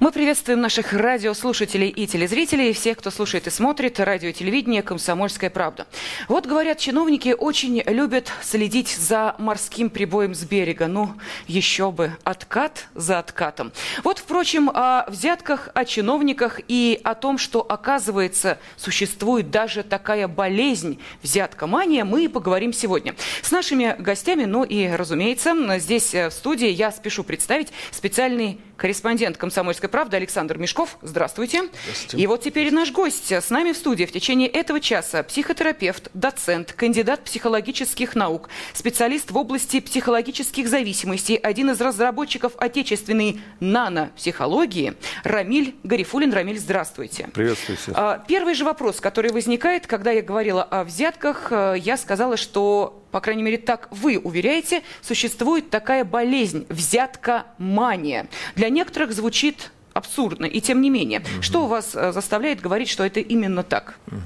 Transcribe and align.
Мы 0.00 0.12
приветствуем 0.12 0.60
наших 0.60 0.92
радиослушателей 0.92 1.88
и 1.88 2.06
телезрителей, 2.06 2.72
всех, 2.72 2.98
кто 2.98 3.10
слушает 3.10 3.46
и 3.46 3.50
смотрит 3.50 4.00
радио 4.00 4.30
и 4.30 4.32
телевидение 4.32 4.82
«Комсомольская 4.82 5.50
правда». 5.50 5.86
Вот, 6.28 6.46
говорят, 6.46 6.78
чиновники 6.78 7.34
очень 7.36 7.82
любят 7.86 8.32
следить 8.42 8.88
за 8.88 9.34
морским 9.38 9.90
прибоем 9.90 10.34
с 10.34 10.44
берега. 10.44 10.86
Ну, 10.86 11.14
еще 11.46 11.90
бы, 11.90 12.12
откат 12.24 12.86
за 12.94 13.18
откатом. 13.18 13.72
Вот, 14.04 14.18
впрочем, 14.18 14.70
о 14.72 15.04
взятках, 15.08 15.68
о 15.74 15.84
чиновниках 15.84 16.60
и 16.68 17.00
о 17.04 17.14
том, 17.14 17.38
что, 17.38 17.60
оказывается, 17.60 18.58
существует 18.76 19.50
даже 19.50 19.82
такая 19.82 20.28
болезнь 20.28 20.98
взяткомания, 21.22 22.04
мы 22.04 22.28
поговорим 22.28 22.72
сегодня. 22.72 23.14
С 23.42 23.50
нашими 23.50 23.94
гостями, 23.98 24.44
ну 24.44 24.64
и, 24.64 24.88
разумеется, 24.88 25.54
здесь 25.78 26.14
э, 26.14 26.28
в 26.28 26.32
студии 26.32 26.68
я 26.68 26.90
спешу 26.90 27.24
представить 27.24 27.72
специальный 27.90 28.58
корреспондент 28.76 29.36
«Комсомольской 29.36 29.88
правды» 29.88 30.16
Александр 30.16 30.58
Мешков. 30.58 30.98
Здравствуйте. 31.02 31.68
Здравствуйте. 31.82 32.22
И 32.22 32.26
вот 32.26 32.42
теперь 32.42 32.72
наш 32.72 32.92
гость. 32.92 33.32
С 33.32 33.50
нами 33.50 33.72
в 33.72 33.76
студии 33.76 34.04
в 34.04 34.12
течение 34.12 34.48
этого 34.48 34.80
часа 34.80 35.22
психотерапевт, 35.22 36.10
доцент, 36.14 36.72
кандидат 36.72 37.24
психологических 37.24 38.14
наук, 38.14 38.48
специалист 38.72 39.30
в 39.30 39.36
области 39.36 39.80
психологических 39.80 40.68
зависимостей, 40.68 41.36
один 41.36 41.70
из 41.70 41.80
разработчиков 41.80 42.52
отечественной 42.58 43.40
нанопсихологии 43.60 44.94
Рамиль 45.24 45.74
Гарифулин. 45.82 46.32
Рамиль, 46.32 46.58
здравствуйте. 46.58 47.28
Приветствую 47.32 47.76
всех. 47.76 47.94
А, 47.96 48.24
первый 48.26 48.54
же 48.54 48.64
вопрос, 48.64 49.00
который 49.00 49.32
возникает, 49.32 49.86
когда 49.86 50.10
я 50.10 50.22
говорила 50.22 50.62
о 50.62 50.84
взятках, 50.84 51.48
э, 51.50 51.76
я 51.78 51.96
сказала, 51.96 52.36
что 52.36 53.05
по 53.16 53.22
крайней 53.22 53.42
мере, 53.42 53.56
так 53.56 53.88
вы 53.90 54.18
уверяете, 54.18 54.82
существует 55.00 55.70
такая 55.70 56.04
болезнь– 56.04 56.66
взятка-мания. 56.68 58.28
Для 58.56 58.68
некоторых 58.68 59.14
звучит 59.14 59.72
абсурдно, 59.94 60.44
и 60.44 60.60
тем 60.60 60.82
не 60.82 60.90
менее. 60.90 61.20
Угу. 61.20 61.42
Что 61.42 61.66
вас 61.66 61.94
э, 61.94 62.12
заставляет 62.12 62.60
говорить, 62.60 62.90
что 62.90 63.06
это 63.06 63.20
именно 63.20 63.62
так? 63.62 63.98
Угу. 64.08 64.18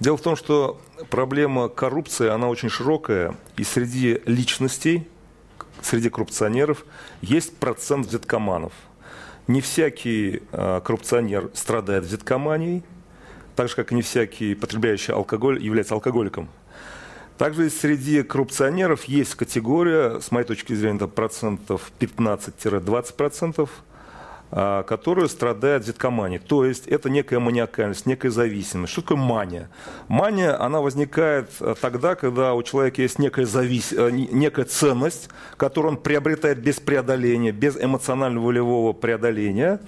Дело 0.00 0.18
в 0.18 0.20
том, 0.20 0.36
что 0.36 0.78
проблема 1.08 1.70
коррупции, 1.70 2.28
она 2.28 2.50
очень 2.50 2.68
широкая, 2.68 3.34
и 3.56 3.64
среди 3.64 4.20
личностей, 4.26 5.08
среди 5.80 6.10
коррупционеров 6.10 6.84
есть 7.22 7.56
процент 7.56 8.08
взяткоманов. 8.08 8.74
Не 9.46 9.62
всякий 9.62 10.42
э, 10.52 10.80
коррупционер 10.84 11.50
страдает 11.54 12.04
взяткоманией, 12.04 12.82
так 13.56 13.70
же, 13.70 13.74
как 13.74 13.90
и 13.90 13.94
не 13.94 14.02
всякий 14.02 14.54
потребляющий 14.54 15.14
алкоголь 15.14 15.64
является 15.64 15.94
алкоголиком. 15.94 16.50
Также 17.38 17.70
среди 17.70 18.24
коррупционеров 18.24 19.04
есть 19.04 19.36
категория, 19.36 20.20
с 20.20 20.32
моей 20.32 20.44
точки 20.44 20.74
зрения, 20.74 20.96
это 20.96 21.06
процентов 21.06 21.92
15-20%, 22.00 23.60
а, 23.60 23.68
которые 24.50 25.28
страдают 25.28 25.84
взяткоманией. 25.84 26.40
То 26.40 26.64
есть 26.64 26.86
это 26.86 27.10
некая 27.10 27.38
маниакальность, 27.38 28.06
некая 28.06 28.30
зависимость. 28.30 28.92
Что 28.92 29.02
такое 29.02 29.18
мания? 29.18 29.68
Мания, 30.08 30.60
она 30.60 30.80
возникает 30.80 31.50
а, 31.60 31.74
тогда, 31.74 32.14
когда 32.14 32.54
у 32.54 32.62
человека 32.62 33.02
есть 33.02 33.18
некая, 33.18 33.44
завис... 33.44 33.92
А, 33.92 34.10
некая 34.10 34.64
ценность, 34.64 35.28
которую 35.56 35.92
он 35.92 35.98
приобретает 35.98 36.58
без 36.58 36.80
преодоления, 36.80 37.52
без 37.52 37.76
эмоционально-волевого 37.76 38.94
преодоления. 38.94 39.80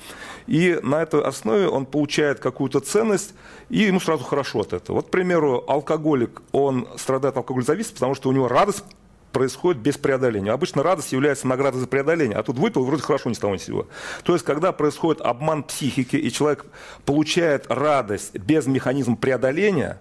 И 0.46 0.78
на 0.82 1.02
этой 1.02 1.22
основе 1.22 1.68
он 1.68 1.86
получает 1.86 2.40
какую-то 2.40 2.80
ценность, 2.80 3.34
и 3.68 3.78
ему 3.78 4.00
сразу 4.00 4.24
хорошо 4.24 4.60
от 4.60 4.72
этого. 4.72 4.96
Вот, 4.96 5.06
к 5.06 5.10
примеру, 5.10 5.64
алкоголик, 5.66 6.42
он 6.52 6.86
страдает 6.96 7.36
алкоголь 7.36 7.64
зависимостью, 7.64 7.96
потому 7.96 8.14
что 8.14 8.28
у 8.28 8.32
него 8.32 8.48
радость 8.48 8.84
происходит 9.32 9.80
без 9.80 9.96
преодоления. 9.96 10.52
Обычно 10.52 10.82
радость 10.82 11.12
является 11.12 11.46
наградой 11.46 11.80
за 11.80 11.86
преодоление, 11.86 12.36
а 12.36 12.42
тут 12.42 12.58
выпил, 12.58 12.84
вроде 12.84 13.02
хорошо, 13.02 13.30
ни 13.30 13.34
с 13.34 13.38
того 13.38 13.54
ни 13.54 13.58
с 13.58 13.64
сего. 13.64 13.86
То 14.24 14.32
есть, 14.32 14.44
когда 14.44 14.72
происходит 14.72 15.20
обман 15.22 15.62
психики, 15.62 16.16
и 16.16 16.30
человек 16.30 16.66
получает 17.04 17.66
радость 17.68 18.34
без 18.34 18.66
механизма 18.66 19.16
преодоления, 19.16 19.98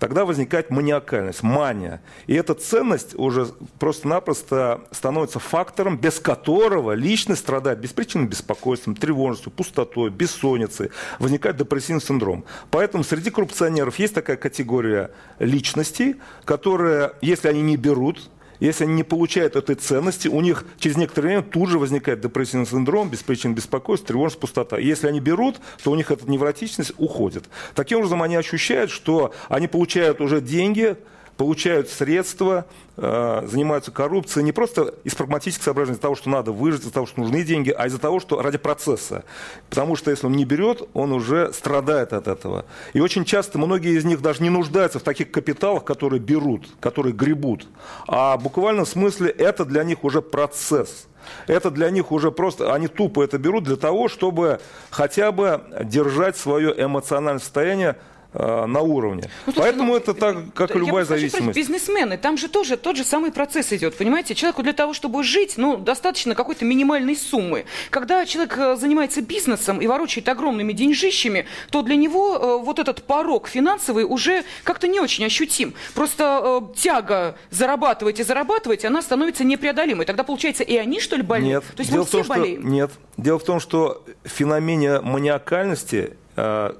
тогда 0.00 0.24
возникает 0.24 0.70
маниакальность, 0.70 1.42
мания. 1.42 2.00
И 2.26 2.34
эта 2.34 2.54
ценность 2.54 3.14
уже 3.14 3.48
просто-напросто 3.78 4.80
становится 4.90 5.38
фактором, 5.38 5.98
без 5.98 6.18
которого 6.18 6.92
личность 6.92 7.42
страдает 7.42 7.78
беспричинным 7.78 8.26
беспокойством, 8.26 8.96
тревожностью, 8.96 9.52
пустотой, 9.52 10.10
бессонницей. 10.10 10.90
Возникает 11.18 11.58
депрессивный 11.58 12.00
синдром. 12.00 12.44
Поэтому 12.70 13.04
среди 13.04 13.30
коррупционеров 13.30 13.98
есть 13.98 14.14
такая 14.14 14.38
категория 14.38 15.10
личностей, 15.38 16.16
которые, 16.46 17.12
если 17.20 17.48
они 17.48 17.60
не 17.60 17.76
берут, 17.76 18.30
если 18.60 18.84
они 18.84 18.94
не 18.94 19.02
получают 19.02 19.56
этой 19.56 19.74
ценности, 19.74 20.28
у 20.28 20.40
них 20.40 20.64
через 20.78 20.96
некоторое 20.96 21.28
время 21.28 21.42
тут 21.42 21.70
же 21.70 21.78
возникает 21.78 22.20
депрессивный 22.20 22.66
синдром, 22.66 23.08
беспричинное 23.08 23.56
беспокойство, 23.56 24.08
тревожность, 24.08 24.40
пустота. 24.40 24.78
И 24.78 24.86
если 24.86 25.08
они 25.08 25.20
берут, 25.20 25.56
то 25.82 25.90
у 25.90 25.94
них 25.94 26.10
эта 26.10 26.30
невротичность 26.30 26.92
уходит. 26.98 27.44
Таким 27.74 27.98
образом, 27.98 28.22
они 28.22 28.36
ощущают, 28.36 28.90
что 28.90 29.32
они 29.48 29.66
получают 29.66 30.20
уже 30.20 30.40
деньги, 30.40 30.96
получают 31.40 31.88
средства, 31.88 32.66
э, 32.98 33.46
занимаются 33.46 33.90
коррупцией 33.90 34.44
не 34.44 34.52
просто 34.52 34.92
из 35.04 35.14
прагматических 35.14 35.64
соображений, 35.64 35.94
из-за 35.94 36.02
того, 36.02 36.14
что 36.14 36.28
надо 36.28 36.52
выжить, 36.52 36.82
из-за 36.82 36.92
того, 36.92 37.06
что 37.06 37.18
нужны 37.18 37.42
деньги, 37.44 37.70
а 37.70 37.86
из-за 37.86 37.98
того, 37.98 38.20
что 38.20 38.42
ради 38.42 38.58
процесса. 38.58 39.24
Потому 39.70 39.96
что 39.96 40.10
если 40.10 40.26
он 40.26 40.32
не 40.32 40.44
берет, 40.44 40.82
он 40.92 41.12
уже 41.12 41.50
страдает 41.54 42.12
от 42.12 42.28
этого. 42.28 42.66
И 42.92 43.00
очень 43.00 43.24
часто 43.24 43.56
многие 43.56 43.96
из 43.96 44.04
них 44.04 44.20
даже 44.20 44.42
не 44.42 44.50
нуждаются 44.50 44.98
в 44.98 45.02
таких 45.02 45.30
капиталах, 45.30 45.82
которые 45.82 46.20
берут, 46.20 46.68
которые 46.78 47.14
гребут. 47.14 47.66
А 48.06 48.36
буквально 48.36 48.84
в 48.84 48.88
смысле 48.90 49.30
это 49.30 49.64
для 49.64 49.82
них 49.82 50.04
уже 50.04 50.20
процесс. 50.20 51.06
Это 51.46 51.70
для 51.70 51.88
них 51.88 52.12
уже 52.12 52.30
просто, 52.30 52.74
они 52.74 52.86
тупо 52.86 53.24
это 53.24 53.38
берут 53.38 53.64
для 53.64 53.76
того, 53.76 54.08
чтобы 54.08 54.60
хотя 54.90 55.32
бы 55.32 55.62
держать 55.84 56.36
свое 56.36 56.74
эмоциональное 56.76 57.40
состояние 57.40 57.96
на 58.32 58.80
уровне. 58.80 59.28
Ну, 59.46 59.52
Поэтому 59.56 59.92
ну, 59.92 59.96
это 59.96 60.14
так, 60.14 60.54
как 60.54 60.74
и 60.76 60.78
любая 60.78 61.04
зависимость. 61.04 61.56
Бизнесмены, 61.56 62.16
там 62.16 62.36
же 62.36 62.48
тоже 62.48 62.76
тот 62.76 62.96
же 62.96 63.04
самый 63.04 63.32
процесс 63.32 63.72
идет, 63.72 63.96
понимаете? 63.96 64.34
Человеку 64.34 64.62
для 64.62 64.72
того, 64.72 64.94
чтобы 64.94 65.24
жить, 65.24 65.54
ну, 65.56 65.76
достаточно 65.76 66.34
какой-то 66.34 66.64
минимальной 66.64 67.16
суммы. 67.16 67.64
Когда 67.90 68.24
человек 68.26 68.56
э, 68.56 68.76
занимается 68.76 69.22
бизнесом 69.22 69.80
и 69.80 69.86
ворочает 69.86 70.28
огромными 70.28 70.72
деньжищами, 70.72 71.46
то 71.70 71.82
для 71.82 71.96
него 71.96 72.36
э, 72.36 72.64
вот 72.64 72.78
этот 72.78 73.02
порог 73.02 73.48
финансовый 73.48 74.04
уже 74.04 74.44
как-то 74.64 74.88
не 74.88 75.00
очень 75.00 75.24
ощутим. 75.24 75.74
Просто 75.94 76.40
э, 76.72 76.76
тяга 76.76 77.36
зарабатывать 77.50 78.20
и 78.20 78.22
зарабатывать, 78.22 78.84
она 78.84 79.02
становится 79.02 79.44
непреодолимой. 79.44 80.06
Тогда, 80.06 80.22
получается, 80.22 80.62
и 80.62 80.76
они, 80.76 81.00
что 81.00 81.16
ли, 81.16 81.22
болеют? 81.22 81.64
Нет. 81.64 81.76
То 81.76 81.80
есть 81.80 81.90
Дело 81.90 82.02
мы 82.02 82.06
все 82.06 82.18
том, 82.18 82.26
болеем? 82.28 82.60
Что, 82.60 82.70
нет. 82.70 82.90
Дело 83.16 83.38
в 83.38 83.44
том, 83.44 83.60
что 83.60 84.04
в 84.24 84.28
феномене 84.28 85.00
маниакальности 85.00 86.16
Э, 86.29 86.29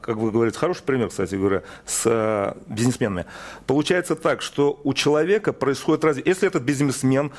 как 0.00 0.16
вы 0.16 0.30
говорите, 0.30 0.58
хороший 0.58 0.82
пример, 0.82 1.08
кстати 1.08 1.34
говоря, 1.34 1.62
с 1.84 2.02
э, 2.06 2.54
бизнесменами. 2.66 3.26
Получается 3.66 4.16
так, 4.16 4.42
что 4.42 4.80
у 4.84 4.94
человека 4.94 5.52
происходит 5.52 6.04
развитие. 6.04 6.30
Если 6.30 6.48
этот 6.48 6.62
бизнесмен 6.62 7.32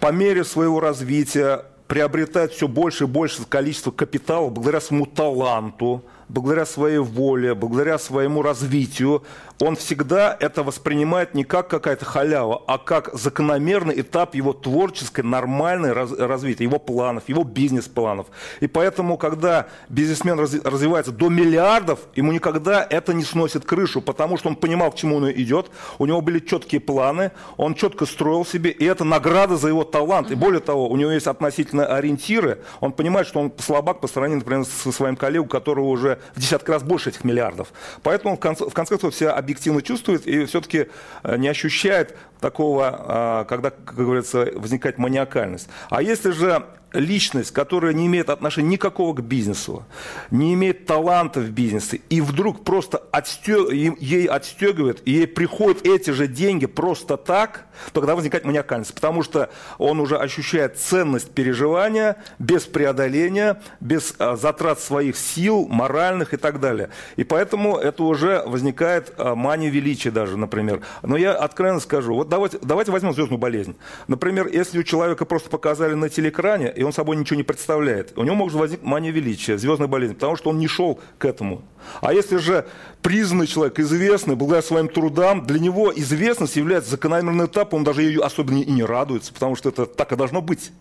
по 0.00 0.12
мере 0.12 0.44
своего 0.44 0.80
развития 0.80 1.64
приобретает 1.86 2.52
все 2.52 2.68
больше 2.68 3.04
и 3.04 3.06
больше 3.06 3.44
количество 3.44 3.90
капитала 3.90 4.48
благодаря 4.48 4.80
своему 4.80 5.06
таланту, 5.06 6.02
благодаря 6.28 6.64
своей 6.64 6.98
воле, 6.98 7.54
благодаря 7.54 7.98
своему 7.98 8.40
развитию, 8.40 9.22
он 9.62 9.76
всегда 9.76 10.36
это 10.40 10.64
воспринимает 10.64 11.34
не 11.34 11.44
как 11.44 11.68
какая-то 11.68 12.04
халява, 12.04 12.62
а 12.66 12.78
как 12.78 13.10
закономерный 13.12 14.00
этап 14.00 14.34
его 14.34 14.52
творческой, 14.52 15.20
нормальной 15.20 15.92
раз, 15.92 16.10
развития, 16.10 16.64
его 16.64 16.80
планов, 16.80 17.28
его 17.28 17.44
бизнес-планов. 17.44 18.26
И 18.58 18.66
поэтому, 18.66 19.16
когда 19.16 19.68
бизнесмен 19.88 20.38
раз, 20.38 20.54
развивается 20.64 21.12
до 21.12 21.28
миллиардов, 21.28 22.00
ему 22.16 22.32
никогда 22.32 22.84
это 22.88 23.14
не 23.14 23.22
сносит 23.22 23.64
крышу, 23.64 24.02
потому 24.02 24.36
что 24.36 24.48
он 24.48 24.56
понимал, 24.56 24.90
к 24.90 24.96
чему 24.96 25.16
он 25.16 25.30
идет, 25.30 25.70
у 25.98 26.06
него 26.06 26.20
были 26.20 26.40
четкие 26.40 26.80
планы, 26.80 27.30
он 27.56 27.76
четко 27.76 28.04
строил 28.04 28.44
себе, 28.44 28.70
и 28.70 28.84
это 28.84 29.04
награда 29.04 29.56
за 29.56 29.68
его 29.68 29.84
талант. 29.84 30.32
И 30.32 30.34
более 30.34 30.60
того, 30.60 30.88
у 30.88 30.96
него 30.96 31.12
есть 31.12 31.28
относительно 31.28 31.86
ориентиры, 31.86 32.58
он 32.80 32.90
понимает, 32.90 33.28
что 33.28 33.38
он 33.38 33.52
слабак 33.58 34.00
по 34.00 34.08
сравнению, 34.08 34.40
например, 34.40 34.64
со 34.64 34.90
своим 34.90 35.14
коллегой, 35.14 35.46
у 35.46 35.48
которого 35.48 35.86
уже 35.86 36.18
в 36.34 36.40
десятки 36.40 36.70
раз 36.70 36.82
больше 36.82 37.10
этих 37.10 37.22
миллиардов. 37.22 37.72
Поэтому 38.02 38.36
в 38.36 38.40
конце, 38.40 38.64
в 38.64 38.72
конце 38.72 38.94
концов 38.94 39.14
все 39.14 39.28
объективно 39.28 39.51
чувствует 39.82 40.26
и 40.26 40.44
все-таки 40.46 40.88
э, 41.22 41.36
не 41.36 41.48
ощущает 41.48 42.16
такого, 42.40 42.90
а, 42.92 43.44
когда, 43.44 43.70
как 43.70 43.94
говорится, 43.94 44.48
возникает 44.54 44.98
маниакальность. 44.98 45.68
А 45.90 46.02
если 46.02 46.30
же 46.30 46.64
личность, 46.92 47.52
которая 47.52 47.92
не 47.92 48.06
имеет 48.06 48.30
отношения 48.30 48.70
никакого 48.70 49.14
к 49.14 49.22
бизнесу, 49.22 49.84
не 50.30 50.54
имеет 50.54 50.86
таланта 50.86 51.40
в 51.40 51.50
бизнесе, 51.50 52.00
и 52.08 52.20
вдруг 52.20 52.64
просто 52.64 53.02
отстег... 53.10 53.70
ей 53.72 54.26
отстегивает, 54.26 55.02
и 55.04 55.12
ей 55.12 55.26
приходят 55.26 55.86
эти 55.86 56.10
же 56.10 56.26
деньги 56.26 56.66
просто 56.66 57.16
так, 57.16 57.66
то 57.92 58.00
тогда 58.00 58.14
возникает 58.14 58.44
маниакальность, 58.44 58.94
потому 58.94 59.22
что 59.22 59.50
он 59.78 60.00
уже 60.00 60.16
ощущает 60.16 60.78
ценность 60.78 61.30
переживания 61.30 62.16
без 62.38 62.64
преодоления, 62.64 63.60
без 63.80 64.14
а, 64.18 64.36
затрат 64.36 64.80
своих 64.80 65.16
сил, 65.16 65.66
моральных 65.68 66.34
и 66.34 66.36
так 66.36 66.60
далее. 66.60 66.90
И 67.16 67.24
поэтому 67.24 67.76
это 67.76 68.02
уже 68.04 68.42
возникает 68.46 69.12
а, 69.16 69.34
мания 69.34 69.70
величия 69.70 70.10
даже, 70.10 70.36
например. 70.36 70.80
Но 71.02 71.16
я 71.16 71.32
откровенно 71.34 71.80
скажу, 71.80 72.14
вот 72.14 72.28
давайте, 72.28 72.58
давайте 72.62 72.92
возьмем 72.92 73.12
звездную 73.12 73.38
болезнь. 73.38 73.76
Например, 74.08 74.46
если 74.46 74.78
у 74.78 74.82
человека 74.82 75.24
просто 75.24 75.50
показали 75.50 75.94
на 75.94 76.08
телекране, 76.08 76.72
и 76.82 76.84
он 76.84 76.92
собой 76.92 77.14
ничего 77.14 77.36
не 77.36 77.44
представляет, 77.44 78.12
у 78.16 78.24
него 78.24 78.34
может 78.34 78.58
возникнуть 78.58 78.90
мания 78.90 79.12
величия, 79.12 79.56
звездная 79.56 79.86
болезнь, 79.86 80.14
потому 80.14 80.34
что 80.34 80.50
он 80.50 80.58
не 80.58 80.66
шел 80.66 80.98
к 81.16 81.24
этому. 81.24 81.62
А 82.00 82.12
если 82.12 82.38
же 82.38 82.66
признанный 83.02 83.46
человек, 83.46 83.78
известный, 83.78 84.34
благодаря 84.34 84.62
своим 84.62 84.88
трудам, 84.88 85.46
для 85.46 85.60
него 85.60 85.92
известность 85.94 86.56
является 86.56 86.90
закономерным 86.90 87.46
этапом, 87.46 87.78
он 87.78 87.84
даже 87.84 88.02
ее 88.02 88.22
особенно 88.22 88.58
и 88.58 88.72
не 88.72 88.82
радуется, 88.82 89.32
потому 89.32 89.54
что 89.54 89.68
это 89.68 89.86
так 89.86 90.10
и 90.10 90.16
должно 90.16 90.42
быть. 90.42 90.72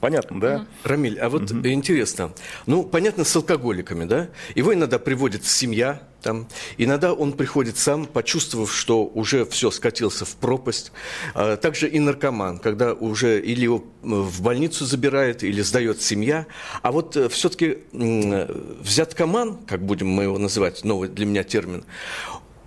Понятно, 0.00 0.40
да? 0.40 0.66
Рамиль, 0.84 1.18
а 1.18 1.28
вот 1.28 1.50
угу. 1.50 1.66
интересно. 1.68 2.32
Ну, 2.66 2.84
понятно, 2.84 3.24
с 3.24 3.34
алкоголиками, 3.34 4.04
да? 4.04 4.28
Его 4.54 4.72
иногда 4.72 4.98
приводит 4.98 5.44
семья, 5.44 6.02
там. 6.22 6.48
Иногда 6.76 7.12
он 7.12 7.32
приходит 7.32 7.76
сам, 7.76 8.06
почувствовав, 8.06 8.74
что 8.74 9.04
уже 9.04 9.44
все 9.44 9.70
скатился 9.70 10.24
в 10.24 10.36
пропасть. 10.36 10.92
А 11.34 11.56
также 11.56 11.88
и 11.88 11.98
наркоман, 11.98 12.58
когда 12.58 12.92
уже 12.92 13.40
или 13.40 13.62
его 13.62 13.84
в 14.02 14.42
больницу 14.42 14.84
забирает, 14.84 15.42
или 15.42 15.62
сдает 15.62 16.02
семья. 16.02 16.46
А 16.82 16.92
вот 16.92 17.16
э, 17.16 17.28
все-таки 17.28 17.78
взяткоман, 17.92 19.58
как 19.66 19.84
будем 19.84 20.08
мы 20.08 20.24
его 20.24 20.38
называть, 20.38 20.84
новый 20.84 21.08
для 21.08 21.26
меня 21.26 21.44
термин, 21.44 21.84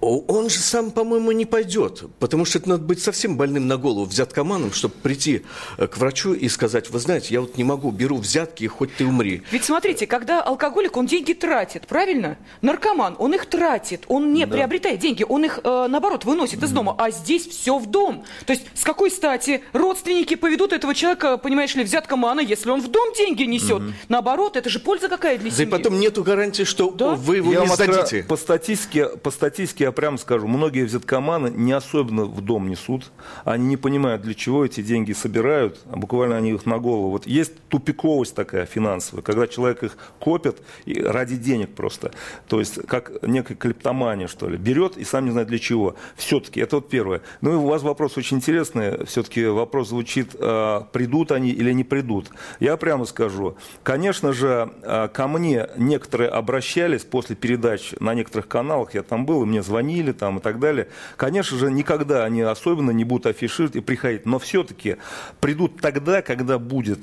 он 0.02 0.50
же 0.50 0.60
сам, 0.60 0.92
по-моему, 0.92 1.32
не 1.32 1.46
пойдет, 1.46 2.04
потому 2.20 2.44
что 2.46 2.58
это 2.58 2.70
надо 2.70 2.84
быть 2.84 3.02
совсем 3.02 3.38
больным 3.38 3.68
на 3.68 3.78
голову, 3.78 4.06
взяткоманом, 4.06 4.74
чтобы 4.74 4.96
прийти 4.96 5.44
э, 5.78 5.88
к 5.88 5.98
врачу 5.98 6.34
и 6.34 6.50
сказать, 6.50 6.90
вы 6.90 7.00
знаете, 7.00 7.34
я 7.34 7.42
вот 7.42 7.58
не 7.58 7.64
могу, 7.64 7.92
беру 7.92 8.18
взятки, 8.18 8.64
и 8.64 8.68
хоть 8.68 8.96
ты 8.96 9.06
умри. 9.06 9.44
Ведь 9.52 9.64
смотрите, 9.64 10.08
когда 10.08 10.42
алкоголик, 10.42 10.98
он 10.98 11.06
деньги 11.06 11.34
тратит, 11.34 11.88
правильно? 11.88 12.38
Наркоман, 12.62 13.16
он 13.20 13.36
их 13.36 13.46
тратит, 13.46 14.04
он 14.08 14.34
не 14.34 14.46
да. 14.46 14.56
приобретает 14.56 15.00
деньги, 15.00 15.24
он 15.28 15.46
их, 15.46 15.60
э, 15.64 15.88
наоборот, 15.88 16.26
выносит 16.26 16.64
из 16.64 16.72
дома, 16.72 16.96
а 16.98 17.12
здесь 17.12 17.46
все 17.46 17.78
в 17.78 17.86
дом. 17.86 18.24
То 18.46 18.54
есть 18.54 18.66
с 18.74 18.84
какой 18.84 19.12
стати 19.12 19.62
родственники 19.74 20.36
поведут 20.36 20.74
этого 20.74 20.96
человека, 20.96 21.38
понимаешь 21.38 21.76
ли, 21.76 21.84
взяткомана, 21.84 22.40
если 22.40 22.72
он 22.72 22.82
в 22.82 22.88
дом 22.88 23.14
деньги 23.14 23.44
несет? 23.44 23.82
Угу. 23.82 23.94
Наоборот, 24.10 24.58
это 24.58 24.70
же 24.70 24.80
польза 24.80 25.10
какая 25.10 25.38
для 25.38 25.52
семьи. 25.52 25.66
Да 25.70 25.76
и 25.76 25.80
потом 25.80 26.00
нету 26.00 26.24
гарантии, 26.24 26.64
что 26.64 26.90
да? 26.90 27.16
вы 27.16 27.38
его 27.38 27.52
я 27.54 27.62
не 27.62 27.68
сдадите. 27.68 28.24
По 28.24 28.36
статистике, 28.36 29.08
по 29.08 29.30
статистике 29.30 29.91
я 29.92 29.94
прямо 29.94 30.18
скажу, 30.18 30.48
многие 30.48 30.86
взяткоманы 30.86 31.50
не 31.50 31.74
особенно 31.74 32.24
в 32.24 32.40
дом 32.40 32.70
несут. 32.70 33.12
Они 33.44 33.66
не 33.66 33.78
понимают, 33.78 34.22
для 34.22 34.34
чего 34.34 34.66
эти 34.66 34.82
деньги 34.82 35.12
собирают, 35.12 35.82
а 35.92 35.98
буквально 35.98 36.38
они 36.38 36.52
их 36.52 36.66
на 36.66 36.78
голову. 36.78 37.10
Вот 37.10 37.28
есть 37.28 37.62
тупиковость 37.68 38.34
такая 38.34 38.66
финансовая, 38.66 39.22
когда 39.22 39.48
человек 39.48 39.84
их 39.84 39.98
копит 40.20 40.62
ради 40.86 41.36
денег 41.36 41.76
просто. 41.76 42.12
То 42.48 42.60
есть 42.60 42.88
как 42.88 43.12
некая 43.24 43.56
клептомания, 43.56 44.28
что 44.28 44.48
ли. 44.48 44.58
Берет 44.58 44.96
и 44.96 45.04
сам 45.04 45.26
не 45.26 45.32
знает 45.32 45.50
для 45.50 45.60
чего. 45.60 45.96
Все-таки, 46.16 46.62
это 46.62 46.78
вот 46.78 46.88
первое. 46.88 47.22
Ну 47.42 47.52
и 47.52 47.56
у 47.56 47.68
вас 47.68 47.84
вопрос 47.84 48.18
очень 48.18 48.38
интересный. 48.38 49.06
Все-таки 49.06 49.46
вопрос 49.46 49.90
звучит, 49.90 50.36
а, 50.40 50.88
придут 50.94 51.34
они 51.34 51.50
или 51.50 51.74
не 51.74 51.84
придут. 51.84 52.30
Я 52.62 52.78
прямо 52.78 53.04
скажу. 53.04 53.58
Конечно 53.84 54.32
же, 54.32 54.72
а, 54.84 55.10
ко 55.10 55.28
мне 55.28 55.68
некоторые 55.76 56.30
обращались 56.30 57.04
после 57.04 57.36
передач 57.36 57.94
на 58.00 58.14
некоторых 58.14 58.48
каналах, 58.48 58.94
я 58.94 59.04
там 59.04 59.26
был, 59.26 59.44
и 59.44 59.46
мне 59.46 59.62
звонили, 59.62 59.81
там 60.14 60.38
и 60.40 60.42
так 60.42 60.60
далее. 60.60 60.88
Конечно 61.18 61.58
же, 61.58 61.72
никогда 61.72 62.24
они 62.24 62.42
особенно 62.42 62.92
не 62.92 63.04
будут 63.04 63.28
афишировать 63.28 63.76
и 63.76 63.82
приходить, 63.82 64.26
но 64.26 64.40
все-таки 64.40 64.98
придут 65.40 65.80
тогда, 65.82 66.22
когда 66.22 66.60
будет 66.60 67.00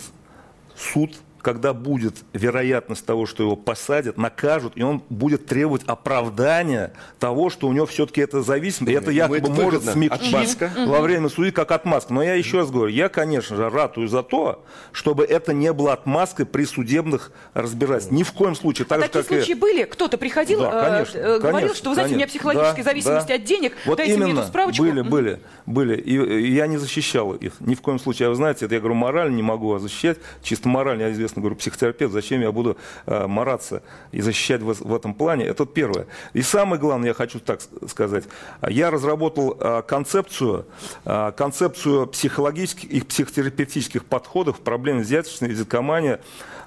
суд 0.76 1.16
когда 1.48 1.72
будет 1.72 2.16
вероятность 2.34 3.06
того, 3.06 3.24
что 3.24 3.42
его 3.42 3.56
посадят, 3.56 4.18
накажут, 4.18 4.74
и 4.76 4.82
он 4.82 5.02
будет 5.08 5.46
требовать 5.46 5.80
оправдания 5.86 6.92
того, 7.18 7.48
что 7.48 7.68
у 7.68 7.72
него 7.72 7.86
все-таки 7.86 8.20
это 8.20 8.42
зависимость, 8.42 8.92
и 8.92 8.94
это 8.94 9.10
якобы 9.10 9.38
это 9.38 9.50
может 9.50 9.82
смягчить 9.82 10.58
во 10.86 11.00
время 11.00 11.30
суды 11.30 11.50
как 11.50 11.72
отмазка. 11.72 12.12
Но 12.12 12.22
я 12.22 12.34
еще 12.34 12.58
раз 12.58 12.70
говорю, 12.70 12.92
я, 12.92 13.08
конечно 13.08 13.56
же, 13.56 13.70
ратую 13.70 14.08
за 14.08 14.22
то, 14.22 14.62
чтобы 14.92 15.24
это 15.24 15.54
не 15.54 15.72
было 15.72 15.94
отмазкой 15.94 16.44
при 16.44 16.66
судебных 16.66 17.32
разбирательствах. 17.54 18.18
Ни 18.18 18.24
в 18.24 18.32
коем 18.32 18.54
случае. 18.54 18.84
Так 18.84 18.98
а 18.98 19.02
же, 19.04 19.08
такие 19.08 19.22
как 19.22 19.38
случаи 19.38 19.52
и... 19.52 19.54
были? 19.54 19.84
Кто-то 19.84 20.18
приходил, 20.18 20.60
да, 20.60 20.90
конечно, 20.90 21.18
э, 21.18 21.38
говорил, 21.38 21.60
конечно, 21.60 21.76
что, 21.76 21.88
вы 21.88 21.94
знаете, 21.94 22.12
конечно. 22.12 22.14
у 22.14 22.18
меня 22.18 22.26
психологическая 22.26 22.84
да, 22.84 22.90
зависимость 22.90 23.26
да. 23.26 23.34
от 23.36 23.44
денег, 23.44 23.72
вот 23.86 23.96
дайте 23.96 24.12
именно, 24.12 24.26
мне 24.26 24.40
эту 24.40 24.48
справочку. 24.48 24.82
Были, 24.82 25.00
были, 25.00 25.40
были. 25.64 25.96
И 25.96 26.52
я 26.52 26.66
не 26.66 26.76
защищал 26.76 27.32
их. 27.32 27.54
Ни 27.60 27.74
в 27.74 27.80
коем 27.80 27.98
случае. 27.98 28.26
А 28.26 28.28
вы 28.28 28.34
знаете, 28.34 28.66
это 28.66 28.74
я 28.74 28.80
говорю, 28.82 28.96
морально 28.96 29.34
не 29.34 29.42
могу 29.42 29.78
защищать. 29.78 30.18
Чисто 30.42 30.68
морально 30.68 31.04
я 31.04 31.12
известно 31.12 31.37
говорю, 31.40 31.56
психотерапевт, 31.56 32.12
зачем 32.12 32.40
я 32.40 32.52
буду 32.52 32.76
э, 33.06 33.26
мараться 33.26 33.82
и 34.12 34.20
защищать 34.20 34.62
в, 34.62 34.72
в 34.72 34.94
этом 34.94 35.14
плане? 35.14 35.46
Это 35.46 35.66
первое. 35.66 36.06
И 36.32 36.42
самое 36.42 36.80
главное, 36.80 37.08
я 37.08 37.14
хочу 37.14 37.40
так 37.40 37.60
сказать, 37.88 38.24
я 38.68 38.90
разработал 38.90 39.56
э, 39.58 39.82
концепцию, 39.86 40.66
э, 41.04 41.32
концепцию 41.36 42.06
психологических 42.06 42.84
и 42.84 43.00
психотерапевтических 43.00 44.04
подходов 44.04 44.58
к 44.58 44.60
проблеме 44.60 45.00
взяточной 45.00 45.48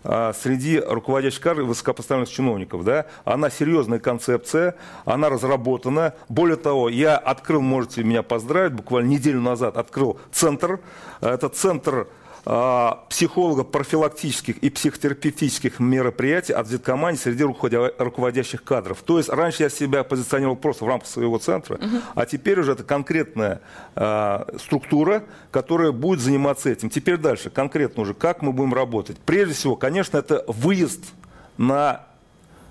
э, 0.03 0.33
среди 0.39 0.79
руководящих 0.79 1.41
кадров 1.41 1.65
и 1.65 1.69
высокопоставленных 1.69 2.29
чиновников. 2.29 2.83
Да? 2.83 3.05
Она 3.25 3.49
серьезная 3.49 3.99
концепция, 3.99 4.75
она 5.05 5.29
разработана. 5.29 6.13
Более 6.29 6.57
того, 6.57 6.89
я 6.89 7.17
открыл, 7.17 7.61
можете 7.61 8.03
меня 8.03 8.23
поздравить, 8.23 8.73
буквально 8.73 9.09
неделю 9.09 9.41
назад 9.41 9.77
открыл 9.77 10.19
центр. 10.31 10.79
Это 11.21 11.49
центр 11.49 12.07
а, 12.43 13.05
психологов 13.09 13.69
профилактических 13.69 14.57
и 14.57 14.69
психотерапевтических 14.69 15.79
мероприятий 15.79 16.53
от 16.53 16.67
Зиткомании 16.67 17.17
среди 17.17 17.43
руководящих 17.43 18.63
кадров. 18.63 19.03
То 19.05 19.17
есть 19.17 19.29
раньше 19.29 19.63
я 19.63 19.69
себя 19.69 20.03
позиционировал 20.03 20.55
просто 20.55 20.85
в 20.85 20.87
рамках 20.87 21.07
своего 21.07 21.37
центра, 21.37 21.75
угу. 21.75 21.97
а 22.15 22.25
теперь 22.25 22.59
уже 22.59 22.71
это 22.71 22.83
конкретная 22.83 23.61
а, 23.95 24.47
структура, 24.59 25.23
которая 25.51 25.91
будет 25.91 26.19
заниматься 26.19 26.69
этим. 26.69 26.89
Теперь 26.89 27.17
дальше, 27.17 27.51
конкретно 27.51 28.01
уже, 28.03 28.13
как 28.15 28.41
мы 28.41 28.53
будем 28.53 28.73
работать. 28.73 29.17
Прежде 29.19 29.53
всего, 29.53 29.75
конечно, 29.75 30.17
это 30.17 30.43
выезд 30.47 31.13
на 31.57 32.05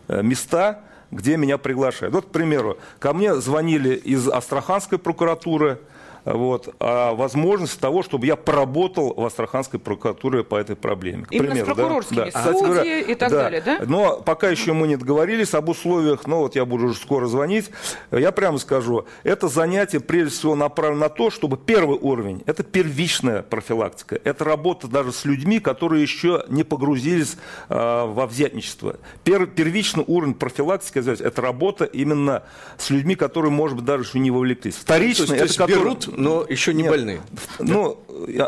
э, 0.08 0.23
места, 0.23 0.81
где 1.11 1.37
меня 1.37 1.58
приглашают. 1.58 2.14
Вот, 2.14 2.26
к 2.26 2.31
примеру, 2.31 2.78
ко 2.99 3.12
мне 3.12 3.34
звонили 3.37 3.94
из 3.94 4.28
Астраханской 4.28 4.99
прокуратуры, 4.99 5.78
вот, 6.25 6.75
а 6.81 7.14
возможность 7.14 7.78
того, 7.81 8.02
чтобы 8.02 8.26
я 8.26 8.37
поработал 8.37 9.14
в 9.14 9.25
Астраханской 9.25 9.81
прокуратуре 9.81 10.44
по 10.44 10.56
этой 10.56 10.76
проблеме. 10.76 11.25
К 11.25 11.32
Именно 11.32 11.49
примеру, 11.49 11.67
с 11.67 11.75
прокурорскими 11.75 12.31
да? 12.31 12.43
судьи 12.43 12.61
говоря, 12.62 12.99
и 13.00 13.14
так 13.14 13.31
да. 13.31 13.43
далее, 13.43 13.62
да? 13.64 13.81
Но 13.87 14.20
пока 14.20 14.49
еще 14.49 14.72
мы 14.72 14.87
не 14.87 14.96
договорились 14.96 15.55
об 15.55 15.69
условиях, 15.69 16.26
но 16.26 16.40
вот 16.40 16.56
я 16.56 16.64
буду 16.64 16.87
уже 16.87 16.94
скоро 16.94 17.26
звонить. 17.26 17.70
Я 18.11 18.32
прямо 18.32 18.58
скажу, 18.58 19.06
это 19.22 19.49
занятие 19.49 20.00
прежде 20.00 20.37
всего 20.37 20.55
направлено 20.55 21.00
на 21.00 21.09
то, 21.09 21.30
чтобы 21.30 21.56
первый 21.56 21.99
уровень, 21.99 22.42
это 22.47 22.62
первичная 22.62 23.42
профилактика, 23.42 24.21
это 24.23 24.44
работа 24.44 24.88
даже 24.88 25.12
с 25.12 25.25
людьми, 25.25 25.61
которые 25.61 26.02
еще 26.02 26.44
не 26.49 26.64
погрузились 26.64 27.37
э, 27.68 27.75
во 27.75 28.26
взятничество. 28.26 28.97
Пер, 29.25 29.47
первичный 29.47 30.04
уровень 30.06 30.35
профилактики, 30.35 30.99
это 30.99 31.42
работа 31.42 31.85
именно 31.85 32.42
с 32.78 32.90
людьми, 32.90 33.14
которые, 33.14 33.50
может 33.50 33.76
быть, 33.76 33.87
даже 33.87 34.04
еще 34.04 34.18
не 34.18 34.30
вовлеклись. 34.30 34.75
Вторичный, 34.75 35.26
то 35.26 35.35
есть, 35.35 35.56
это 35.56 35.64
то 35.64 35.71
есть 35.71 35.80
берут 35.80 36.10
но 36.17 36.45
еще 36.49 36.75
не 36.75 36.83
Нет, 36.83 36.90
больны. 36.90 37.21
Ну, 37.59 37.99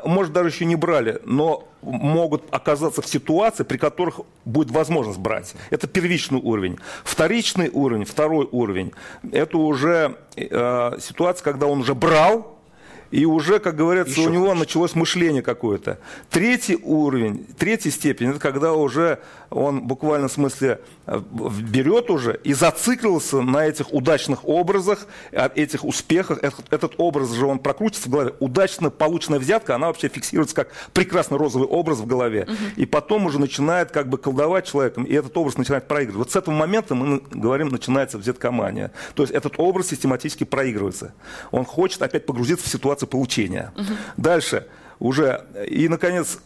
может, 0.04 0.33
даже 0.33 0.49
еще 0.49 0.64
не 0.64 0.76
брали, 0.76 1.21
но 1.25 1.69
могут 1.83 2.45
оказаться 2.50 3.02
в 3.02 3.07
ситуации, 3.07 3.64
при 3.64 3.76
которых 3.76 4.21
будет 4.45 4.71
возможность 4.71 5.19
брать. 5.19 5.54
Это 5.71 5.87
первичный 5.87 6.40
уровень. 6.40 6.78
Вторичный 7.04 7.69
уровень, 7.71 8.04
второй 8.04 8.49
уровень, 8.50 8.92
это 9.33 9.59
уже 9.59 10.16
э, 10.37 10.99
ситуация, 11.00 11.45
когда 11.45 11.66
он 11.66 11.81
уже 11.81 11.95
брал, 11.95 12.51
и 13.12 13.26
уже, 13.26 13.59
как 13.59 13.76
говорится, 13.76 14.19
Еще 14.19 14.28
у 14.28 14.33
него 14.33 14.47
хочет. 14.47 14.61
началось 14.61 14.95
мышление 14.95 15.42
какое-то. 15.42 15.99
Третий 16.31 16.78
уровень, 16.83 17.47
третья 17.59 17.90
степень, 17.90 18.31
это 18.31 18.40
когда 18.40 18.73
уже 18.73 19.21
он 19.50 19.83
буквально 19.83 20.28
в 20.28 20.33
смысле 20.33 20.81
э, 21.07 21.21
берет 21.61 22.11
уже 22.11 22.40
и 22.42 22.54
зациклился 22.54 23.42
на 23.42 23.66
этих 23.66 23.92
удачных 23.92 24.49
образах, 24.49 25.07
этих 25.31 25.85
успехах. 25.85 26.38
Этот 26.71 26.95
образ 26.97 27.33
же 27.33 27.47
он 27.47 27.59
прокрутится 27.59 28.09
в 28.09 28.12
голове. 28.12 28.35
Удачно 28.40 28.90
полученная 28.90 29.38
взятка, 29.38 29.75
она 29.75 29.88
вообще 29.88 30.09
фиксируется 30.09 30.54
как 30.54 30.69
прекрасный 30.95 31.37
розовый 31.37 31.69
образ 31.69 31.99
в 31.99 32.07
голове. 32.07 32.47
Угу. 32.49 32.57
И 32.76 32.87
потом 32.87 33.26
уже 33.26 33.38
начинает 33.38 33.90
как 33.90 34.09
бы 34.09 34.16
колдовать 34.16 34.66
человеком, 34.66 35.04
и 35.04 35.12
этот 35.12 35.37
образ 35.37 35.59
начинает 35.59 35.87
проигрывать. 35.87 36.19
Вот 36.19 36.31
с 36.33 36.37
этого 36.37 36.54
момента 36.54 36.95
мы 36.95 37.23
говорим, 37.31 37.69
начинается 37.69 38.16
взяткомания. 38.16 38.90
То 39.14 39.23
есть 39.23 39.35
этот 39.35 39.54
образ 39.59 39.88
систематически 39.88 40.45
проигрывается. 40.45 41.12
Он 41.50 41.66
хочет 41.66 42.00
опять 42.00 42.25
погрузиться 42.25 42.66
в 42.66 42.71
ситуацию 42.71 43.01
получения. 43.06 43.73
Угу. 43.76 43.92
Дальше 44.16 44.66
уже, 44.99 45.44
и, 45.68 45.88
наконец, 45.88 46.38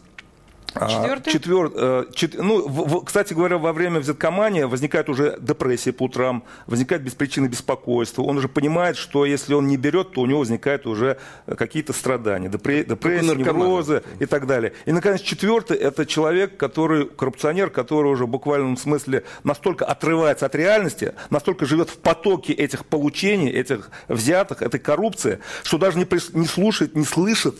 Четвертый? 0.88 1.32
Четвер... 1.32 1.72
Э, 1.74 2.04
чет... 2.14 2.34
Ну, 2.34 2.66
в, 2.68 2.88
в, 2.88 3.04
кстати 3.04 3.32
говоря, 3.32 3.58
во 3.58 3.72
время 3.72 4.00
взяткомания 4.00 4.66
возникает 4.66 5.08
уже 5.08 5.38
депрессия 5.40 5.92
по 5.92 6.04
утрам, 6.04 6.44
возникает 6.66 7.02
без 7.02 7.14
причины 7.14 7.46
беспокойство. 7.46 8.22
Он 8.22 8.36
уже 8.38 8.48
понимает, 8.48 8.96
что 8.96 9.24
если 9.24 9.54
он 9.54 9.66
не 9.66 9.76
берет, 9.76 10.12
то 10.12 10.20
у 10.20 10.26
него 10.26 10.40
возникают 10.40 10.86
уже 10.86 11.18
какие-то 11.46 11.92
страдания, 11.92 12.48
депре... 12.48 12.84
депрессия, 12.84 13.34
неврозы 13.34 14.02
и 14.20 14.26
так 14.26 14.46
далее. 14.46 14.72
И, 14.84 14.92
наконец, 14.92 15.20
четвертый– 15.20 15.76
это 15.78 16.04
человек, 16.04 16.56
который, 16.56 17.06
коррупционер, 17.06 17.70
который 17.70 18.10
уже 18.12 18.24
в 18.24 18.28
буквальном 18.28 18.76
смысле 18.76 19.24
настолько 19.44 19.84
отрывается 19.84 20.46
от 20.46 20.54
реальности, 20.54 21.14
настолько 21.30 21.66
живет 21.66 21.90
в 21.90 21.98
потоке 21.98 22.52
этих 22.52 22.84
получений, 22.86 23.50
этих 23.50 23.90
взятых, 24.08 24.62
этой 24.62 24.80
коррупции, 24.80 25.40
что 25.62 25.78
даже 25.78 25.98
не, 25.98 26.04
прис... 26.04 26.32
не 26.34 26.46
слушает, 26.46 26.94
не 26.94 27.04
слышит 27.04 27.56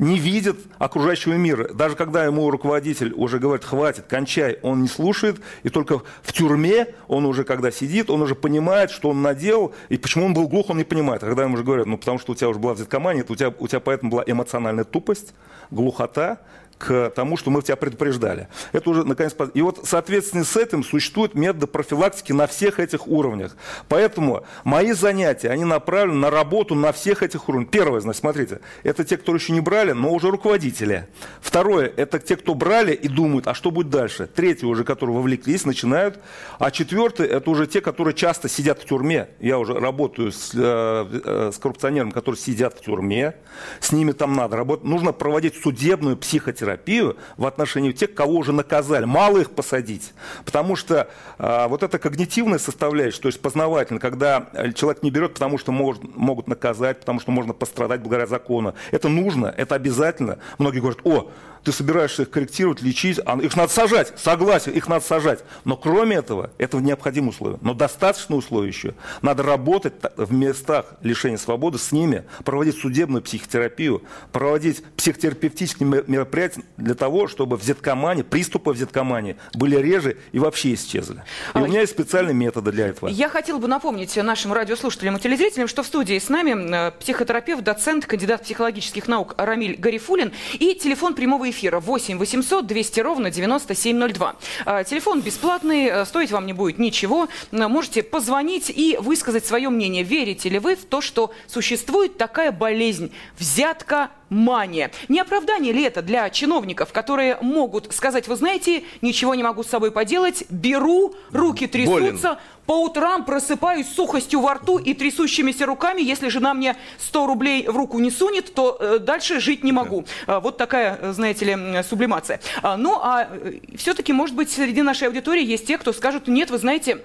не 0.00 0.18
видит 0.18 0.56
окружающего 0.78 1.34
мира. 1.34 1.68
Даже 1.74 1.94
когда 1.94 2.24
ему 2.24 2.50
руководитель 2.50 3.12
уже 3.12 3.38
говорит, 3.38 3.64
хватит, 3.64 4.06
кончай, 4.08 4.58
он 4.62 4.82
не 4.82 4.88
слушает, 4.88 5.40
и 5.62 5.68
только 5.68 6.00
в 6.22 6.32
тюрьме 6.32 6.88
он 7.06 7.26
уже, 7.26 7.44
когда 7.44 7.70
сидит, 7.70 8.08
он 8.08 8.22
уже 8.22 8.34
понимает, 8.34 8.90
что 8.90 9.10
он 9.10 9.20
наделал, 9.20 9.74
и 9.90 9.98
почему 9.98 10.24
он 10.24 10.34
был 10.34 10.48
глух, 10.48 10.70
он 10.70 10.78
не 10.78 10.84
понимает. 10.84 11.22
А 11.22 11.26
когда 11.26 11.42
ему 11.42 11.54
уже 11.54 11.64
говорят, 11.64 11.86
ну 11.86 11.98
потому 11.98 12.18
что 12.18 12.32
у 12.32 12.34
тебя 12.34 12.48
уже 12.48 12.58
была 12.58 12.72
взяткомания, 12.72 13.24
у 13.28 13.36
тебя, 13.36 13.52
у 13.56 13.68
тебя 13.68 13.80
поэтому 13.80 14.10
была 14.10 14.24
эмоциональная 14.26 14.84
тупость, 14.84 15.34
глухота, 15.70 16.38
к 16.80 17.10
тому, 17.10 17.36
что 17.36 17.50
мы 17.50 17.60
тебя 17.60 17.76
предупреждали. 17.76 18.48
Это 18.72 18.88
уже 18.90 19.04
наконец... 19.04 19.36
И 19.52 19.60
вот, 19.60 19.80
соответственно, 19.84 20.44
с 20.44 20.56
этим 20.56 20.82
существуют 20.82 21.34
методы 21.34 21.66
профилактики 21.66 22.32
на 22.32 22.46
всех 22.46 22.80
этих 22.80 23.06
уровнях. 23.06 23.54
Поэтому 23.88 24.44
мои 24.64 24.92
занятия, 24.92 25.50
они 25.50 25.64
направлены 25.64 26.18
на 26.18 26.30
работу 26.30 26.74
на 26.74 26.92
всех 26.92 27.22
этих 27.22 27.50
уровнях. 27.50 27.70
Первое, 27.70 28.00
значит, 28.00 28.20
смотрите, 28.20 28.60
это 28.82 29.04
те, 29.04 29.18
кто 29.18 29.34
еще 29.34 29.52
не 29.52 29.60
брали, 29.60 29.92
но 29.92 30.10
уже 30.10 30.30
руководители. 30.30 31.06
Второе, 31.42 31.92
это 31.94 32.18
те, 32.18 32.36
кто 32.36 32.54
брали 32.54 32.94
и 32.94 33.08
думают, 33.08 33.46
а 33.46 33.52
что 33.52 33.70
будет 33.70 33.90
дальше. 33.90 34.26
Третье, 34.26 34.66
уже, 34.66 34.84
которые 34.84 35.16
вовлеклись, 35.16 35.66
начинают. 35.66 36.18
А 36.58 36.70
четвертое, 36.70 37.26
это 37.26 37.50
уже 37.50 37.66
те, 37.66 37.82
которые 37.82 38.14
часто 38.14 38.48
сидят 38.48 38.80
в 38.80 38.86
тюрьме. 38.86 39.28
Я 39.38 39.58
уже 39.58 39.74
работаю 39.74 40.32
с, 40.32 40.52
э, 40.54 41.20
э, 41.24 41.50
с 41.52 41.58
коррупционерами, 41.58 42.10
которые 42.10 42.40
сидят 42.40 42.78
в 42.78 42.80
тюрьме. 42.80 43.34
С 43.80 43.92
ними 43.92 44.12
там 44.12 44.34
надо 44.34 44.56
работать. 44.56 44.86
Нужно 44.86 45.12
проводить 45.12 45.56
судебную 45.56 46.16
психотерапию 46.16 46.69
терапию 46.70 47.16
в 47.36 47.46
отношении 47.46 47.92
тех, 47.92 48.14
кого 48.14 48.34
уже 48.34 48.52
наказали. 48.52 49.04
Мало 49.04 49.38
их 49.38 49.50
посадить. 49.50 50.12
Потому 50.44 50.76
что 50.76 51.08
а, 51.38 51.68
вот 51.68 51.82
эта 51.82 51.98
когнитивная 51.98 52.58
составляющая, 52.58 53.20
то 53.20 53.28
есть 53.28 53.40
познавательно, 53.40 53.98
когда 53.98 54.48
человек 54.74 55.02
не 55.02 55.10
берет, 55.10 55.34
потому 55.34 55.58
что 55.58 55.72
может, 55.72 56.02
могут 56.16 56.46
наказать, 56.48 57.00
потому 57.00 57.20
что 57.20 57.32
можно 57.32 57.52
пострадать 57.52 58.00
благодаря 58.00 58.26
закону. 58.26 58.74
Это 58.90 59.08
нужно, 59.08 59.52
это 59.56 59.74
обязательно. 59.74 60.38
Многие 60.58 60.80
говорят, 60.80 61.00
о, 61.04 61.30
ты 61.64 61.72
собираешься 61.72 62.22
их 62.22 62.30
корректировать, 62.30 62.82
лечить, 62.82 63.20
а 63.24 63.38
их 63.38 63.56
надо 63.56 63.72
сажать, 63.72 64.12
согласен, 64.16 64.72
их 64.72 64.88
надо 64.88 65.04
сажать. 65.04 65.44
Но 65.64 65.76
кроме 65.76 66.16
этого, 66.16 66.50
это 66.58 66.78
необходимое 66.78 67.30
условие. 67.30 67.58
Но 67.62 67.74
достаточное 67.74 68.38
условие 68.38 68.68
еще. 68.68 68.94
Надо 69.22 69.42
работать 69.42 69.94
в 70.16 70.32
местах 70.32 70.86
лишения 71.02 71.36
свободы 71.36 71.78
с 71.78 71.92
ними, 71.92 72.24
проводить 72.44 72.78
судебную 72.78 73.22
психотерапию, 73.22 74.02
проводить 74.32 74.82
психотерапевтические 74.96 76.04
мероприятия 76.06 76.62
для 76.76 76.94
того, 76.94 77.28
чтобы 77.28 77.56
взяткомания, 77.56 78.24
приступы 78.24 78.72
взяткомании 78.72 79.36
были 79.54 79.76
реже 79.76 80.16
и 80.32 80.38
вообще 80.38 80.74
исчезли. 80.74 81.16
И 81.16 81.22
а, 81.54 81.62
у 81.62 81.66
меня 81.66 81.80
есть 81.80 81.92
специальные 81.92 82.34
методы 82.34 82.72
для 82.72 82.88
этого. 82.88 83.08
Я 83.08 83.28
хотела 83.28 83.58
бы 83.58 83.68
напомнить 83.68 84.16
нашим 84.16 84.52
радиослушателям 84.52 85.16
и 85.16 85.20
телезрителям, 85.20 85.68
что 85.68 85.82
в 85.82 85.86
студии 85.86 86.18
с 86.18 86.28
нами 86.28 86.88
э, 86.88 86.90
психотерапевт, 86.92 87.62
доцент, 87.62 88.06
кандидат 88.06 88.42
психологических 88.42 89.08
наук 89.08 89.34
Рамиль 89.36 89.76
Гарифулин 89.76 90.32
и 90.54 90.74
телефон 90.74 91.14
прямого 91.14 91.49
эфира 91.50 91.80
8 91.80 92.18
800 92.18 92.66
200 92.66 93.00
ровно 93.00 93.30
9702. 93.30 94.36
А, 94.64 94.84
телефон 94.84 95.20
бесплатный, 95.20 95.86
э, 95.86 96.04
стоить 96.04 96.30
вам 96.30 96.46
не 96.46 96.52
будет 96.52 96.78
ничего. 96.78 97.28
Можете 97.50 98.02
позвонить 98.02 98.70
и 98.70 98.96
высказать 99.00 99.46
свое 99.46 99.68
мнение. 99.68 100.02
Верите 100.02 100.48
ли 100.48 100.58
вы 100.58 100.76
в 100.76 100.84
то, 100.84 101.00
что 101.00 101.32
существует 101.46 102.18
такая 102.18 102.52
болезнь– 102.52 103.12
взятка 103.38 104.10
мания. 104.30 104.90
Не 105.08 105.20
оправдание 105.20 105.72
ли 105.72 105.82
это 105.82 106.02
для 106.02 106.30
чиновников, 106.30 106.92
которые 106.92 107.36
могут 107.42 107.92
сказать, 107.92 108.28
вы 108.28 108.36
знаете, 108.36 108.84
ничего 109.02 109.34
не 109.34 109.42
могу 109.42 109.62
с 109.62 109.66
собой 109.66 109.90
поделать, 109.90 110.44
беру, 110.48 111.14
руки 111.32 111.66
трясутся, 111.66 112.28
Болен. 112.28 112.38
по 112.66 112.84
утрам 112.84 113.24
просыпаюсь 113.24 113.88
с 113.88 113.94
сухостью 113.94 114.40
во 114.40 114.54
рту 114.54 114.78
и 114.78 114.94
трясущимися 114.94 115.66
руками, 115.66 116.00
если 116.00 116.28
жена 116.28 116.54
мне 116.54 116.76
100 116.98 117.26
рублей 117.26 117.66
в 117.66 117.76
руку 117.76 117.98
не 117.98 118.10
сунет, 118.10 118.54
то 118.54 118.76
э, 118.80 118.98
дальше 118.98 119.40
жить 119.40 119.64
не 119.64 119.72
могу. 119.72 120.04
Да. 120.26 120.40
Вот 120.40 120.56
такая, 120.56 121.12
знаете 121.12 121.44
ли, 121.44 121.82
сублимация. 121.82 122.40
А, 122.62 122.76
ну, 122.76 122.98
а 123.02 123.28
э, 123.30 123.58
все-таки, 123.76 124.12
может 124.12 124.36
быть, 124.36 124.50
среди 124.50 124.82
нашей 124.82 125.08
аудитории 125.08 125.44
есть 125.44 125.66
те, 125.66 125.76
кто 125.76 125.92
скажут, 125.92 126.28
нет, 126.28 126.50
вы 126.50 126.58
знаете, 126.58 127.02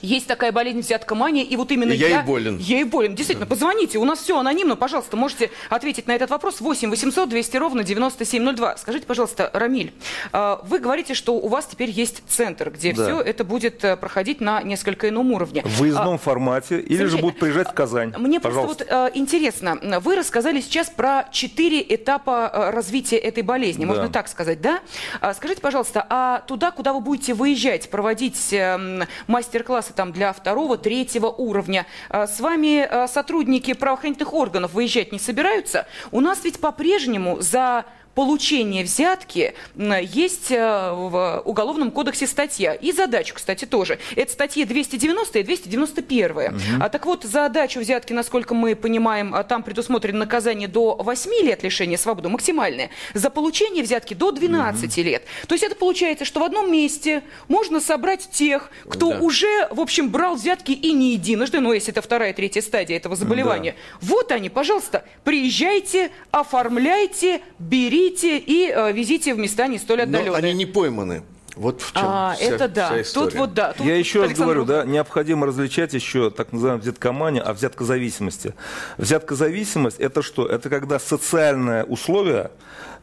есть 0.00 0.26
такая 0.26 0.52
болезнь 0.52 0.80
взяткомания, 0.80 1.44
и 1.44 1.56
вот 1.56 1.72
именно 1.72 1.92
я... 1.92 2.08
Я 2.08 2.20
и 2.20 2.24
болен. 2.24 2.58
Я 2.58 2.80
и 2.80 2.84
болен. 2.84 3.14
Действительно, 3.14 3.46
да. 3.46 3.50
позвоните, 3.50 3.98
у 3.98 4.04
нас 4.04 4.20
все 4.20 4.38
анонимно, 4.38 4.76
пожалуйста, 4.76 5.16
можете 5.16 5.50
ответить 5.70 6.06
на 6.06 6.12
этот 6.12 6.30
вопрос. 6.30 6.60
8 6.60 6.90
800 6.90 7.28
200 7.28 7.56
ровно 7.56 7.84
9702. 7.84 8.76
Скажите, 8.78 9.06
пожалуйста, 9.06 9.50
Рамиль, 9.52 9.92
а, 10.32 10.60
вы 10.64 10.78
говорите, 10.78 11.14
что 11.14 11.34
у 11.34 11.48
вас 11.48 11.66
теперь 11.66 11.90
есть 11.90 12.22
центр, 12.28 12.70
где 12.70 12.92
да. 12.92 13.04
все 13.04 13.20
это 13.20 13.44
будет 13.44 13.84
э, 13.84 13.96
проходить 13.96 14.40
на 14.40 14.62
несколько 14.62 15.08
ином 15.08 15.32
уровне. 15.32 15.62
В 15.64 15.78
выездном 15.78 16.14
а, 16.14 16.18
формате, 16.18 16.80
или 16.80 17.04
же 17.04 17.18
будут 17.18 17.38
приезжать 17.38 17.68
в 17.68 17.72
Казань. 17.72 18.14
Мне 18.16 18.40
пожалуйста. 18.40 18.84
просто 18.84 19.00
вот 19.02 19.14
э, 19.14 19.18
интересно, 19.18 19.78
вы 20.00 20.16
рассказали 20.16 20.60
сейчас 20.60 20.90
про 20.90 21.28
четыре 21.32 21.82
этапа 21.82 22.50
э, 22.52 22.70
развития 22.70 23.16
этой 23.16 23.42
болезни, 23.42 23.82
да. 23.82 23.88
можно 23.88 24.08
так 24.08 24.28
сказать, 24.28 24.60
да? 24.60 24.80
А, 25.20 25.34
скажите, 25.34 25.60
пожалуйста, 25.60 26.06
а 26.08 26.40
туда, 26.46 26.70
куда 26.70 26.92
вы 26.92 27.00
будете 27.00 27.34
выезжать, 27.34 27.90
проводить 27.90 28.52
эм, 28.52 29.04
мастер-класс 29.26 29.87
класса 29.88 29.92
там, 29.94 30.12
для 30.12 30.32
второго, 30.32 30.76
третьего 30.76 31.26
уровня. 31.26 31.86
А, 32.08 32.26
с 32.26 32.40
вами 32.40 32.80
а, 32.80 33.08
сотрудники 33.08 33.74
правоохранительных 33.74 34.32
органов 34.34 34.72
выезжать 34.72 35.12
не 35.12 35.18
собираются? 35.18 35.86
У 36.10 36.20
нас 36.20 36.44
ведь 36.44 36.60
по-прежнему 36.60 37.40
за 37.40 37.84
получения 38.18 38.82
взятки 38.82 39.54
есть 39.76 40.50
э, 40.50 40.90
в 40.92 41.40
Уголовном 41.44 41.92
кодексе 41.92 42.26
статья. 42.26 42.74
И 42.74 42.90
задачу, 42.90 43.32
кстати, 43.36 43.64
тоже. 43.64 44.00
Это 44.16 44.32
статьи 44.32 44.64
290 44.64 45.38
и 45.38 45.42
291. 45.44 46.30
Угу. 46.32 46.58
А, 46.80 46.88
так 46.88 47.06
вот, 47.06 47.22
за 47.22 47.48
дачу 47.48 47.78
взятки, 47.78 48.12
насколько 48.12 48.54
мы 48.54 48.74
понимаем, 48.74 49.36
а, 49.36 49.44
там 49.44 49.62
предусмотрено 49.62 50.18
наказание 50.18 50.66
до 50.66 50.96
8 50.96 51.30
лет 51.44 51.62
лишения 51.62 51.96
свободы, 51.96 52.28
максимальное. 52.28 52.90
За 53.14 53.30
получение 53.30 53.84
взятки 53.84 54.14
до 54.14 54.32
12 54.32 54.98
угу. 54.98 55.06
лет. 55.06 55.22
То 55.46 55.54
есть 55.54 55.62
это 55.62 55.76
получается, 55.76 56.24
что 56.24 56.40
в 56.40 56.42
одном 56.42 56.72
месте 56.72 57.22
можно 57.46 57.78
собрать 57.78 58.28
тех, 58.32 58.72
кто 58.88 59.10
да. 59.10 59.20
уже, 59.20 59.68
в 59.70 59.78
общем, 59.78 60.10
брал 60.10 60.34
взятки 60.34 60.72
и 60.72 60.90
не 60.90 61.12
единожды, 61.12 61.60
ну, 61.60 61.72
если 61.72 61.92
это 61.92 62.02
вторая, 62.02 62.32
третья 62.32 62.62
стадия 62.62 62.96
этого 62.96 63.14
заболевания. 63.14 63.76
Да. 64.00 64.08
Вот 64.08 64.32
они, 64.32 64.48
пожалуйста, 64.48 65.04
приезжайте, 65.22 66.10
оформляйте, 66.32 67.42
берите 67.60 68.07
берите 68.08 68.38
и 68.38 68.70
э, 68.70 68.92
везите 68.92 69.34
в 69.34 69.38
места 69.38 69.66
не 69.66 69.78
столь 69.78 70.02
отдаленные. 70.02 70.30
Но 70.30 70.36
они 70.36 70.52
не 70.52 70.66
пойманы. 70.66 71.22
Вот 71.56 71.82
в 71.82 71.92
чем 71.92 72.02
а, 72.04 72.34
вся, 72.36 72.44
это 72.44 72.68
да. 72.68 72.86
Вся 72.86 73.02
история. 73.02 73.30
Тут 73.30 73.38
вот 73.38 73.54
да. 73.54 73.72
Тут 73.72 73.84
Я 73.84 73.96
еще 73.96 74.22
раз 74.22 74.32
говорю, 74.32 74.64
да, 74.64 74.84
необходимо 74.84 75.46
различать 75.46 75.92
еще 75.92 76.30
так 76.30 76.52
называемую 76.52 76.82
взяткоманию, 76.82 77.48
а 77.48 77.52
взяткозависимости. 77.52 78.54
Взяткозависимость– 78.96 79.96
это 79.98 80.22
что? 80.22 80.46
Это 80.46 80.70
когда 80.70 81.00
социальное 81.00 81.82
условие 81.84 82.52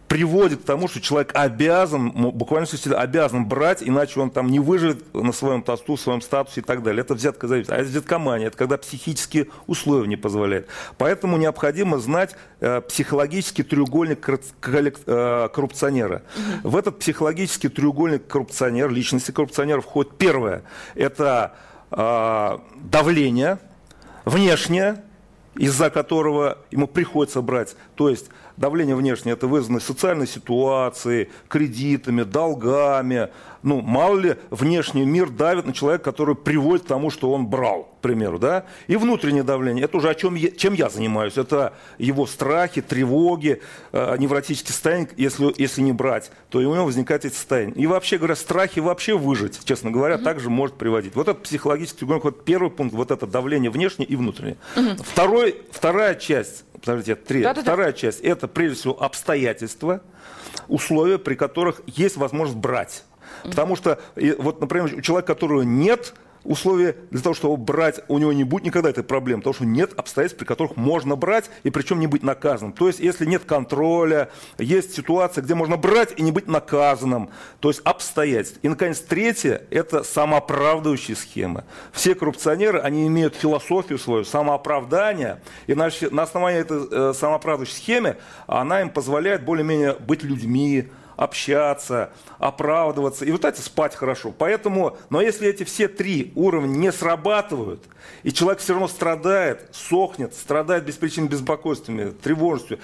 приводит 0.07 0.62
к 0.62 0.65
тому, 0.65 0.88
что 0.88 1.01
человек 1.01 1.31
обязан, 1.33 2.12
буквально 2.12 2.67
обязан 2.95 3.45
брать, 3.45 3.81
иначе 3.81 4.19
он 4.19 4.29
там 4.29 4.47
не 4.47 4.59
выживет 4.59 5.13
на 5.13 5.31
своем 5.31 5.62
тосту, 5.62 5.95
в 5.95 6.00
своем 6.00 6.21
статусе 6.21 6.62
и 6.62 6.63
так 6.63 6.83
далее. 6.83 7.01
Это 7.01 7.15
взятка 7.15 7.47
зависит. 7.47 7.71
А 7.71 7.75
это 7.75 7.85
взяткомания, 7.85 8.47
это 8.47 8.57
когда 8.57 8.77
психические 8.77 9.47
условия 9.67 10.07
не 10.07 10.15
позволяют. 10.15 10.67
Поэтому 10.97 11.38
необходимо 11.38 11.97
знать 11.97 12.35
э, 12.59 12.81
психологический 12.81 13.63
треугольник 13.63 14.27
э, 14.27 15.50
коррупционера. 15.51 16.21
Угу. 16.62 16.69
В 16.69 16.77
этот 16.77 17.00
психологический 17.00 17.69
треугольник 17.69 18.27
коррупционера, 18.27 18.89
личности 18.89 19.31
коррупционера 19.31 19.81
входит 19.81 20.17
первое, 20.17 20.63
это 20.93 21.55
э, 21.91 22.57
давление 22.75 23.59
внешнее, 24.24 25.03
из-за 25.55 25.89
которого 25.89 26.57
ему 26.71 26.88
приходится 26.88 27.41
брать. 27.41 27.75
То 27.95 28.09
есть 28.09 28.29
давление 28.57 28.95
внешнее 28.95 29.33
это 29.33 29.47
вызвано 29.47 29.79
социальной 29.79 30.27
ситуацией, 30.27 31.29
кредитами, 31.47 32.24
долгами. 32.24 33.29
Ну, 33.65 33.81
мало 33.81 34.17
ли, 34.19 34.36
внешний 34.51 35.05
мир 35.05 35.31
давит 35.31 35.65
на 35.65 35.74
человека, 35.74 36.03
который 36.03 36.36
приводит 36.36 36.86
к 36.86 36.88
тому, 36.88 37.10
что 37.10 37.31
он 37.31 37.48
брал, 37.48 37.95
к 37.98 38.01
примеру, 38.01 38.38
да? 38.38 38.65
И 38.86 38.95
внутреннее 38.95 39.41
давление, 39.41 39.86
это 39.86 39.98
уже 39.98 40.10
о 40.10 40.13
чем 40.13 40.36
я, 40.36 40.51
чем 40.51 40.75
я 40.75 40.88
занимаюсь. 40.88 41.36
Это 41.36 41.74
его 41.98 42.27
страхи, 42.27 42.81
тревоги, 42.81 43.63
э, 43.91 44.17
невротические 44.19 44.72
состояния, 44.72 45.10
если, 45.17 45.51
если 45.57 45.81
не 45.81 45.93
брать, 45.93 46.31
то 46.50 46.60
у 46.60 46.62
него 46.62 46.86
возникает 46.86 47.25
эти 47.25 47.34
состояния. 47.34 47.74
И 47.74 47.88
вообще 47.88 48.19
говоря, 48.19 48.36
страхи 48.36 48.79
вообще 48.79 49.17
выжить, 49.17 49.60
честно 49.65 49.89
говоря, 49.89 50.17
mm-hmm. 50.17 50.24
также 50.24 50.51
может 50.51 50.75
приводить. 50.75 51.15
Вот 51.15 51.27
это 51.27 51.39
психологический 51.39 51.98
треугольник, 52.00 52.24
вот 52.24 52.45
первый 52.45 52.69
пункт, 52.69 52.93
вот 52.93 53.10
это 53.10 53.25
давление 53.25 53.72
внешнее 53.72 54.07
и 54.07 54.15
внутреннее. 54.15 54.57
Mm-hmm. 54.75 55.03
Второй, 55.03 55.55
вторая 55.72 56.13
часть 56.13 56.65
подождите, 56.86 57.15
три. 57.15 57.41
Да, 57.41 57.55
да, 57.55 57.62
Вторая 57.62 57.91
да. 57.91 57.98
часть– 57.98 58.19
это, 58.22 58.48
прежде 58.48 58.77
всего, 58.77 59.01
обстоятельства, 59.01 60.01
условия, 60.67 61.17
при 61.17 61.34
которых 61.34 61.81
есть 61.88 62.15
возможность 62.17 62.60
брать. 62.60 63.03
Потому 63.44 63.75
что, 63.75 64.00
вот, 64.38 64.62
например, 64.62 64.94
у 64.96 65.01
человека, 65.01 65.34
которого 65.34 65.62
нет 65.62 66.13
условия 66.46 66.96
для 67.10 67.22
того, 67.22 67.36
чтобы 67.36 67.58
брать, 67.58 68.01
у 68.08 68.17
него 68.17 68.32
не 68.32 68.44
будет 68.44 68.65
никогда 68.65 68.89
этой 68.89 69.03
проблемы, 69.03 69.41
потому 69.41 69.55
что 69.55 69.65
нет 69.65 69.94
обстоятельств, 69.98 70.38
при 70.38 70.46
которых 70.46 70.77
можно 70.77 71.15
брать, 71.15 71.50
и 71.63 71.70
причем 71.70 72.00
не 72.00 72.08
быть 72.08 72.24
наказанным. 72.24 72.74
То 72.74 72.88
есть, 72.88 73.00
если 73.00 73.25
нет 73.25 73.44
контроля, 73.46 74.29
есть 74.58 74.96
ситуация, 74.96 75.44
где 75.44 75.55
можно 75.55 75.75
брать 75.75 76.13
и 76.17 76.22
не 76.22 76.32
быть 76.32 76.48
наказанным, 76.48 77.29
то 77.60 77.70
есть 77.70 77.82
обстоятельств. 77.84 78.60
И, 78.62 78.70
наконец, 78.70 79.00
третье– 79.01 79.63
это 79.72 80.03
самооправдывающие 80.03 81.17
схемы. 81.17 81.65
Все 81.91 82.15
коррупционеры, 82.15 82.79
они 82.79 83.08
имеют 83.08 83.36
философию 83.36 83.98
свою, 83.98 84.24
самооправдание, 84.24 85.41
и 85.67 85.74
на, 85.74 85.89
на 86.12 86.24
основании 86.24 86.62
этой 86.62 86.88
э, 86.89 87.13
самооправдывающей 87.13 87.75
схемы 87.75 88.17
она 88.48 88.82
им 88.82 88.89
позволяет 88.89 89.44
более-менее 89.44 89.96
быть 89.96 90.24
людьми, 90.24 90.89
общаться, 91.15 92.12
оправдываться 92.39 93.25
и 93.25 93.31
вот 93.31 93.45
эти 93.45 93.62
спать 93.62 93.95
хорошо. 93.95 94.34
Поэтому, 94.38 94.98
но 95.10 95.22
если 95.22 95.48
эти 95.48 95.63
все 95.63 95.88
три 95.88 96.31
уровня 96.36 96.75
не 96.75 96.91
срабатывают, 96.91 97.84
и 98.24 98.31
человек 98.31 98.60
все 98.60 98.74
равно 98.74 98.88
страдает, 98.88 99.69
сохнет, 99.72 100.34
страдает 100.34 100.86
беспричинными 100.86 101.31
беспокойствами, 101.31 102.12
тревожностью. 102.12 102.79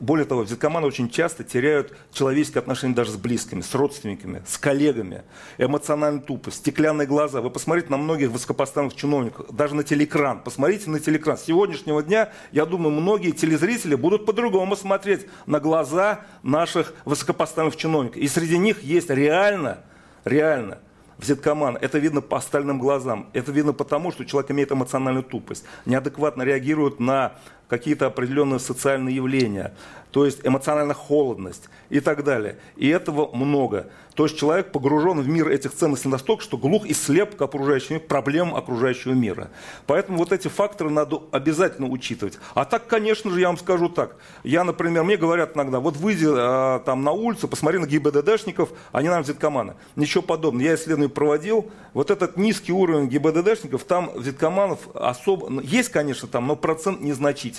Более 0.00 0.26
того, 0.26 0.42
взяткоманы 0.42 0.86
очень 0.86 1.10
часто 1.10 1.44
теряют 1.44 1.96
человеческие 2.12 2.60
отношения 2.60 2.94
даже 2.94 3.12
с 3.12 3.16
близкими, 3.16 3.60
с 3.60 3.74
родственниками, 3.74 4.42
с 4.46 4.58
коллегами. 4.58 5.22
Эмоциональная 5.58 6.20
тупость, 6.20 6.58
стеклянные 6.58 7.06
глаза. 7.06 7.40
Вы 7.40 7.50
посмотрите 7.50 7.88
на 7.90 7.96
многих 7.96 8.30
высокопоставленных 8.30 8.96
чиновников, 8.96 9.46
даже 9.54 9.74
на 9.74 9.84
телекран. 9.84 10.40
Посмотрите 10.40 10.90
на 10.90 11.00
телекран. 11.00 11.38
С 11.38 11.44
сегодняшнего 11.44 12.02
дня, 12.02 12.32
я 12.52 12.66
думаю, 12.66 12.90
многие 12.90 13.30
телезрители 13.30 13.94
будут 13.94 14.26
по-другому 14.26 14.76
смотреть 14.76 15.26
на 15.46 15.60
глаза 15.60 16.20
наших 16.42 16.94
высокопоставленных 17.04 17.75
чиновников. 17.76 18.20
И 18.20 18.28
среди 18.28 18.58
них 18.58 18.82
есть 18.82 19.10
реально, 19.10 19.78
реально 20.24 20.78
взяткоман, 21.18 21.78
это 21.80 21.98
видно 21.98 22.20
по 22.20 22.36
остальным 22.36 22.78
глазам. 22.78 23.30
Это 23.32 23.52
видно 23.52 23.72
потому, 23.72 24.12
что 24.12 24.24
человек 24.24 24.50
имеет 24.50 24.72
эмоциональную 24.72 25.24
тупость, 25.24 25.64
неадекватно 25.86 26.42
реагирует 26.42 27.00
на 27.00 27.34
какие-то 27.68 28.06
определенные 28.06 28.60
социальные 28.60 29.16
явления, 29.16 29.74
то 30.10 30.24
есть 30.24 30.40
эмоциональная 30.46 30.94
холодность 30.94 31.68
и 31.90 32.00
так 32.00 32.24
далее. 32.24 32.58
И 32.76 32.88
этого 32.88 33.34
много. 33.34 33.90
То 34.14 34.24
есть 34.24 34.38
человек 34.38 34.72
погружен 34.72 35.20
в 35.20 35.28
мир 35.28 35.48
этих 35.48 35.74
ценностей 35.74 36.08
настолько, 36.08 36.42
что 36.42 36.56
глух 36.56 36.86
и 36.86 36.94
слеп 36.94 37.36
к 37.36 37.42
окружающему 37.42 37.96
миру, 37.96 38.08
проблемам 38.08 38.54
окружающего 38.54 39.12
мира. 39.12 39.50
Поэтому 39.86 40.16
вот 40.16 40.32
эти 40.32 40.48
факторы 40.48 40.88
надо 40.88 41.20
обязательно 41.32 41.88
учитывать. 41.88 42.38
А 42.54 42.64
так, 42.64 42.86
конечно 42.86 43.30
же, 43.30 43.40
я 43.40 43.48
вам 43.48 43.58
скажу 43.58 43.90
так. 43.90 44.16
Я, 44.42 44.64
например, 44.64 45.04
мне 45.04 45.18
говорят 45.18 45.54
иногда, 45.54 45.80
вот 45.80 45.98
выйди 45.98 46.26
а, 46.26 46.78
там 46.78 47.04
на 47.04 47.12
улицу, 47.12 47.46
посмотри 47.46 47.78
на 47.78 47.86
ГИБДДшников, 47.86 48.70
они 48.90 49.10
нам 49.10 49.22
взяткоманы. 49.22 49.74
Ничего 49.96 50.22
подобного. 50.22 50.64
Я 50.64 50.76
исследование 50.76 51.10
проводил. 51.10 51.70
Вот 51.92 52.10
этот 52.10 52.38
низкий 52.38 52.72
уровень 52.72 53.08
ГИБДДшников, 53.08 53.84
там 53.84 54.10
взяткоманов 54.14 54.78
особо... 54.94 55.50
Ну, 55.50 55.60
есть, 55.60 55.90
конечно, 55.90 56.26
там, 56.26 56.46
но 56.46 56.56
процент 56.56 57.02
незначительный. 57.02 57.55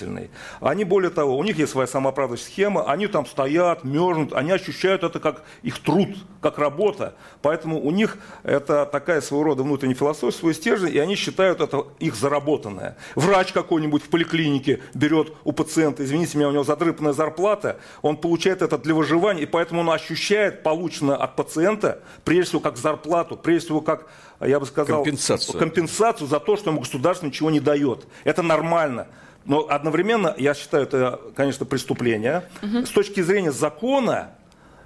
Они, 0.60 0.84
более 0.84 1.10
того, 1.10 1.36
у 1.36 1.44
них 1.44 1.58
есть 1.58 1.72
своя 1.72 1.86
самооправдывающая 1.86 2.46
схема, 2.46 2.90
они 2.90 3.06
там 3.06 3.26
стоят, 3.26 3.84
мерзнут, 3.84 4.32
они 4.32 4.52
ощущают 4.52 5.02
это 5.02 5.20
как 5.20 5.42
их 5.62 5.78
труд, 5.78 6.10
как 6.40 6.58
работа. 6.58 7.14
Поэтому 7.42 7.80
у 7.80 7.90
них 7.90 8.18
это 8.42 8.86
такая 8.86 9.20
своего 9.20 9.44
рода 9.44 9.62
внутренняя 9.62 9.96
философия, 9.96 10.38
свой 10.38 10.54
стержень, 10.54 10.94
и 10.94 10.98
они 10.98 11.14
считают 11.14 11.60
это 11.60 11.86
их 11.98 12.14
заработанное. 12.14 12.96
Врач 13.14 13.52
какой-нибудь 13.52 14.02
в 14.02 14.08
поликлинике 14.08 14.80
берет 14.94 15.32
у 15.44 15.52
пациента, 15.52 16.04
извините 16.04 16.38
меня, 16.38 16.48
у 16.48 16.52
него 16.52 16.64
задрыпанная 16.64 17.12
зарплата, 17.12 17.78
он 18.02 18.16
получает 18.16 18.62
это 18.62 18.78
для 18.78 18.94
выживания, 18.94 19.42
и 19.42 19.46
поэтому 19.46 19.80
он 19.80 19.90
ощущает 19.90 20.62
полученное 20.62 21.16
от 21.16 21.36
пациента, 21.36 22.02
прежде 22.24 22.50
всего, 22.50 22.60
как 22.60 22.76
зарплату, 22.76 23.36
прежде 23.36 23.66
всего, 23.66 23.80
как 23.80 24.06
я 24.40 24.60
бы 24.60 24.66
сказал, 24.66 25.02
компенсацию. 25.02 25.58
компенсацию 25.58 26.28
за 26.28 26.40
то, 26.40 26.56
что 26.56 26.70
ему 26.70 26.80
государство 26.80 27.26
ничего 27.26 27.50
не 27.50 27.60
дает. 27.60 28.06
Это 28.24 28.42
нормально. 28.42 29.08
Но 29.48 29.66
одновременно, 29.68 30.34
я 30.36 30.54
считаю, 30.54 30.84
это, 30.84 31.20
конечно, 31.34 31.64
преступление. 31.64 32.44
Угу. 32.62 32.84
С 32.84 32.90
точки 32.90 33.22
зрения 33.22 33.50
закона, 33.50 34.32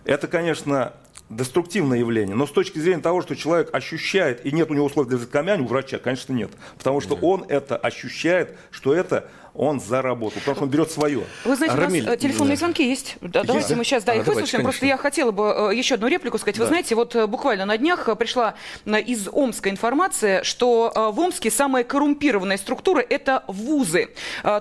это, 0.05 0.29
конечно, 0.29 0.93
деструктивное 1.29 1.99
явление. 1.99 2.37
Но 2.37 2.47
с 2.47 2.53
точки 2.53 2.79
зрения 2.79 3.03
того, 3.03 3.23
что 3.23 3.35
человек 3.35 3.75
ощущает, 3.75 4.47
и 4.47 4.53
нет 4.53 4.71
у 4.71 4.75
него 4.75 4.87
условий 4.87 5.09
для 5.09 5.19
взяткомяния, 5.19 5.65
у 5.65 5.67
врача, 5.67 5.99
конечно, 5.99 6.33
нет. 6.33 6.53
Потому 6.79 7.01
что 7.01 7.17
он 7.17 7.45
это 7.49 7.77
ощущает, 7.77 8.57
что 8.71 8.95
это 8.95 9.29
он 9.55 9.81
заработал, 9.81 10.39
потому 10.41 10.55
что 10.57 10.65
он 10.65 10.71
берет 10.71 10.91
свое. 10.91 11.25
Вы 11.45 11.57
знаете, 11.57 11.77
Рамиль, 11.77 12.03
у 12.03 12.07
нас 12.07 12.15
э, 12.15 12.19
телефонные 12.19 12.57
звонки 12.57 12.89
есть. 12.89 13.17
Да, 13.21 13.41
есть 13.41 13.47
давайте 13.47 13.69
да? 13.71 13.77
мы 13.77 13.85
сейчас 13.85 14.05
да, 14.05 14.13
а, 14.13 14.15
их 14.17 14.25
давайте, 14.25 14.41
выслушаем. 14.43 14.65
Конечно. 14.65 14.71
Просто 14.71 14.87
я 14.87 14.97
хотела 14.97 15.31
бы 15.31 15.71
э, 15.73 15.77
еще 15.77 15.97
одну 15.97 16.07
реплику 16.07 16.39
сказать. 16.39 16.57
Вы 16.59 16.65
да. 16.65 16.69
знаете, 16.69 16.95
вот 16.95 17.15
э, 17.15 17.27
буквально 17.27 17.67
на 17.67 17.77
днях 17.77 18.09
пришла 18.19 18.55
из 18.87 19.29
Омска 19.31 19.71
информация, 19.71 20.43
что 20.43 20.93
в 20.95 21.21
Омске 21.21 21.51
самая 21.51 21.85
коррумпированная 21.85 22.57
структура– 22.57 23.01
это 23.09 23.45
вузы. 23.47 24.11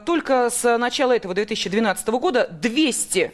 Только 0.06 0.50
с 0.50 0.78
начала 0.78 1.16
этого 1.16 1.34
2012 1.34 2.08
года 2.10 2.48
200 2.52 3.32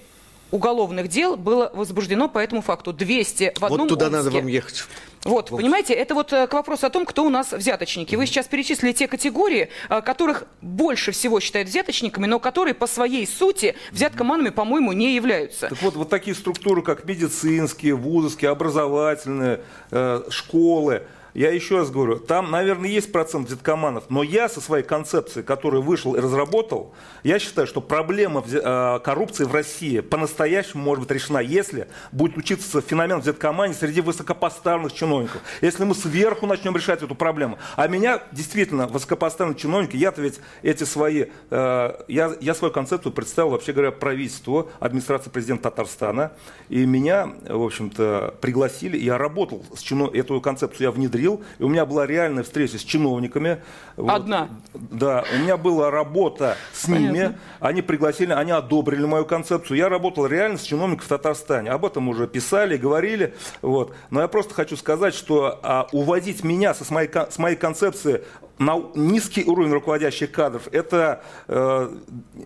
уголовных 0.51 1.07
дел 1.07 1.35
было 1.35 1.71
возбуждено 1.73 2.29
по 2.29 2.39
этому 2.39 2.61
факту. 2.61 2.93
200 2.93 3.53
в 3.57 3.65
одном 3.65 3.81
Вот 3.81 3.89
туда 3.89 4.07
Омске. 4.07 4.17
надо 4.17 4.31
вам 4.31 4.47
ехать. 4.47 4.83
Вот, 5.23 5.51
вот, 5.51 5.59
понимаете, 5.59 5.93
это 5.93 6.13
вот 6.15 6.31
э, 6.31 6.47
к 6.47 6.53
вопросу 6.53 6.85
о 6.85 6.89
том, 6.89 7.05
кто 7.05 7.25
у 7.25 7.29
нас 7.29 7.51
взяточники. 7.51 8.15
Вы 8.15 8.27
сейчас 8.27 8.47
перечислили 8.47 8.93
те 8.93 9.07
категории, 9.07 9.69
э, 9.89 10.01
которых 10.01 10.45
больше 10.61 11.11
всего 11.11 11.39
считают 11.39 11.67
взяточниками, 11.67 12.27
но 12.27 12.39
которые 12.39 12.73
по 12.73 12.87
своей 12.87 13.27
сути 13.27 13.75
взяткоманами, 13.91 14.49
по-моему, 14.49 14.93
не 14.93 15.15
являются. 15.15 15.69
Так 15.69 15.81
вот, 15.81 15.95
вот 15.95 16.09
такие 16.09 16.35
структуры, 16.35 16.81
как 16.81 17.03
медицинские, 17.03 17.95
вузовские, 17.95 18.51
образовательные, 18.51 19.61
э, 19.91 20.21
школы– 20.29 21.03
я 21.37 21.51
еще 21.51 21.77
раз 21.77 21.91
говорю, 21.91 22.17
там, 22.17 22.49
наверное, 22.49 22.89
есть 22.89 23.11
процент 23.11 23.47
деткоманов, 23.47 24.05
но 24.09 24.23
я 24.23 24.49
со 24.49 24.59
своей 24.59 24.83
концепцией, 24.83 25.45
которую 25.45 25.83
вышел 25.83 26.15
и 26.15 26.19
разработал, 26.19 26.95
я 27.23 27.37
считаю, 27.37 27.67
что 27.67 27.79
проблема 27.79 28.43
э, 28.43 28.99
коррупции 29.03 29.43
в 29.43 29.53
России 29.53 29.99
по-настоящему 29.99 30.81
может 30.81 31.03
быть 31.03 31.11
решена, 31.11 31.37
если 31.37 31.89
будет 32.11 32.37
учиться 32.37 32.81
феномен 32.81 33.19
взяткомании 33.19 33.75
среди 33.75 34.01
высокопоставленных 34.01 34.93
чиновников. 34.93 35.41
Если 35.61 35.83
мы 35.83 35.93
сверху 35.93 36.47
начнем 36.47 36.75
решать 36.75 37.03
эту 37.03 37.13
проблему. 37.13 37.59
А 37.75 37.87
меня 37.87 38.23
действительно 38.31 38.87
высокопоставленные 38.87 39.59
чиновники, 39.59 39.95
я-то 39.95 40.23
ведь 40.23 40.39
эти 40.63 40.85
свои, 40.85 41.25
э, 41.51 41.93
я, 42.07 42.33
я 42.41 42.55
свою 42.55 42.73
концепцию 42.73 43.11
представил, 43.11 43.51
вообще 43.51 43.73
говоря, 43.73 43.91
правительству, 43.91 44.71
администрации 44.79 45.29
президента 45.29 45.69
Татарстана, 45.69 46.31
и 46.69 46.83
меня, 46.87 47.29
в 47.47 47.61
общем-то, 47.61 48.33
пригласили, 48.41 48.97
я 48.97 49.19
работал 49.19 49.63
с 49.75 49.81
чинов... 49.81 50.15
эту 50.15 50.41
концепцию 50.41 50.87
я 50.87 50.91
внедрил, 50.91 51.26
ходил, 51.27 51.43
и 51.59 51.63
у 51.63 51.67
меня 51.67 51.85
была 51.85 52.05
реальная 52.05 52.43
встреча 52.43 52.77
с 52.77 52.81
чиновниками. 52.81 53.61
Одна? 53.97 54.49
Вот, 54.73 54.83
да, 54.91 55.23
у 55.33 55.39
меня 55.39 55.57
была 55.57 55.91
работа 55.91 56.55
с 56.73 56.85
Понятно. 56.85 57.05
ними, 57.05 57.37
они 57.59 57.81
пригласили, 57.81 58.31
они 58.31 58.51
одобрили 58.51 59.05
мою 59.05 59.25
концепцию. 59.25 59.77
Я 59.77 59.89
работал 59.89 60.25
реально 60.25 60.57
с 60.57 60.63
чиновниками 60.63 61.05
в 61.05 61.09
Татарстане, 61.09 61.71
об 61.71 61.85
этом 61.85 62.07
уже 62.09 62.27
писали, 62.27 62.77
говорили. 62.77 63.33
Вот. 63.61 63.93
Но 64.09 64.21
я 64.21 64.27
просто 64.27 64.53
хочу 64.53 64.77
сказать, 64.77 65.13
что 65.13 65.59
а, 65.63 65.87
уводить 65.91 66.43
меня 66.43 66.73
со, 66.73 66.85
с, 66.85 66.89
моей, 66.89 67.09
с 67.09 67.37
моей 67.37 67.55
концепции 67.55 68.23
на 68.59 68.81
низкий 68.95 69.43
уровень 69.43 69.71
руководящих 69.71 70.31
кадров, 70.31 70.67
это, 70.71 71.23
э, 71.47 71.89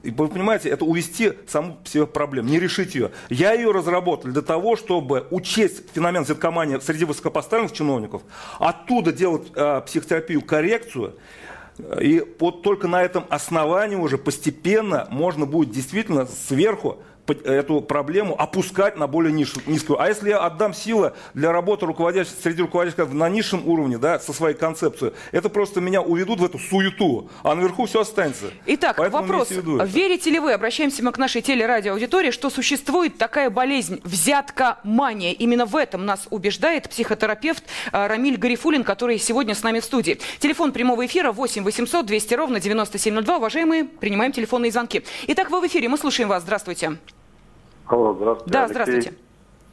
вы 0.03 0.27
понимаете, 0.27 0.69
это 0.69 0.85
увести 0.85 1.33
саму 1.47 1.77
себе 1.85 2.05
проблему, 2.05 2.49
не 2.49 2.59
решить 2.59 2.95
ее. 2.95 3.11
Я 3.29 3.53
ее 3.53 3.71
разработал 3.71 4.31
для 4.31 4.41
того, 4.41 4.75
чтобы 4.75 5.27
учесть 5.31 5.83
феномен 5.93 6.25
зеткомании 6.25 6.79
среди 6.79 7.05
высокопоставленных 7.05 7.71
чиновников, 7.71 8.23
оттуда 8.59 9.11
делать 9.11 9.47
э, 9.55 9.81
психотерапию, 9.85 10.41
коррекцию, 10.41 11.15
и 11.99 12.23
вот 12.39 12.61
только 12.61 12.87
на 12.87 13.01
этом 13.01 13.25
основании 13.29 13.95
уже 13.95 14.17
постепенно 14.17 15.07
можно 15.09 15.45
будет 15.45 15.71
действительно 15.71 16.27
сверху 16.27 16.97
эту 17.31 17.81
проблему 17.81 18.39
опускать 18.39 18.97
на 18.97 19.07
более 19.07 19.31
низкую. 19.33 20.01
А 20.01 20.07
если 20.07 20.29
я 20.29 20.39
отдам 20.39 20.73
силы 20.73 21.13
для 21.33 21.51
работы 21.51 21.85
руководящих, 21.85 22.33
среди 22.41 22.61
руководящих 22.61 23.11
на 23.13 23.29
низшем 23.29 23.67
уровне, 23.67 23.97
да, 23.97 24.19
со 24.19 24.33
своей 24.33 24.55
концепцией, 24.55 25.13
это 25.31 25.49
просто 25.49 25.81
меня 25.81 26.01
уведут 26.01 26.39
в 26.39 26.45
эту 26.45 26.59
суету, 26.59 27.29
а 27.43 27.55
наверху 27.55 27.85
все 27.85 28.01
останется. 28.01 28.51
Итак, 28.65 28.97
Поэтому 28.97 29.23
вопрос. 29.23 29.49
Верите 29.51 30.29
ли 30.29 30.39
вы, 30.39 30.53
обращаемся 30.53 31.03
мы 31.03 31.11
к 31.11 31.17
нашей 31.17 31.41
телерадиоаудитории, 31.41 32.31
что 32.31 32.49
существует 32.49 33.17
такая 33.17 33.49
болезнь 33.49 34.01
взятка-мания? 34.03 35.33
Именно 35.33 35.65
в 35.65 35.75
этом 35.75 36.05
нас 36.05 36.27
убеждает 36.29 36.89
психотерапевт 36.89 37.63
а, 37.91 38.07
Рамиль 38.07 38.37
Гарифулин, 38.37 38.83
который 38.83 39.17
сегодня 39.17 39.55
с 39.55 39.63
нами 39.63 39.79
в 39.79 39.85
студии. 39.85 40.19
Телефон 40.39 40.71
прямого 40.71 41.05
эфира 41.05 41.31
8 41.31 41.63
800 41.63 42.05
200 42.05 42.33
ровно 42.33 42.59
9702. 42.59 43.37
Уважаемые, 43.37 43.85
принимаем 43.85 44.31
телефонные 44.31 44.71
звонки. 44.71 45.03
Итак, 45.27 45.49
вы 45.49 45.61
в 45.61 45.67
эфире, 45.67 45.89
мы 45.89 45.97
слушаем 45.97 46.29
вас. 46.29 46.43
Здравствуйте. 46.43 46.97
Алло, 47.87 48.13
здравствуйте. 48.13 48.51
Да, 48.51 48.63
Алексей. 48.63 48.83
здравствуйте. 48.83 49.21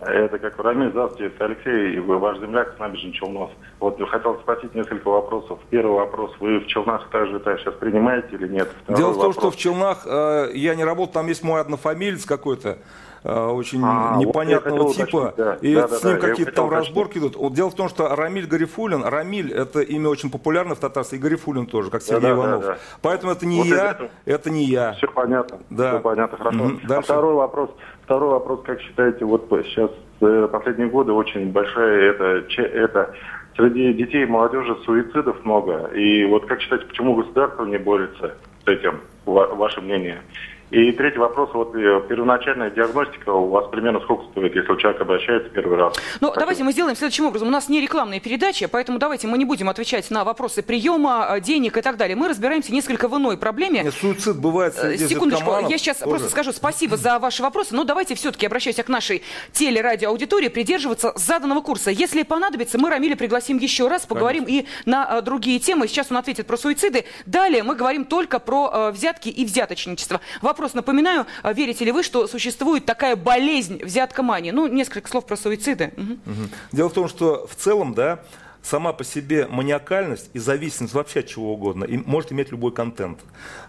Это 0.01 0.39
как 0.39 0.57
Рамиль, 0.61 0.91
здравствуйте, 0.91 1.35
это 1.35 1.47
Алексей, 1.47 1.99
вы 1.99 2.19
ваш 2.19 2.39
земляк 2.39 2.75
с 2.77 2.79
набережной 2.79 3.13
Челнов. 3.13 3.51
Вот 3.81 4.01
хотел 4.09 4.37
спросить 4.37 4.73
несколько 4.73 5.09
вопросов. 5.09 5.59
Первый 5.71 5.97
вопрос, 5.97 6.31
вы 6.39 6.61
в 6.61 6.67
Челнах 6.69 7.09
также 7.11 7.41
так, 7.41 7.59
сейчас 7.59 7.75
принимаете 7.75 8.29
или 8.37 8.47
нет? 8.47 8.69
Второй 8.85 8.97
Дело 8.97 9.13
в 9.13 9.21
том, 9.21 9.33
что 9.33 9.51
в 9.51 9.57
Челнах 9.57 10.07
э, 10.07 10.51
я 10.55 10.77
не 10.77 10.85
работал, 10.85 11.15
там 11.15 11.27
есть 11.27 11.43
мой 11.43 11.61
однофамилец 11.61 12.27
какой-то, 12.27 12.79
э, 13.25 13.47
очень 13.47 13.81
а, 13.83 14.17
непонятного 14.19 14.85
вот 14.85 14.95
типа, 14.95 15.35
да. 15.37 15.55
и 15.61 15.75
да, 15.75 15.89
с 15.89 16.05
ним 16.05 16.21
да, 16.21 16.29
какие-то 16.29 16.53
там 16.53 16.71
разборки 16.71 17.19
идут. 17.19 17.35
Вот 17.35 17.55
дело 17.55 17.71
в 17.71 17.75
том, 17.75 17.89
что 17.89 18.15
Рамиль 18.15 18.47
Гарифулин, 18.47 19.03
Рамиль 19.03 19.53
это 19.53 19.81
имя 19.81 20.11
очень 20.11 20.31
популярно 20.31 20.77
в 20.77 20.79
татарстве, 20.79 21.19
и 21.19 21.21
Гарифулин 21.21 21.67
тоже, 21.67 21.91
как 21.91 22.03
Сергей 22.03 22.23
да, 22.23 22.31
Иванов. 22.31 22.61
Да, 22.61 22.67
да. 22.69 22.79
Поэтому 23.03 23.33
это 23.33 23.47
не 23.47 23.59
вот 23.59 23.67
я, 23.67 23.91
это, 23.91 24.11
это 24.27 24.51
не 24.51 24.63
я. 24.63 24.93
Все 24.93 25.09
понятно, 25.09 25.59
да. 25.71 25.91
все 25.95 26.01
понятно, 26.01 26.39
хорошо. 26.39 26.63
Угу, 26.63 26.79
а 26.89 27.01
второй 27.01 27.35
вопрос, 27.35 27.71
второй 28.09 28.31
вопрос, 28.31 28.63
как 28.65 28.81
считаете, 28.81 29.27
вот 29.27 29.47
сейчас 29.67 29.91
э, 30.23 30.49
последние 30.51 30.89
годы 30.89 31.13
очень 31.13 31.53
большая 31.53 32.11
это, 32.11 32.43
это 32.57 33.15
среди 33.55 33.93
детей 33.93 34.23
и 34.23 34.27
молодежи 34.27 34.75
суицидов 34.87 35.45
много. 35.45 35.91
И 35.95 36.25
вот 36.25 36.47
как 36.47 36.63
считаете, 36.63 36.87
почему 36.87 37.15
государство 37.15 37.67
не 37.67 37.77
борется 37.77 38.35
с 38.65 38.69
этим? 38.69 39.01
Ваше 39.27 39.83
мнение? 39.83 40.23
И 40.71 40.93
третий 40.93 41.19
вопрос, 41.19 41.49
вот 41.55 41.75
э, 41.75 42.03
первоначальная 42.09 42.71
диагностика 42.71 43.31
у 43.31 43.49
вас 43.49 43.71
примерно 43.71 44.01
сколько 44.01 44.25
стоит, 44.33 44.55
если 44.55 44.77
человек 44.77 45.01
обращается 45.01 45.49
первый 45.49 45.79
раз? 45.79 45.95
Ну, 46.21 46.29
как 46.29 46.41
давайте 46.41 46.63
мы 46.63 46.73
сделаем 46.73 46.95
следующим 46.95 47.25
образом. 47.25 47.49
У 47.49 47.51
нас 47.51 47.71
не 47.71 47.81
рекламная 47.81 48.21
передача, 48.21 48.69
поэтому 48.69 48.99
давайте 48.99 49.29
мы 49.29 49.39
не 49.39 49.47
будем 49.47 49.71
отвечать 49.71 50.11
на 50.11 50.25
вопросы 50.25 50.63
приема, 50.63 51.27
э, 51.31 51.41
денег 51.41 51.79
и 51.79 51.81
так 51.81 51.97
далее. 51.97 52.17
Мы 52.17 52.29
разбираемся 52.29 52.71
несколько 52.71 53.09
в 53.09 53.17
иной 53.17 53.39
проблеме. 53.39 53.83
Нет, 53.83 53.95
суицид 53.95 54.37
бывает 54.37 54.75
э, 54.77 54.99
среди 54.99 55.09
Секундочку, 55.09 55.51
я 55.71 55.79
сейчас 55.79 55.99
тоже. 55.99 56.11
просто 56.11 56.29
скажу 56.29 56.53
спасибо 56.53 56.99
за 56.99 57.19
ваши 57.19 57.43
вопросы, 57.43 57.75
но 57.75 57.85
давайте 57.85 58.15
все-таки, 58.15 58.45
обращаясь 58.45 58.77
к 58.77 58.89
нашей 58.89 59.23
телерадиоаудитории, 59.53 60.49
придерживаться 60.49 61.15
заданного 61.17 61.63
курса. 61.63 61.91
Если 61.91 62.25
понадобится, 62.25 62.79
мы 62.79 62.91
Рамиля 62.91 63.17
пригласим 63.17 63.57
еще 63.57 63.89
раз, 63.89 64.05
поговорим 64.05 64.45
Конечно. 64.45 64.69
и 64.87 64.91
на 64.91 65.23
другие 65.23 65.61
темы. 65.61 65.89
Сейчас 65.89 66.09
он 66.11 66.19
ответит 66.19 66.47
про 66.47 66.59
суициды. 66.59 67.07
Далее 67.25 67.63
мы 67.63 67.75
говорим 67.75 68.05
только 68.05 68.39
про 68.39 68.91
взятки 68.91 69.31
и 69.31 69.47
взяточничество. 69.47 70.21
Вопрос 70.43 70.58
вопрос 70.59 70.75
напоминаю. 70.75 71.27
А 71.43 71.53
верите 71.53 71.85
ли 71.85 71.93
вы, 71.93 72.03
что 72.03 72.27
существует 72.27 72.85
такая 72.85 73.15
болезнь 73.15 73.81
взяткомании? 73.83 74.51
Ну, 74.51 74.67
несколько 74.67 75.09
слов 75.09 75.25
про 75.25 75.37
суициды. 75.37 75.93
Угу. 75.97 76.49
Дело 76.73 76.89
в 76.89 76.93
том, 76.93 77.09
что 77.09 77.47
в 77.47 77.55
целом, 77.55 77.95
да, 77.95 78.21
сама 78.61 78.93
по 78.93 79.05
себе 79.05 79.47
маниакальность 79.49 80.31
и 80.33 80.41
зависимость 80.41 80.95
вообще 80.95 81.21
от 81.21 81.29
чего 81.29 81.55
угодно 81.55 81.85
и 81.85 81.97
может 81.97 82.33
иметь 82.33 82.51
любой 82.51 82.73
контент. 82.73 83.21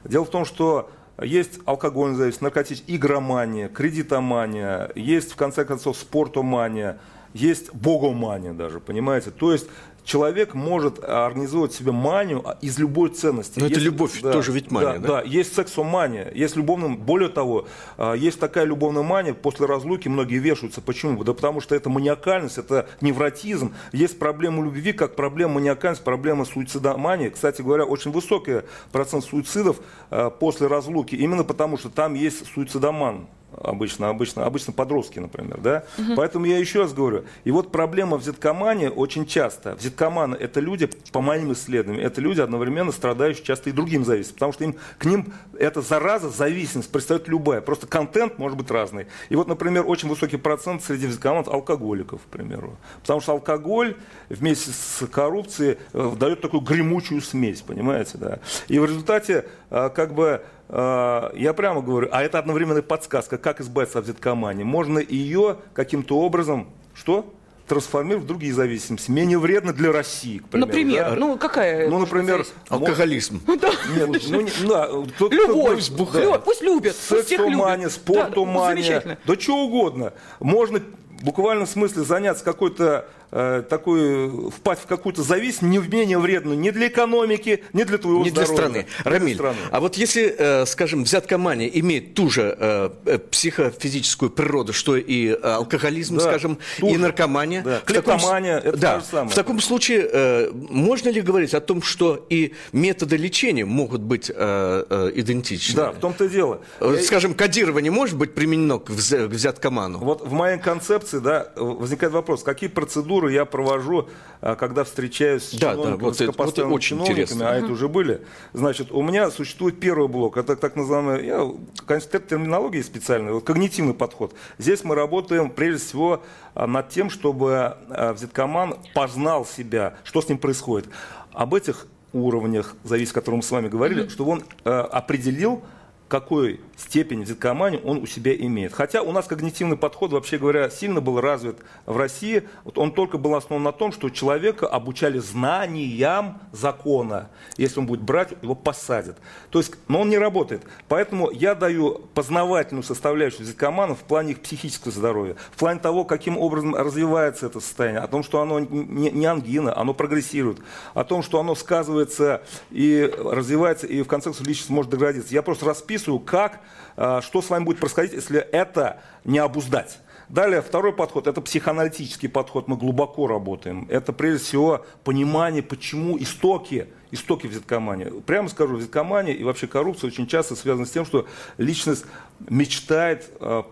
Дело 0.03 0.25
в 0.25 0.31
том, 0.31 0.45
что 0.45 0.89
есть 1.21 1.59
алкогольная 1.65 2.17
зависимость, 2.17 2.41
наркотическая, 2.41 2.95
игромания, 2.95 3.69
кредитомания, 3.69 4.91
есть, 4.95 5.33
в 5.33 5.35
конце 5.35 5.65
концов, 5.65 5.95
спортомания, 5.95 6.97
есть 7.33 7.71
богомания 7.71 8.53
даже, 8.53 8.79
понимаете? 8.79 9.29
То 9.29 9.53
есть 9.53 9.67
человек 10.09 10.55
может 10.55 11.03
организовать 11.03 11.71
себе 11.71 11.91
манию 11.91 12.43
из 12.61 12.79
любой 12.79 13.09
ценности. 13.09 13.59
Но 13.59 13.65
есть, 13.65 13.77
это 13.77 13.85
любовь 13.85 14.19
да, 14.21 14.31
тоже 14.31 14.51
ведь 14.51 14.71
мания, 14.71 14.93
да? 14.93 14.99
Да, 14.99 15.07
да 15.07 15.21
есть 15.21 15.53
сексомания, 15.53 16.31
есть 16.33 16.55
любовная, 16.55 16.89
более 16.89 17.29
того, 17.29 17.67
а, 17.95 18.13
есть 18.13 18.39
такая 18.39 18.65
любовная 18.65 19.03
мания, 19.03 19.35
после 19.35 19.67
разлуки 19.67 20.07
многие 20.07 20.39
вешаются. 20.39 20.81
Почему? 20.81 21.23
Да 21.23 21.33
потому 21.33 21.61
что 21.61 21.75
это 21.75 21.89
маниакальность, 21.89 22.57
это 22.57 22.89
невротизм. 23.01 23.75
Есть 23.91 24.17
проблема 24.17 24.63
любви, 24.63 24.93
как 24.93 25.15
проблема 25.15 25.55
маниакальности, 25.55 26.03
проблема 26.03 26.43
суицидомании. 26.45 27.29
Кстати 27.29 27.61
говоря, 27.61 27.85
очень 27.85 28.09
высокий 28.11 28.61
процент 28.91 29.23
суицидов 29.23 29.77
а, 30.09 30.31
после 30.31 30.65
разлуки, 30.65 31.13
именно 31.13 31.43
потому 31.43 31.77
что 31.77 31.89
там 31.89 32.15
есть 32.15 32.51
суицидоман 32.51 33.27
обычно, 33.57 34.09
обычно, 34.09 34.45
обычно 34.45 34.73
подростки, 34.73 35.19
например, 35.19 35.59
да. 35.59 35.83
Угу. 35.97 36.15
Поэтому 36.15 36.45
я 36.45 36.57
еще 36.57 36.79
раз 36.79 36.93
говорю, 36.93 37.25
и 37.43 37.51
вот 37.51 37.71
проблема 37.71 38.17
в 38.17 38.21
взяткомане 38.21 38.89
очень 38.89 39.25
часто. 39.25 39.75
Взяткоманы– 39.75 40.35
это 40.39 40.59
люди, 40.59 40.89
по 41.11 41.21
моим 41.21 41.53
исследованиям, 41.53 42.05
это 42.05 42.21
люди 42.21 42.41
одновременно 42.41 42.91
страдающие 42.91 43.43
часто 43.43 43.69
и 43.69 43.73
другим 43.73 44.05
зависимостью, 44.05 44.35
потому 44.35 44.53
что 44.53 44.63
им, 44.63 44.75
к 44.97 45.05
ним 45.05 45.33
эта 45.57 45.81
зараза, 45.81 46.29
зависимость 46.29 46.91
представляет 46.91 47.27
любая, 47.27 47.61
просто 47.61 47.87
контент 47.87 48.37
может 48.37 48.57
быть 48.57 48.69
разный. 48.71 49.07
И 49.29 49.35
вот, 49.35 49.47
например, 49.47 49.83
очень 49.87 50.09
высокий 50.09 50.37
процент 50.37 50.83
среди 50.83 51.07
взяткоманов 51.07 51.47
алкоголиков, 51.47 52.21
к 52.21 52.29
примеру, 52.29 52.77
потому 53.01 53.21
что 53.21 53.33
алкоголь 53.33 53.95
вместе 54.29 54.71
с 54.71 55.05
коррупцией 55.07 55.77
э, 55.93 56.11
дает 56.17 56.41
такую 56.41 56.61
гремучую 56.61 57.21
смесь, 57.21 57.61
понимаете, 57.61 58.17
да. 58.17 58.39
И 58.67 58.79
в 58.79 58.85
результате, 58.85 59.45
э, 59.69 59.89
как 59.93 60.13
бы, 60.13 60.41
я 60.71 61.53
прямо 61.55 61.81
говорю, 61.81 62.09
а 62.11 62.21
это 62.21 62.37
одновременная 62.39 62.83
подсказка, 62.83 63.37
как 63.37 63.59
избавиться 63.59 63.99
от 63.99 64.05
взяткомании. 64.05 64.63
Можно 64.63 64.99
ее 64.99 65.57
каким-то 65.73 66.19
образом, 66.19 66.69
что? 66.93 67.33
трансформировать 67.69 68.25
в 68.25 68.27
другие 68.27 68.51
зависимости, 68.51 69.11
менее 69.11 69.37
вредно 69.37 69.71
для 69.73 69.91
России, 69.91 70.39
к 70.39 70.47
примеру. 70.47 70.67
Например, 70.67 71.09
да? 71.11 71.15
ну 71.15 71.37
какая? 71.37 71.87
Ну, 71.87 71.99
например, 71.99 72.45
алкоголизм. 72.67 73.41
Ну, 73.47 73.57
да. 73.57 73.69
Нет, 73.95 74.23
ну, 74.29 74.41
не, 74.41 74.51
да, 74.67 74.87
Любовь, 74.87 75.85
кто, 75.85 76.05
пусть, 76.05 76.13
да. 76.13 76.39
пусть 76.39 76.61
любят, 76.61 76.95
Секс-умания, 76.95 77.89
спорт-умания, 77.89 79.01
да, 79.05 79.17
да 79.23 79.39
что 79.39 79.57
угодно. 79.65 80.13
Можно 80.39 80.81
буквально 81.21 81.65
в 81.65 81.69
смысле 81.69 82.03
заняться 82.03 82.43
какой-то 82.43 83.07
э, 83.31 83.63
такой, 83.69 84.49
впасть 84.51 84.83
в 84.83 84.85
какую-то 84.85 85.23
зависимость 85.23 85.61
не 85.61 85.77
менее 85.77 86.17
вредную 86.19 86.57
ни 86.57 86.69
для 86.69 86.87
экономики, 86.87 87.63
ни 87.73 87.83
для 87.83 87.97
твоего 87.97 88.23
не 88.23 88.29
здоровья. 88.29 88.55
Для 88.55 88.63
страны. 88.63 88.85
Рамиль, 89.03 89.37
для 89.37 89.53
страны. 89.53 89.57
а 89.71 89.79
вот 89.79 89.95
если, 89.95 90.35
э, 90.37 90.65
скажем, 90.65 91.03
взяткомания 91.03 91.67
имеет 91.67 92.13
ту 92.13 92.29
же 92.29 92.55
э, 92.57 93.19
психофизическую 93.31 94.29
природу, 94.29 94.73
что 94.73 94.95
и 94.95 95.29
алкоголизм, 95.29 96.17
да, 96.17 96.21
скажем, 96.21 96.59
и 96.79 96.97
наркомания. 96.97 97.63
Да. 97.63 97.81
Клептомания, 97.85 98.57
это 98.59 98.77
да, 98.77 98.93
то 98.95 98.99
же 99.01 99.05
самое. 99.05 99.29
В 99.29 99.35
таком 99.35 99.59
случае 99.59 100.49
можно 100.51 101.09
ли 101.09 101.21
говорить 101.21 101.53
о 101.53 101.61
том, 101.61 101.81
что 101.81 102.25
и 102.29 102.53
методы 102.71 103.17
лечения 103.17 103.65
могут 103.65 104.01
быть 104.01 104.29
идентичны? 104.29 105.75
Да, 105.75 105.91
в 105.91 105.99
том-то 105.99 106.25
и 106.25 106.29
дело. 106.29 106.61
Скажем, 107.03 107.33
кодирование 107.33 107.91
может 107.91 108.17
быть 108.17 108.33
применено 108.33 108.79
к 108.79 108.89
взяткоману? 108.89 109.99
Вот 109.99 110.25
в 110.25 110.31
моей 110.31 110.57
концепции 110.57 111.19
да, 111.19 111.51
возникает 111.55 112.13
вопрос, 112.13 112.43
какие 112.43 112.69
процедуры 112.69 113.18
процедуры 113.19 113.31
я 113.31 113.45
провожу, 113.45 114.09
а, 114.41 114.55
когда 114.55 114.83
встречаюсь 114.83 115.43
с 115.43 115.53
да, 115.53 115.71
чиновниками, 115.71 115.97
да, 115.97 116.05
вот 116.05 116.21
это, 116.21 116.63
вот 116.65 116.73
очень 116.73 116.89
чиновниками, 116.89 117.23
интересно. 117.23 117.49
а 117.49 117.55
это 117.55 117.71
уже 117.71 117.87
были. 117.87 118.21
Значит, 118.53 118.91
у 118.91 119.01
меня 119.01 119.31
существует 119.31 119.79
первый 119.79 120.07
блок, 120.07 120.37
это 120.37 120.55
так 120.55 120.75
называемый, 120.75 121.25
я, 121.25 121.51
конечно, 121.85 122.19
терминологии 122.19 122.81
специальный, 122.81 123.33
вот 123.33 123.43
когнитивный 123.43 123.93
подход. 123.93 124.33
Здесь 124.57 124.83
мы 124.83 124.95
работаем 124.95 125.49
прежде 125.49 125.85
всего 125.85 126.21
а, 126.55 126.67
над 126.67 126.89
тем, 126.89 127.09
чтобы 127.09 127.75
а, 127.89 128.13
взяткоман 128.13 128.75
познал 128.93 129.45
себя, 129.45 129.95
что 130.03 130.21
с 130.21 130.29
ним 130.29 130.37
происходит. 130.37 130.89
Об 131.33 131.53
этих 131.53 131.87
уровнях, 132.13 132.75
зависит, 132.83 133.11
о 133.11 133.15
котором 133.15 133.37
мы 133.37 133.43
с 133.43 133.51
вами 133.51 133.67
говорили, 133.67 134.03
mm-hmm. 134.03 134.09
чтобы 134.09 134.31
он 134.31 134.43
э, 134.65 134.69
определил, 134.71 135.61
какой 136.07 136.59
степень 136.81 137.23
взяткомании 137.23 137.81
он 137.83 137.97
у 137.97 138.05
себя 138.05 138.33
имеет. 138.35 138.73
Хотя 138.73 139.01
у 139.01 139.11
нас 139.11 139.27
когнитивный 139.27 139.77
подход, 139.77 140.11
вообще 140.11 140.37
говоря, 140.37 140.69
сильно 140.69 141.01
был 141.01 141.19
развит 141.19 141.57
в 141.85 141.97
России. 141.97 142.47
Вот 142.63 142.77
он 142.77 142.93
только 142.93 143.17
был 143.17 143.35
основан 143.35 143.63
на 143.63 143.71
том, 143.71 143.91
что 143.91 144.09
человека 144.09 144.67
обучали 144.67 145.19
знаниям 145.19 146.39
закона. 146.51 147.29
Если 147.57 147.79
он 147.79 147.85
будет 147.85 148.01
брать, 148.01 148.33
его 148.41 148.55
посадят. 148.55 149.17
То 149.49 149.59
есть, 149.59 149.73
но 149.87 150.01
он 150.01 150.09
не 150.09 150.17
работает. 150.17 150.63
Поэтому 150.87 151.29
я 151.31 151.55
даю 151.55 152.07
познавательную 152.13 152.83
составляющую 152.83 153.41
взяткоманов 153.41 153.99
в 153.99 154.03
плане 154.03 154.31
их 154.31 154.41
психического 154.41 154.91
здоровья, 154.91 155.35
в 155.51 155.57
плане 155.57 155.79
того, 155.79 156.05
каким 156.05 156.37
образом 156.37 156.75
развивается 156.75 157.47
это 157.47 157.59
состояние, 157.59 158.01
о 158.01 158.07
том, 158.07 158.23
что 158.23 158.41
оно 158.41 158.59
не, 158.59 159.11
не 159.11 159.25
ангина, 159.25 159.77
оно 159.77 159.93
прогрессирует, 159.93 160.59
о 160.93 161.03
том, 161.03 161.23
что 161.23 161.39
оно 161.39 161.55
сказывается 161.55 162.41
и 162.71 163.11
развивается, 163.17 163.85
и 163.85 164.01
в 164.01 164.07
конце 164.07 164.29
концов 164.29 164.47
личность 164.47 164.69
может 164.69 164.91
деградироваться. 164.91 165.33
Я 165.33 165.41
просто 165.41 165.65
расписываю, 165.65 166.19
как 166.19 166.59
что 166.95 167.41
с 167.41 167.49
вами 167.49 167.63
будет 167.63 167.79
происходить, 167.79 168.13
если 168.13 168.39
это 168.39 169.01
не 169.23 169.39
обуздать. 169.39 169.99
Далее, 170.29 170.61
второй 170.61 170.93
подход– 170.93 171.25
это 171.27 171.41
психоаналитический 171.41 172.29
подход. 172.29 172.67
Мы 172.67 172.77
глубоко 172.77 173.25
работаем. 173.25 173.87
Это, 173.89 174.13
прежде 174.13 174.45
всего, 174.45 174.85
понимание, 175.03 175.63
почему 175.63 176.19
истоки, 176.19 176.87
истоки 177.09 177.47
взяткомании. 177.47 178.21
Прямо 178.21 178.47
скажу, 178.47 178.75
взяткомания 178.75 179.33
и 179.33 179.43
вообще 179.43 179.65
коррупция 179.65 180.09
очень 180.09 180.27
часто 180.27 180.55
связаны 180.55 180.85
с 180.85 180.91
тем, 180.91 181.03
что 181.03 181.25
личность 181.57 182.05
мечтает 182.47 183.31
э, 183.39 183.63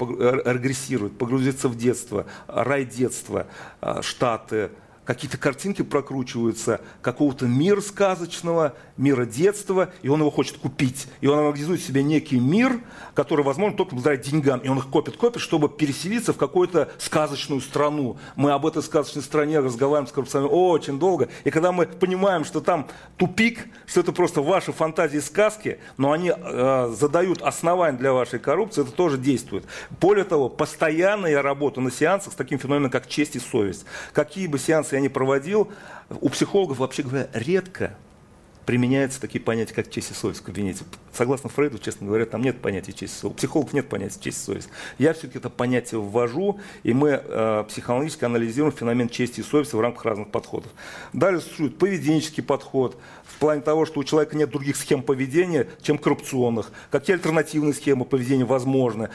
регрессировать, 0.46 1.16
погрузиться 1.16 1.70
в 1.70 1.78
детство, 1.78 2.26
рай 2.48 2.86
детства, 2.86 3.46
э, 3.82 4.02
штаты, 4.02 4.72
какие-то 5.08 5.38
картинки 5.38 5.84
прокручиваются 5.84 6.82
какого-то 7.02 7.46
мира 7.46 7.80
сказочного, 7.80 8.76
мира 8.98 9.26
детства, 9.26 9.90
и 10.02 10.10
он 10.10 10.20
его 10.20 10.30
хочет 10.30 10.58
купить. 10.58 11.08
И 11.22 11.28
он 11.28 11.40
организует 11.40 11.82
себе 11.82 12.04
некий 12.04 12.40
мир, 12.40 12.82
который 13.14 13.46
возможно 13.46 13.78
только 13.78 13.96
благодаря 13.96 14.18
деньгам. 14.18 14.60
И 14.60 14.68
он 14.68 14.78
их 14.80 14.90
копит, 14.90 15.16
копит, 15.16 15.42
чтобы 15.42 15.70
переселиться 15.70 16.34
в 16.34 16.38
какую-то 16.38 16.92
сказочную 16.98 17.62
страну. 17.62 18.18
Мы 18.36 18.52
об 18.52 18.66
этой 18.66 18.84
сказочной 18.84 19.24
стране 19.24 19.60
разговариваем 19.60 20.08
с 20.08 20.12
коррупционерами 20.12 20.54
очень 20.54 21.00
долго. 21.00 21.30
И 21.46 21.52
когда 21.52 21.72
мы 21.72 21.86
понимаем, 21.86 22.44
что 22.44 22.60
там 22.60 22.88
тупик, 23.16 23.68
что 23.86 24.02
это 24.02 24.12
просто 24.12 24.42
ваши 24.42 24.74
фантазии 24.74 25.20
сказки, 25.20 25.80
но 25.96 26.12
они 26.12 26.34
э, 26.36 26.94
задают 26.98 27.42
основания 27.42 27.98
для 27.98 28.12
вашей 28.12 28.40
коррупции, 28.40 28.82
это 28.82 28.92
тоже 28.92 29.18
действует. 29.18 29.64
Более 30.02 30.26
того, 30.26 30.50
постоянно 30.50 31.28
я 31.28 31.42
работаю 31.42 31.86
на 31.86 31.92
сеансах 31.92 32.34
с 32.34 32.36
таким 32.36 32.60
феноменом, 32.60 32.92
как 32.92 33.08
честь 33.08 33.38
и 33.38 33.40
совесть. 33.40 33.86
Какие 34.12 34.48
бы 34.48 34.60
сеансы 34.60 34.97
я 34.98 35.02
ни 35.02 35.08
проводил, 35.08 35.72
у 36.10 36.30
психологов, 36.30 36.80
вообще 36.80 37.04
говоря, 37.04 37.30
редко 37.34 37.96
применяются 38.68 39.22
такие 39.22 39.40
понятия, 39.40 39.74
как 39.74 39.90
честь 39.90 40.12
и 40.12 40.14
совесть 40.14 40.42
в 40.42 40.44
кабинете. 40.44 40.84
Согласно 41.14 41.50
Фрейду, 41.50 41.80
честно 41.80 42.06
говоря, 42.06 42.26
там 42.26 42.42
нет 42.42 42.60
понятия 42.60 42.92
честь 42.92 43.16
и 43.16 43.18
совесть. 43.18 43.24
У 43.24 43.30
психологов 43.38 43.72
нет 43.72 43.88
понятия 43.88 44.20
честь 44.20 44.42
и 44.42 44.46
совесть. 44.46 44.70
Я 44.98 45.14
все-таки 45.14 45.38
это 45.38 45.50
понятие 45.50 46.02
ввожу, 46.02 46.60
и 46.84 46.94
мы 46.94 47.22
э, 47.24 47.64
психологически 47.70 48.26
анализируем 48.26 48.76
феномен 48.76 49.08
чести 49.08 49.40
и 49.40 49.44
совести 49.44 49.74
в 49.74 49.80
рамках 49.80 50.04
разных 50.04 50.32
подходов. 50.32 50.70
Далее 51.14 51.40
существует 51.40 51.78
поведенческий 51.78 52.44
подход, 52.44 52.98
в 53.38 53.40
плане 53.40 53.62
того, 53.62 53.86
что 53.86 54.00
у 54.00 54.04
человека 54.04 54.36
нет 54.36 54.50
других 54.50 54.76
схем 54.76 55.04
поведения, 55.04 55.68
чем 55.82 55.98
коррупционных. 55.98 56.72
Какие 56.90 57.16
альтернативные 57.16 57.74
схемы 57.74 58.04
поведения 58.04 58.46
возможны. 58.46 59.10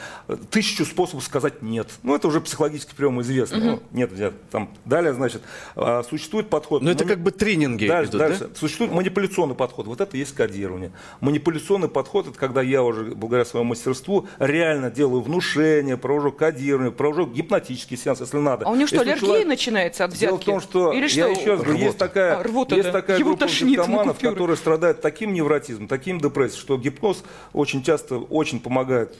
Тысячу 0.49 0.85
способов 0.85 1.25
сказать 1.25 1.61
«нет». 1.61 1.89
Ну, 2.03 2.15
это 2.15 2.27
уже 2.27 2.39
психологически 2.39 2.95
прием 2.95 3.21
известно. 3.21 3.57
Угу. 3.57 3.65
Ну, 3.65 3.81
нет, 3.91 4.33
там. 4.49 4.69
Далее, 4.85 5.13
значит, 5.13 5.41
а, 5.75 6.03
существует 6.03 6.49
подход. 6.49 6.81
Но 6.81 6.91
это 6.91 7.05
как 7.05 7.19
бы 7.19 7.31
тренинги 7.31 7.87
дальше, 7.87 8.11
идут, 8.11 8.19
дальше. 8.19 8.47
Да? 8.47 8.55
Существует 8.55 8.93
манипуляционный 8.93 9.42
подход. 9.51 9.87
Вот 9.87 10.01
это 10.01 10.15
и 10.15 10.19
есть 10.19 10.33
кодирование. 10.33 10.91
Манипуляционный 11.19 11.89
подход– 11.89 12.27
это 12.29 12.37
когда 12.37 12.61
я 12.61 12.83
уже, 12.83 13.15
благодаря 13.15 13.45
своему 13.45 13.69
мастерству, 13.69 14.27
реально 14.39 14.89
делаю 14.89 15.21
внушение, 15.21 15.97
провожу 15.97 16.31
кодирование, 16.31 16.91
провожу 16.91 17.27
гипнотический 17.27 17.97
сеанс, 17.97 18.21
если 18.21 18.37
надо. 18.37 18.65
А 18.65 18.69
у 18.69 18.75
него 18.75 18.87
что, 18.87 18.97
если 18.97 19.09
аллергия 19.09 19.27
человек... 19.27 19.47
начинается 19.47 20.05
от 20.05 20.11
взятки? 20.11 20.25
Дело 20.25 20.39
в 20.39 20.43
том, 20.43 20.61
что, 20.61 20.93
Или 20.93 21.07
что? 21.07 21.19
я 21.19 21.27
еще 21.27 21.51
раз 21.51 21.61
говорю, 21.61 21.79
есть 21.79 21.97
такая, 21.97 22.37
а, 22.37 22.75
есть 22.75 22.91
такая 22.91 23.17
Его 23.19 23.35
группа 23.35 23.45
наркоманов, 23.45 24.19
которые 24.19 24.57
страдают 24.57 25.01
таким 25.01 25.33
невротизмом, 25.33 25.87
таким 25.87 26.19
депрессией, 26.19 26.59
что 26.59 26.77
гипноз 26.77 27.23
очень 27.53 27.83
часто 27.83 28.17
очень 28.17 28.59
помогает. 28.59 29.17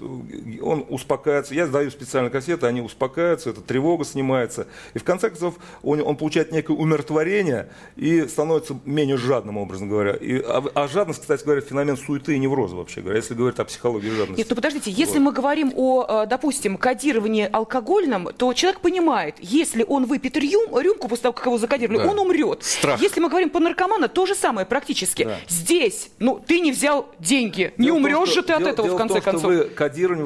Он 0.61 0.85
успокаивается. 0.89 1.53
Я 1.53 1.67
сдаю 1.67 1.91
специальные 1.91 2.31
кассеты, 2.31 2.67
они 2.67 2.81
успокаиваются, 2.81 3.49
эта 3.49 3.61
тревога 3.61 4.05
снимается. 4.05 4.67
И 4.93 4.99
в 4.99 5.03
конце 5.03 5.29
концов 5.29 5.55
он, 5.81 6.01
он 6.01 6.15
получает 6.15 6.51
некое 6.51 6.73
умиротворение 6.73 7.69
и 7.95 8.27
становится 8.27 8.79
менее 8.85 9.17
жадным, 9.17 9.57
образно 9.57 9.87
говоря. 9.87 10.12
И, 10.19 10.39
а, 10.39 10.63
а 10.73 10.87
жадность, 10.87 11.21
кстати 11.21 11.43
говоря, 11.43 11.61
феномен 11.61 11.97
суеты 11.97 12.35
и 12.35 12.39
невроза, 12.39 12.75
вообще 12.75 13.01
говоря, 13.01 13.17
если 13.17 13.33
говорить 13.33 13.59
о 13.59 13.65
психологии 13.65 14.09
жадности. 14.09 14.39
Нет, 14.39 14.47
ну 14.49 14.55
подождите, 14.55 14.91
если 14.91 15.19
вот. 15.19 15.25
мы 15.25 15.31
говорим 15.31 15.73
о, 15.75 16.23
э, 16.23 16.27
допустим, 16.27 16.77
кодировании 16.77 17.49
алкогольном, 17.51 18.29
то 18.37 18.53
человек 18.53 18.81
понимает, 18.81 19.35
если 19.39 19.85
он 19.87 20.05
выпьет 20.05 20.37
рюм, 20.37 20.77
рюмку 20.79 21.07
после 21.07 21.23
того, 21.23 21.33
как 21.33 21.45
его 21.45 21.57
закодировали, 21.57 21.99
да. 21.99 22.09
он 22.09 22.19
умрет. 22.19 22.63
Страх. 22.63 23.01
Если 23.01 23.19
мы 23.19 23.29
говорим 23.29 23.49
по 23.49 23.59
наркоману, 23.59 24.09
то 24.09 24.25
же 24.25 24.35
самое 24.35 24.65
практически. 24.65 25.23
Да. 25.23 25.39
Здесь, 25.47 26.09
ну, 26.19 26.43
ты 26.45 26.59
не 26.59 26.71
взял 26.71 27.09
деньги, 27.19 27.73
не 27.77 27.91
умрешь 27.91 28.15
том, 28.15 28.25
что, 28.27 28.35
же 28.35 28.43
ты 28.43 28.53
от 28.53 28.59
дело, 28.59 28.69
этого, 28.69 28.87
дело 28.87 28.95
в 28.95 28.99
конце 28.99 29.21
в 29.21 29.23
том, 29.23 29.33
концов. 29.33 29.51
Что 29.51 29.63
вы 29.63 29.69
кодирование 29.69 30.23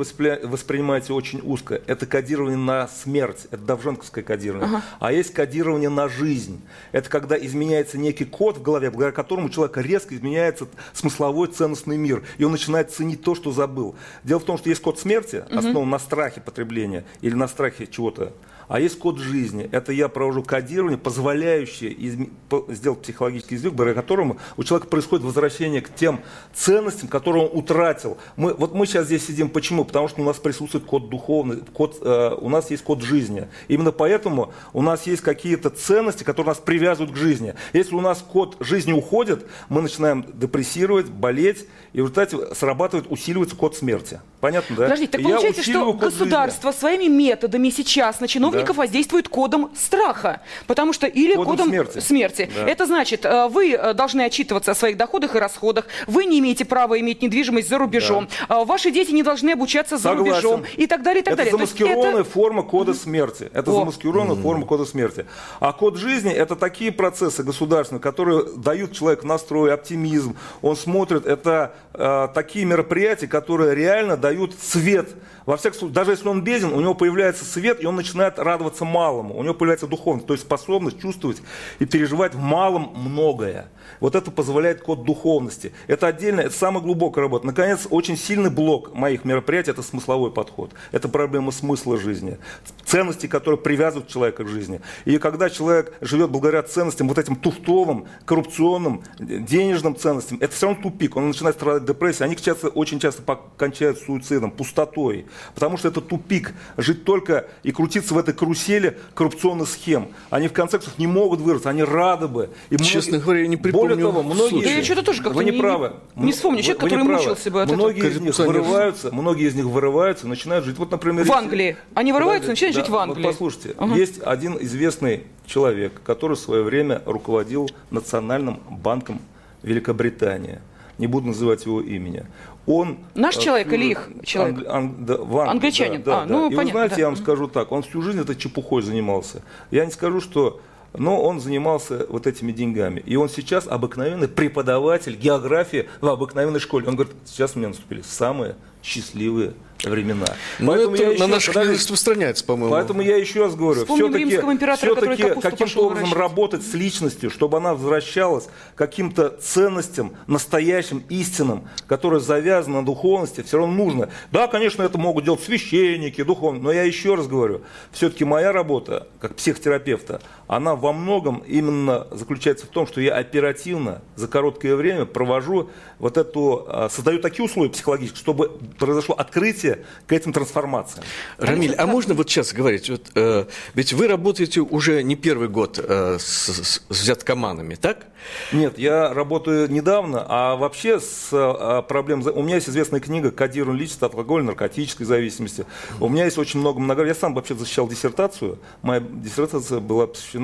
воспринимаете 0.47 1.13
очень 1.13 1.41
узко. 1.43 1.81
Это 1.87 2.05
кодирование 2.05 2.57
на 2.57 2.87
смерть, 2.87 3.47
это 3.51 3.61
давженковское 3.61 4.23
кодирование. 4.23 4.67
Ага. 4.67 4.83
А 4.99 5.11
есть 5.11 5.33
кодирование 5.33 5.89
на 5.89 6.07
жизнь. 6.07 6.61
Это 6.91 7.09
когда 7.09 7.37
изменяется 7.37 7.97
некий 7.97 8.25
код 8.25 8.57
в 8.57 8.61
голове, 8.61 8.89
благодаря 8.89 9.11
которому 9.11 9.47
у 9.47 9.49
человека 9.77 9.81
резко 9.81 10.15
изменяется 10.15 10.67
смысловой 10.93 11.47
ценностный 11.47 11.97
мир. 11.97 12.23
И 12.37 12.43
он 12.43 12.51
начинает 12.51 12.91
ценить 12.91 13.21
то, 13.21 13.35
что 13.35 13.51
забыл. 13.51 13.95
Дело 14.23 14.39
в 14.39 14.45
том, 14.45 14.57
что 14.57 14.69
есть 14.69 14.81
код 14.81 14.99
смерти, 14.99 15.43
основан 15.49 15.83
угу. 15.83 15.85
на 15.85 15.99
страхе 15.99 16.41
потребления 16.41 17.05
или 17.21 17.35
на 17.35 17.47
страхе 17.47 17.87
чего-то. 17.87 18.33
А 18.67 18.79
есть 18.79 18.99
код 18.99 19.17
жизни. 19.17 19.69
Это 19.71 19.93
я 19.93 20.09
провожу 20.09 20.43
кодирование, 20.43 20.97
позволяющее 20.97 21.93
изме... 22.07 22.29
сделать 22.69 23.01
психологический 23.01 23.55
язык, 23.55 23.73
благодаря 23.73 24.01
которому 24.01 24.37
у 24.57 24.63
человека 24.63 24.89
происходит 24.89 25.25
возвращение 25.25 25.81
к 25.81 25.93
тем 25.93 26.19
ценностям, 26.53 27.07
которые 27.07 27.45
он 27.45 27.57
утратил. 27.57 28.17
Мы, 28.35 28.53
вот 28.53 28.73
мы 28.73 28.85
сейчас 28.85 29.05
здесь 29.05 29.25
сидим. 29.25 29.49
Почему? 29.49 29.85
Потому 29.85 30.09
что 30.09 30.21
у 30.21 30.25
нас 30.25 30.37
присутствует 30.37 30.85
код 30.85 31.09
духовный, 31.09 31.57
код, 31.73 31.97
э, 32.01 32.35
у 32.39 32.49
нас 32.49 32.69
есть 32.69 32.83
код 32.83 33.01
жизни. 33.01 33.47
Именно 33.69 33.91
поэтому 33.91 34.51
у 34.73 34.81
нас 34.81 35.07
есть 35.07 35.21
какие-то 35.21 35.69
ценности, 35.69 36.23
которые 36.23 36.49
нас 36.49 36.57
привязывают 36.57 37.13
к 37.13 37.17
жизни. 37.17 37.55
Если 37.71 37.95
у 37.95 38.01
нас 38.01 38.19
код 38.19 38.57
жизни 38.59 38.91
уходит, 38.91 39.45
мы 39.69 39.81
начинаем 39.81 40.25
депрессировать, 40.33 41.07
болеть, 41.07 41.67
и 41.93 42.01
в 42.01 42.03
результате 42.03 42.53
срабатывает, 42.53 43.09
усиливается 43.09 43.55
код 43.55 43.77
смерти. 43.77 44.19
Понятно, 44.41 44.75
да? 44.75 44.83
Подождите, 44.83 45.13
так 45.13 45.23
получается, 45.23 45.63
что 45.63 45.93
государство 45.93 46.71
жизни. 46.71 46.79
своими 46.79 47.07
методами 47.07 47.69
сейчас 47.69 48.19
на 48.19 48.27
чиновников 48.27 48.56
да. 48.65 48.73
воздействует 48.73 49.29
кодом 49.29 49.71
страха. 49.75 50.41
Потому 50.65 50.93
что 50.93 51.07
или 51.07 51.35
кодом, 51.35 51.51
кодом 51.51 51.67
смерти. 51.69 51.99
смерти. 51.99 52.49
Да. 52.55 52.67
Это 52.67 52.85
значит, 52.85 53.25
э, 53.25 53.47
вы 53.47 53.73
э, 53.73 53.93
должны 53.93 54.21
отчитываться 54.21 54.71
о 54.71 54.75
своих 54.75 54.97
доходах 54.97 55.35
и 55.35 55.39
расходах, 55.39 55.85
вы 56.07 56.25
не 56.25 56.39
имеете 56.39 56.65
права 56.65 56.99
иметь 56.99 57.21
недвижимость 57.21 57.69
за 57.69 57.77
рубежом, 57.77 58.27
да. 58.49 58.63
ваши 58.65 58.91
дети 58.91 59.11
не 59.11 59.23
должны 59.23 59.51
обучаться 59.51 59.97
за 59.97 60.09
Согласен. 60.09 60.33
рубежом 60.33 60.65
и 60.75 60.87
так 60.87 61.03
далее, 61.03 61.21
и 61.21 61.23
так 61.23 61.33
это 61.33 61.43
далее. 61.43 61.51
Замаскированная 61.51 62.21
это... 62.21 62.29
форма 62.29 62.63
кода 62.63 62.93
смерти. 62.93 63.49
Это 63.53 63.71
О. 63.71 63.73
замаскированная 63.75 64.35
mm. 64.35 64.41
форма 64.41 64.65
кода 64.65 64.85
смерти. 64.85 65.25
А 65.59 65.73
код 65.73 65.97
жизни 65.97 66.31
это 66.31 66.55
такие 66.55 66.91
процессы 66.91 67.43
государственные, 67.43 68.01
которые 68.01 68.43
дают 68.57 68.93
человеку 68.93 69.27
настрой, 69.27 69.73
оптимизм. 69.73 70.37
Он 70.61 70.75
смотрит, 70.75 71.25
это 71.25 71.75
э, 71.93 72.27
такие 72.33 72.65
мероприятия, 72.65 73.27
которые 73.27 73.75
реально 73.75 74.17
дают 74.17 74.53
свет. 74.59 75.09
Во 75.47 75.55
всяком 75.55 75.79
случае, 75.79 75.95
даже 75.95 76.11
если 76.11 76.27
он 76.27 76.43
беден, 76.43 76.73
у 76.73 76.81
него 76.81 76.93
появляется 76.93 77.45
свет, 77.45 77.81
и 77.81 77.85
он 77.85 77.95
начинает 77.95 78.37
радоваться 78.37 78.83
малому. 78.83 79.37
У 79.37 79.43
него 79.43 79.53
появляется 79.53 79.87
духовность, 79.87 80.27
то 80.27 80.33
есть 80.33 80.43
способность 80.43 80.99
чувствовать 80.99 81.41
и 81.79 81.85
переживать 81.85 82.35
в 82.35 82.39
малом 82.39 82.91
многое. 82.93 83.69
Вот 84.01 84.15
это 84.15 84.29
позволяет 84.29 84.81
код 84.81 85.05
духовности. 85.05 85.71
Это 85.87 86.07
отдельно, 86.07 86.41
это 86.41 86.53
самая 86.53 86.83
глубокая 86.83 87.23
работа. 87.23 87.47
Наконец, 87.47 87.87
очень 87.89 88.17
сильный 88.17 88.49
блок 88.49 88.93
моих 88.93 89.23
мероприятий– 89.23 89.71
это 89.71 89.83
смысловой 89.83 90.31
подход. 90.31 90.71
Это 90.91 91.07
проблема 91.07 91.53
смысла 91.53 91.97
жизни. 91.97 92.37
Ценности, 92.83 93.27
которые 93.27 93.57
привязывают 93.57 94.09
человека 94.09 94.43
к 94.43 94.49
жизни. 94.49 94.81
И 95.05 95.17
когда 95.17 95.49
человек 95.49 95.93
живет 96.01 96.29
благодаря 96.29 96.61
ценностям, 96.61 97.07
вот 97.07 97.17
этим 97.19 97.37
туфтовым, 97.37 98.07
коррупционным, 98.25 99.01
денежным 99.17 99.95
ценностям, 99.95 100.39
это 100.41 100.53
все 100.53 100.67
равно 100.67 100.83
тупик. 100.83 101.15
Он 101.15 101.29
начинает 101.29 101.55
страдать 101.55 101.85
депрессией. 101.85 102.25
Они 102.25 102.35
часто, 102.35 102.67
очень 102.67 102.99
часто 102.99 103.23
кончают 103.55 103.97
суицидом, 103.99 104.51
пустотой. 104.51 105.25
Потому 105.55 105.77
что 105.77 105.87
это 105.87 106.01
тупик. 106.01 106.53
Жить 106.77 107.03
только 107.03 107.47
и 107.63 107.71
крутиться 107.71 108.13
в 108.13 108.17
этой 108.17 108.33
карусели 108.33 108.97
коррупционных 109.13 109.69
схем. 109.69 110.09
Они 110.29 110.47
в 110.47 110.53
конце 110.53 110.77
концов 110.77 110.97
не 110.97 111.07
могут 111.07 111.39
вырваться, 111.39 111.69
они 111.69 111.83
рады 111.83 112.27
бы. 112.27 112.49
И 112.69 112.77
Честно 112.77 113.11
многие... 113.11 113.23
говоря, 113.23 113.47
не 113.47 113.57
припомню 113.57 113.95
более 113.95 114.05
того, 114.05 114.23
многие... 114.23 114.63
Да 114.63 114.69
я 114.69 114.83
что-то 114.83 115.03
тоже 115.03 115.21
как-то 115.21 115.37
вы 115.37 115.43
не, 115.43 115.51
не 115.51 115.59
правы. 115.59 115.93
Не 116.15 116.31
вспомню 116.31 116.61
человек, 116.61 116.81
который 116.81 117.03
мучился 117.03 117.51
бы 117.51 117.61
от 117.61 117.71
многие 117.71 117.99
этого. 117.99 118.11
Из 118.11 118.21
них 118.21 118.39
вырываются, 118.39 119.11
многие 119.11 119.47
из 119.47 119.55
них 119.55 119.65
вырываются, 119.65 120.27
начинают 120.27 120.65
жить. 120.65 120.77
Вот, 120.77 120.91
например... 120.91 121.25
В 121.25 121.31
Англии. 121.31 121.77
Они 121.93 122.13
вырываются, 122.13 122.49
начинают 122.49 122.75
да, 122.75 122.81
жить 122.81 122.89
в 122.89 122.95
Англии. 122.95 123.23
Вот 123.23 123.31
послушайте, 123.31 123.75
ага. 123.77 123.95
есть 123.95 124.19
один 124.21 124.57
известный 124.61 125.23
человек, 125.45 126.01
который 126.05 126.35
в 126.35 126.39
свое 126.39 126.63
время 126.63 127.01
руководил 127.05 127.69
Национальным 127.89 128.59
банком 128.69 129.19
Великобритании. 129.63 130.59
Не 130.97 131.07
буду 131.07 131.27
называть 131.27 131.65
его 131.65 131.81
имени. 131.81 132.25
Он, 132.65 132.97
Наш 133.15 133.37
э, 133.37 133.41
человек 133.41 133.71
или 133.71 133.91
их 133.91 134.09
человек? 134.23 134.67
Ан, 134.67 134.75
ан, 134.75 135.05
да, 135.05 135.17
в 135.17 135.37
Англии, 135.37 135.51
Англичанин. 135.51 136.03
Да, 136.03 136.23
а, 136.23 136.25
да, 136.25 136.33
ну, 136.33 136.49
И 136.49 136.55
понятно, 136.55 136.63
вы 136.63 136.69
знаете, 136.71 136.95
да. 136.95 137.01
я 137.01 137.07
вам 137.07 137.15
скажу 137.15 137.47
так, 137.47 137.71
он 137.71 137.83
всю 137.83 138.01
жизнь 138.01 138.19
этой 138.19 138.35
чепухой 138.35 138.81
занимался. 138.81 139.41
Я 139.71 139.85
не 139.85 139.91
скажу, 139.91 140.19
что 140.19 140.59
но 140.93 141.21
он 141.21 141.39
занимался 141.39 142.05
вот 142.09 142.27
этими 142.27 142.51
деньгами. 142.51 143.01
И 143.05 143.15
он 143.15 143.29
сейчас 143.29 143.67
обыкновенный 143.67 144.27
преподаватель 144.27 145.15
географии 145.15 145.87
в 146.01 146.07
обыкновенной 146.07 146.59
школе. 146.59 146.87
Он 146.87 146.95
говорит, 146.95 147.13
сейчас 147.25 147.55
у 147.55 147.59
меня 147.59 147.69
наступили 147.69 148.01
самые 148.01 148.55
счастливые 148.81 149.53
времена. 149.83 150.27
Но 150.59 150.73
поэтому 150.73 150.95
это 150.95 151.11
я 151.11 151.19
на 151.19 151.27
наших 151.27 151.55
не 151.55 151.73
распространяется, 151.73 152.43
по-моему. 152.45 152.71
Поэтому 152.71 153.01
я 153.01 153.17
еще 153.17 153.41
раз 153.41 153.55
говорю, 153.55 153.85
все-таки, 153.85 154.39
все-таки 154.77 155.41
каким-то 155.41 155.79
образом 155.81 156.13
работать 156.13 156.63
с 156.63 156.73
личностью, 156.73 157.29
чтобы 157.29 157.57
она 157.57 157.73
возвращалась 157.73 158.45
к 158.45 158.77
каким-то 158.77 159.29
ценностям, 159.29 160.13
настоящим, 160.27 161.03
истинным, 161.09 161.67
которые 161.87 162.19
завязаны 162.19 162.77
на 162.77 162.85
духовности, 162.85 163.41
все 163.41 163.57
равно 163.57 163.73
нужно. 163.73 164.09
Да, 164.31 164.47
конечно, 164.47 164.83
это 164.83 164.97
могут 164.97 165.25
делать 165.25 165.43
священники, 165.43 166.23
духовные, 166.23 166.61
но 166.61 166.71
я 166.71 166.83
еще 166.83 167.15
раз 167.15 167.27
говорю, 167.27 167.61
все-таки 167.91 168.25
моя 168.25 168.51
работа, 168.51 169.07
как 169.19 169.35
психотерапевта, 169.35 170.21
она 170.47 170.75
во 170.75 170.93
многом 170.93 171.43
именно 171.45 172.07
заключается 172.11 172.65
в 172.65 172.69
том, 172.69 172.87
что 172.87 173.01
я 173.01 173.15
оперативно, 173.15 174.01
за 174.15 174.27
короткое 174.27 174.75
время 174.75 175.05
провожу 175.05 175.69
вот 175.99 176.17
эту, 176.17 176.65
а, 176.67 176.89
создаю 176.89 177.19
такие 177.19 177.45
условия 177.45 177.69
психологические, 177.69 178.19
чтобы 178.19 178.51
произошло 178.79 179.15
открытие 179.15 179.83
к 180.07 180.13
этим 180.13 180.33
трансформациям. 180.33 181.05
Рамиль, 181.37 181.75
а 181.75 181.85
можно 181.85 182.13
вот 182.13 182.29
сейчас 182.29 182.53
говорить? 182.53 182.89
Вот, 182.89 183.11
э, 183.15 183.45
ведь 183.73 183.93
вы 183.93 184.07
работаете 184.07 184.61
уже 184.61 185.03
не 185.03 185.15
первый 185.15 185.49
год 185.49 185.79
э, 185.83 186.17
с, 186.19 186.47
с, 186.47 186.81
с 186.89 187.01
взяткоманами, 187.01 187.75
так? 187.75 188.07
Нет, 188.51 188.77
я 188.77 189.13
работаю 189.13 189.69
недавно, 189.71 190.25
а 190.27 190.55
вообще 190.55 190.99
с 190.99 191.29
а, 191.31 191.81
проблем... 191.81 192.23
У 192.33 192.43
меня 192.43 192.55
есть 192.55 192.69
известная 192.69 192.99
книга 192.99 193.31
«Кодирование 193.31 193.81
личности 193.81 194.03
от 194.03 194.13
алкоголя, 194.13 194.43
наркотической 194.43 195.05
зависимости». 195.05 195.65
У 195.99 196.09
меня 196.09 196.25
есть 196.25 196.37
очень 196.37 196.59
много 196.59 196.79
много... 196.79 197.05
Я 197.05 197.15
сам 197.15 197.33
вообще 197.33 197.55
защищал 197.55 197.87
диссертацию. 197.87 198.59
Моя 198.81 199.01
диссертация 199.01 199.79
была 199.79 200.07
посвящена 200.07 200.36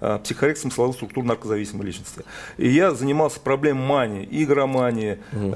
а, 0.00 0.18
психорекции 0.18 0.62
смысловых 0.62 0.96
структур 0.96 1.24
наркозависимой 1.24 1.86
личности. 1.86 2.24
И 2.56 2.68
я 2.68 2.92
занимался 2.92 3.40
проблемой 3.40 3.86
мании, 3.86 4.28
игромании, 4.30 5.18
угу. 5.32 5.52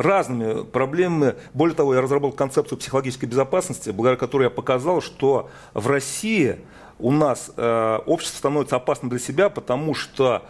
разными 0.00 0.64
проблемами. 0.64 1.34
Более 1.54 1.74
того, 1.74 1.94
я 1.94 2.00
разработал 2.00 2.36
концепцию 2.36 2.78
психологической 2.78 3.28
безопасности, 3.28 3.90
благодаря 3.90 4.16
которой 4.16 4.44
я 4.44 4.50
показал, 4.50 5.00
что 5.00 5.50
в 5.74 5.86
России 5.86 6.58
у 6.98 7.12
нас 7.12 7.50
э, 7.56 7.98
общество 8.06 8.38
становится 8.38 8.76
опасным 8.76 9.10
для 9.10 9.18
себя, 9.18 9.50
потому 9.50 9.94
что 9.94 10.42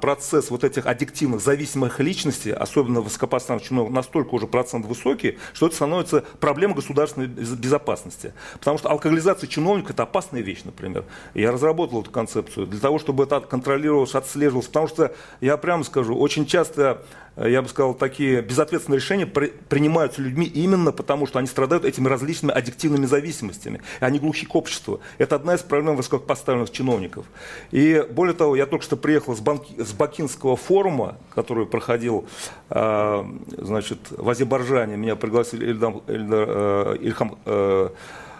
процесс 0.00 0.50
вот 0.50 0.64
этих 0.64 0.86
аддиктивных, 0.86 1.40
зависимых 1.40 1.98
личностей, 2.00 2.52
особенно 2.52 3.00
высокопоставленных 3.00 3.66
чиновников, 3.66 3.94
настолько 3.94 4.34
уже 4.34 4.46
процент 4.46 4.86
высокий, 4.86 5.38
что 5.52 5.66
это 5.66 5.74
становится 5.74 6.24
проблемой 6.40 6.76
государственной 6.76 7.26
безопасности. 7.26 8.32
Потому 8.54 8.78
что 8.78 8.90
алкоголизация 8.90 9.48
чиновника– 9.48 9.92
это 9.94 10.04
опасная 10.04 10.40
вещь, 10.40 10.62
например. 10.64 11.04
Я 11.34 11.52
разработал 11.52 12.02
эту 12.02 12.10
концепцию 12.10 12.66
для 12.66 12.80
того, 12.80 12.98
чтобы 12.98 13.24
это 13.24 13.40
контролировалось, 13.40 14.14
отслеживалось. 14.14 14.66
Потому 14.66 14.88
что, 14.88 15.14
я 15.40 15.56
прямо 15.56 15.82
скажу, 15.82 16.16
очень 16.16 16.46
часто 16.46 17.02
я 17.36 17.60
бы 17.60 17.68
сказал, 17.68 17.94
такие 17.94 18.40
безответственные 18.40 18.98
решения 18.98 19.26
при, 19.26 19.48
принимаются 19.68 20.22
людьми 20.22 20.46
именно 20.46 20.90
потому, 20.90 21.26
что 21.26 21.38
они 21.38 21.46
страдают 21.48 21.84
этими 21.84 22.08
различными 22.08 22.52
аддиктивными 22.52 23.06
зависимостями. 23.06 23.82
И 24.00 24.04
они 24.04 24.18
глухи 24.18 24.46
к 24.46 24.54
обществу. 24.54 25.00
Это 25.18 25.36
одна 25.36 25.54
из 25.54 25.60
проблем 25.60 25.96
высокопоставленных 25.96 26.70
чиновников. 26.70 27.26
И 27.70 28.04
более 28.10 28.34
того, 28.34 28.56
я 28.56 28.66
только 28.66 28.84
что 28.84 28.96
приехал 28.96 29.36
с, 29.36 29.40
Банки, 29.40 29.80
с 29.82 29.92
Бакинского 29.92 30.56
форума, 30.56 31.18
который 31.34 31.66
проходил 31.66 32.26
э, 32.70 33.24
значит, 33.58 33.98
в 34.10 34.28
Азербайджане. 34.28 34.96
Меня 34.96 35.16
пригласил 35.16 35.60
Ильдам, 35.60 36.02
Ильдар, 36.06 36.48
э, 36.48 36.96
Ильхам 37.02 37.38
э, 37.44 37.90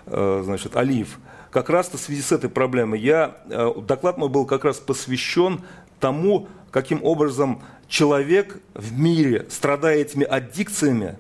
э, 0.07 0.43
значит, 0.45 0.75
Алиев. 0.77 1.19
Как 1.51 1.71
раз 1.71 1.91
в 1.93 1.99
связи 1.99 2.23
с 2.23 2.33
этой 2.33 2.51
проблемой 2.51 2.99
я, 2.99 3.37
э, 3.49 3.73
доклад 3.87 4.17
мой 4.17 4.29
был 4.29 4.47
как 4.47 4.65
раз 4.65 4.79
посвящен 4.79 5.61
тому, 6.01 6.49
каким 6.71 7.03
образом 7.03 7.63
человек 7.89 8.59
в 8.75 8.99
мире, 8.99 9.47
страдая 9.49 9.99
этими 9.99 10.25
аддикциями, 10.25 11.17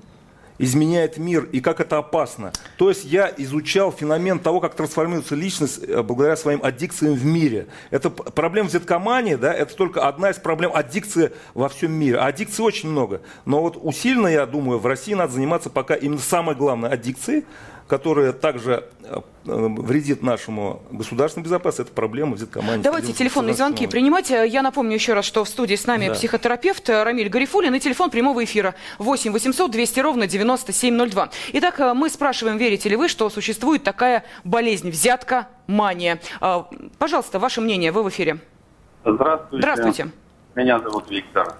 изменяет 0.58 1.18
мир 1.18 1.44
и 1.52 1.60
как 1.60 1.80
это 1.80 1.98
опасно. 1.98 2.52
То 2.78 2.88
есть 2.88 3.04
я 3.04 3.32
изучал 3.36 3.92
феномен 3.92 4.38
того, 4.38 4.60
как 4.60 4.74
трансформируется 4.74 5.34
личность 5.34 5.82
э, 5.82 6.02
благодаря 6.02 6.36
своим 6.36 6.60
аддикциям 6.62 7.14
в 7.14 7.24
мире. 7.24 7.66
Это 7.90 8.10
проблема 8.10 8.68
взяткомании, 8.68 9.34
да, 9.34 9.52
это 9.52 9.74
только 9.76 10.06
одна 10.08 10.30
из 10.30 10.36
проблем 10.36 10.72
аддикции 10.74 11.32
во 11.54 11.68
всем 11.68 11.92
мире. 11.92 12.18
А 12.18 12.26
аддикций 12.26 12.64
очень 12.64 12.88
много. 12.88 13.20
Но 13.44 13.60
вот 13.60 13.78
усиленно, 13.80 14.28
я 14.28 14.46
думаю, 14.46 14.78
в 14.78 14.86
России 14.86 15.14
надо 15.14 15.34
заниматься 15.34 15.70
пока 15.70 15.94
именно 15.94 16.20
самой 16.20 16.54
главной 16.54 16.90
аддикцией, 16.90 17.44
которая 17.86 18.32
также 18.32 18.84
э, 19.02 19.20
вредит 19.44 20.22
нашему 20.22 20.82
государственной 20.90 21.44
безопасности, 21.44 21.90
это 21.90 21.92
проблема 21.92 22.34
взяткомании. 22.34 22.82
Давайте 22.82 23.12
телефонные 23.12 23.54
звонки 23.54 23.86
принимать. 23.86 24.30
Я 24.30 24.62
напомню 24.62 24.94
еще 24.94 25.14
раз, 25.14 25.24
что 25.24 25.44
в 25.44 25.48
студии 25.48 25.76
с 25.76 25.86
нами 25.86 26.08
да. 26.08 26.14
психотерапевт 26.14 26.88
Рамиль 26.88 27.28
Гарифулин 27.28 27.74
и 27.74 27.80
телефон 27.80 28.10
прямого 28.10 28.42
эфира 28.44 28.74
8 28.98 29.32
800 29.32 29.70
200 29.70 30.00
ровно 30.00 30.26
9702. 30.26 31.30
Итак, 31.52 31.80
э, 31.80 31.94
мы 31.94 32.10
спрашиваем, 32.10 32.56
верите 32.56 32.88
ли 32.88 32.96
вы, 32.96 33.08
что 33.08 33.30
существует 33.30 33.84
такая 33.84 34.24
болезнь, 34.44 34.90
взятка, 34.90 35.48
мания. 35.66 36.20
Э, 36.40 36.64
пожалуйста, 36.98 37.38
ваше 37.38 37.60
мнение, 37.60 37.92
вы 37.92 38.02
в 38.02 38.08
эфире. 38.08 38.38
Здравствуйте. 39.04 39.62
Здравствуйте. 39.62 40.10
Меня 40.56 40.80
зовут 40.80 41.08
Виктор. 41.10 41.54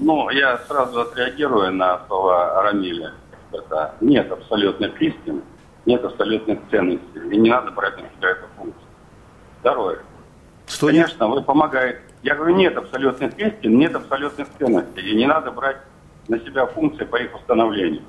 Ну, 0.00 0.30
я 0.30 0.58
сразу 0.66 1.00
отреагирую 1.00 1.72
на 1.72 2.00
слова 2.06 2.62
Рамиля 2.62 3.14
это 3.52 3.94
нет 4.00 4.30
абсолютных 4.30 5.00
истин, 5.00 5.42
нет 5.86 6.04
абсолютных 6.04 6.58
ценностей. 6.70 7.20
И 7.30 7.36
не 7.36 7.50
надо 7.50 7.70
брать 7.70 7.96
на 7.96 8.08
себя 8.16 8.30
эту 8.30 8.46
функцию. 8.56 8.86
Второе. 9.60 9.98
Что 10.66 10.88
Конечно, 10.88 11.24
нет? 11.24 11.34
вы 11.34 11.42
помогаете. 11.42 12.00
Я 12.22 12.34
говорю, 12.34 12.56
нет 12.56 12.76
абсолютных 12.76 13.38
истин, 13.38 13.78
нет 13.78 13.94
абсолютных 13.94 14.48
ценностей. 14.58 15.00
И 15.00 15.16
не 15.16 15.26
надо 15.26 15.50
брать 15.50 15.78
на 16.28 16.38
себя 16.40 16.66
функции 16.66 17.04
по 17.04 17.16
их 17.16 17.34
установлению. 17.34 18.02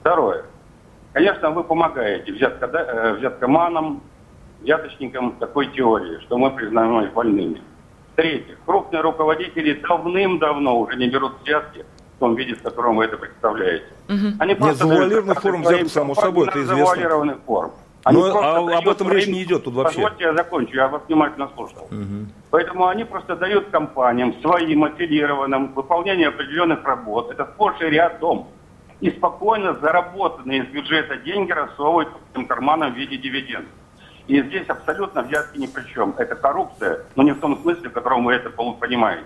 Второе. 0.00 0.44
Конечно, 1.12 1.50
вы 1.50 1.64
помогаете 1.64 2.32
взятка, 2.32 2.66
э, 2.66 3.14
взяткоманам, 3.14 4.00
взяточникам 4.62 5.36
такой 5.38 5.66
теории, 5.72 6.20
что 6.20 6.38
мы 6.38 6.50
признаем 6.52 7.00
их 7.02 7.12
больными. 7.12 7.60
В-третьих, 8.12 8.56
крупные 8.64 9.02
руководители 9.02 9.74
давным-давно 9.74 10.80
уже 10.80 10.96
не 10.96 11.08
берут 11.08 11.32
взятки 11.42 11.84
том 12.20 12.36
виде, 12.36 12.54
в 12.54 12.62
котором 12.62 12.96
вы 12.96 13.06
это 13.06 13.16
представляете. 13.16 13.86
Угу. 14.08 14.26
Они 14.38 14.54
Нет, 14.54 14.76
завуалированный 14.76 15.34
форм 15.34 15.62
взят, 15.62 15.88
само 15.88 16.14
собой, 16.14 16.46
это 16.46 16.60
известно. 16.60 16.76
Завуалированный 16.76 17.36
форм. 17.46 17.72
Они 18.04 18.18
Но 18.18 18.38
а, 18.38 18.78
об 18.78 18.88
этом 18.88 19.12
речь 19.12 19.26
не 19.26 19.42
идет 19.42 19.64
тут 19.64 19.74
вообще. 19.74 20.00
Позвольте 20.00 20.24
я 20.24 20.34
закончу, 20.34 20.74
я 20.74 20.88
вас 20.88 21.02
внимательно 21.06 21.50
слушал. 21.54 21.84
Угу. 21.90 22.26
Поэтому 22.50 22.86
они 22.86 23.04
просто 23.04 23.36
дают 23.36 23.68
компаниям 23.70 24.34
своим 24.40 24.84
аффилированным 24.84 25.74
выполнение 25.74 26.28
определенных 26.28 26.84
работ. 26.84 27.30
Это 27.30 27.46
сплошь 27.46 27.80
и 27.80 27.86
рядом. 27.86 28.46
И 29.00 29.10
спокойно 29.10 29.78
заработанные 29.80 30.62
из 30.64 30.68
бюджета 30.68 31.16
деньги 31.16 31.52
рассовывают 31.52 32.10
по 32.10 32.18
своим 32.32 32.46
карманам 32.46 32.92
в 32.92 32.96
виде 32.96 33.16
дивидендов. 33.16 33.72
И 34.28 34.42
здесь 34.42 34.66
абсолютно 34.68 35.22
взятки 35.22 35.58
ни 35.58 35.66
при 35.66 35.82
чем. 35.92 36.14
Это 36.18 36.36
коррупция, 36.36 37.00
но 37.16 37.22
не 37.22 37.32
в 37.32 37.40
том 37.40 37.60
смысле, 37.62 37.88
в 37.88 37.92
котором 37.92 38.24
вы 38.24 38.34
это 38.34 38.50
понимаете. 38.50 39.24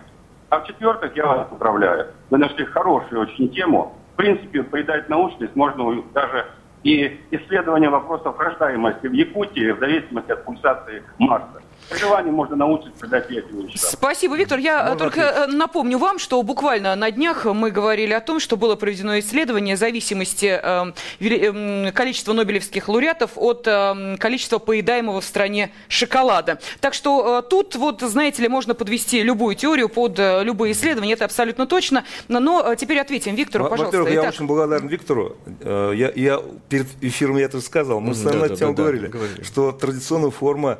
А 0.50 0.60
в-четвертых, 0.60 1.16
я 1.16 1.26
вас 1.26 1.48
поздравляю. 1.48 2.08
Вы 2.30 2.38
нашли 2.38 2.64
хорошую 2.64 3.22
очень 3.22 3.48
тему. 3.50 3.94
В 4.12 4.16
принципе, 4.16 4.62
придать 4.62 5.08
научность 5.08 5.56
можно 5.56 6.02
даже 6.12 6.46
и 6.84 7.18
исследование 7.30 7.88
вопросов 7.88 8.38
рождаемости 8.38 9.06
в 9.06 9.12
Якутии 9.12 9.72
в 9.72 9.78
зависимости 9.80 10.30
от 10.30 10.44
пульсации 10.44 11.02
Марса. 11.18 11.63
При 11.90 12.30
можно 12.30 12.56
научиться 12.56 12.98
придать 12.98 13.30
этим 13.30 13.66
вещам. 13.66 13.90
Спасибо, 13.90 14.36
Виктор. 14.36 14.58
Я 14.58 14.82
можно 14.82 14.98
только 14.98 15.28
ответить? 15.28 15.54
Э, 15.54 15.56
напомню 15.56 15.98
вам, 15.98 16.18
что 16.18 16.42
буквально 16.42 16.94
на 16.94 17.10
днях 17.10 17.44
мы 17.44 17.70
говорили 17.70 18.12
о 18.12 18.20
том, 18.20 18.40
что 18.40 18.56
было 18.56 18.74
проведено 18.74 19.18
исследование 19.18 19.76
зависимости 19.76 20.46
э, 20.46 20.92
э, 21.20 21.92
количества 21.92 22.32
нобелевских 22.32 22.88
лауреатов 22.88 23.32
от 23.36 23.66
э, 23.66 24.16
количества 24.18 24.58
поедаемого 24.58 25.20
в 25.20 25.24
стране 25.24 25.70
шоколада. 25.88 26.58
Так 26.80 26.94
что 26.94 27.40
э, 27.40 27.48
тут, 27.48 27.76
вот, 27.76 28.00
знаете 28.00 28.42
ли, 28.42 28.48
можно 28.48 28.74
подвести 28.74 29.22
любую 29.22 29.54
теорию 29.54 29.88
под 29.88 30.18
э, 30.18 30.42
любые 30.42 30.72
исследования, 30.72 31.12
это 31.12 31.24
абсолютно 31.24 31.66
точно. 31.66 32.04
Но, 32.28 32.40
но 32.40 32.72
э, 32.72 32.76
теперь 32.76 32.98
ответим 32.98 33.34
Виктору, 33.34 33.64
пожалуйста. 33.64 33.98
Во-первых, 33.98 34.24
я 34.24 34.28
очень 34.28 34.46
благодарен 34.46 34.88
Виктору. 34.88 35.36
Э, 35.60 35.92
я, 35.94 36.10
я 36.14 36.40
перед 36.68 36.86
эфиром 37.02 37.36
я 37.36 37.44
это 37.44 37.60
сказал. 37.60 38.00
Мы 38.00 38.14
с 38.14 38.22
вами 38.22 38.40
да, 38.40 38.48
на 38.48 38.56
тему 38.56 38.74
да, 38.74 38.82
говорили, 38.82 39.06
да, 39.06 39.12
говорили, 39.12 39.42
что 39.42 39.72
традиционная 39.72 40.30
форма 40.30 40.74
Э, 40.74 40.78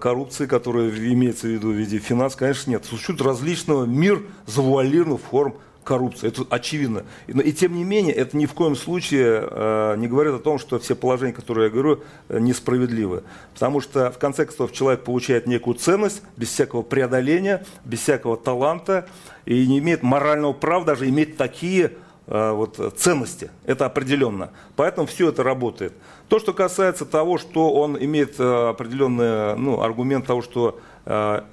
коррупции, 0.00 0.46
которая 0.46 0.90
имеется 0.90 1.46
в 1.46 1.50
виду 1.50 1.70
в 1.70 1.74
виде 1.74 1.98
финансов, 1.98 2.38
конечно, 2.38 2.70
нет. 2.70 2.84
Существует 2.84 3.20
различного 3.20 3.84
мир 3.84 4.22
завуалированных 4.46 5.20
форм 5.20 5.54
коррупции. 5.84 6.28
Это 6.28 6.42
очевидно. 6.50 7.04
Но 7.28 7.42
и 7.42 7.52
тем 7.52 7.74
не 7.74 7.84
менее, 7.84 8.14
это 8.14 8.36
ни 8.36 8.46
в 8.46 8.54
коем 8.54 8.74
случае 8.74 9.46
э, 9.48 9.94
не 9.98 10.08
говорит 10.08 10.34
о 10.34 10.38
том, 10.38 10.58
что 10.58 10.78
все 10.78 10.96
положения, 10.96 11.32
которые 11.32 11.66
я 11.66 11.70
говорю, 11.70 12.02
э, 12.28 12.40
несправедливы. 12.40 13.22
Потому 13.52 13.80
что, 13.80 14.10
в 14.10 14.18
конце 14.18 14.46
концов, 14.46 14.72
человек 14.72 15.04
получает 15.04 15.46
некую 15.46 15.74
ценность 15.74 16.22
без 16.36 16.48
всякого 16.48 16.82
преодоления, 16.82 17.64
без 17.84 18.00
всякого 18.00 18.36
таланта 18.36 19.06
и 19.44 19.66
не 19.66 19.78
имеет 19.78 20.02
морального 20.02 20.54
права 20.54 20.84
даже 20.84 21.08
иметь 21.08 21.36
такие 21.36 21.92
э, 22.26 22.50
вот, 22.50 22.94
ценности. 22.96 23.50
Это 23.64 23.86
определенно. 23.86 24.50
Поэтому 24.74 25.06
все 25.06 25.28
это 25.28 25.42
работает. 25.42 25.92
То, 26.28 26.38
что 26.38 26.52
касается 26.52 27.04
того, 27.04 27.38
что 27.38 27.72
он 27.72 27.96
имеет 28.02 28.40
э, 28.40 28.68
определенный 28.68 29.56
ну, 29.56 29.82
аргумент 29.82 30.26
того, 30.26 30.42
что 30.42 30.80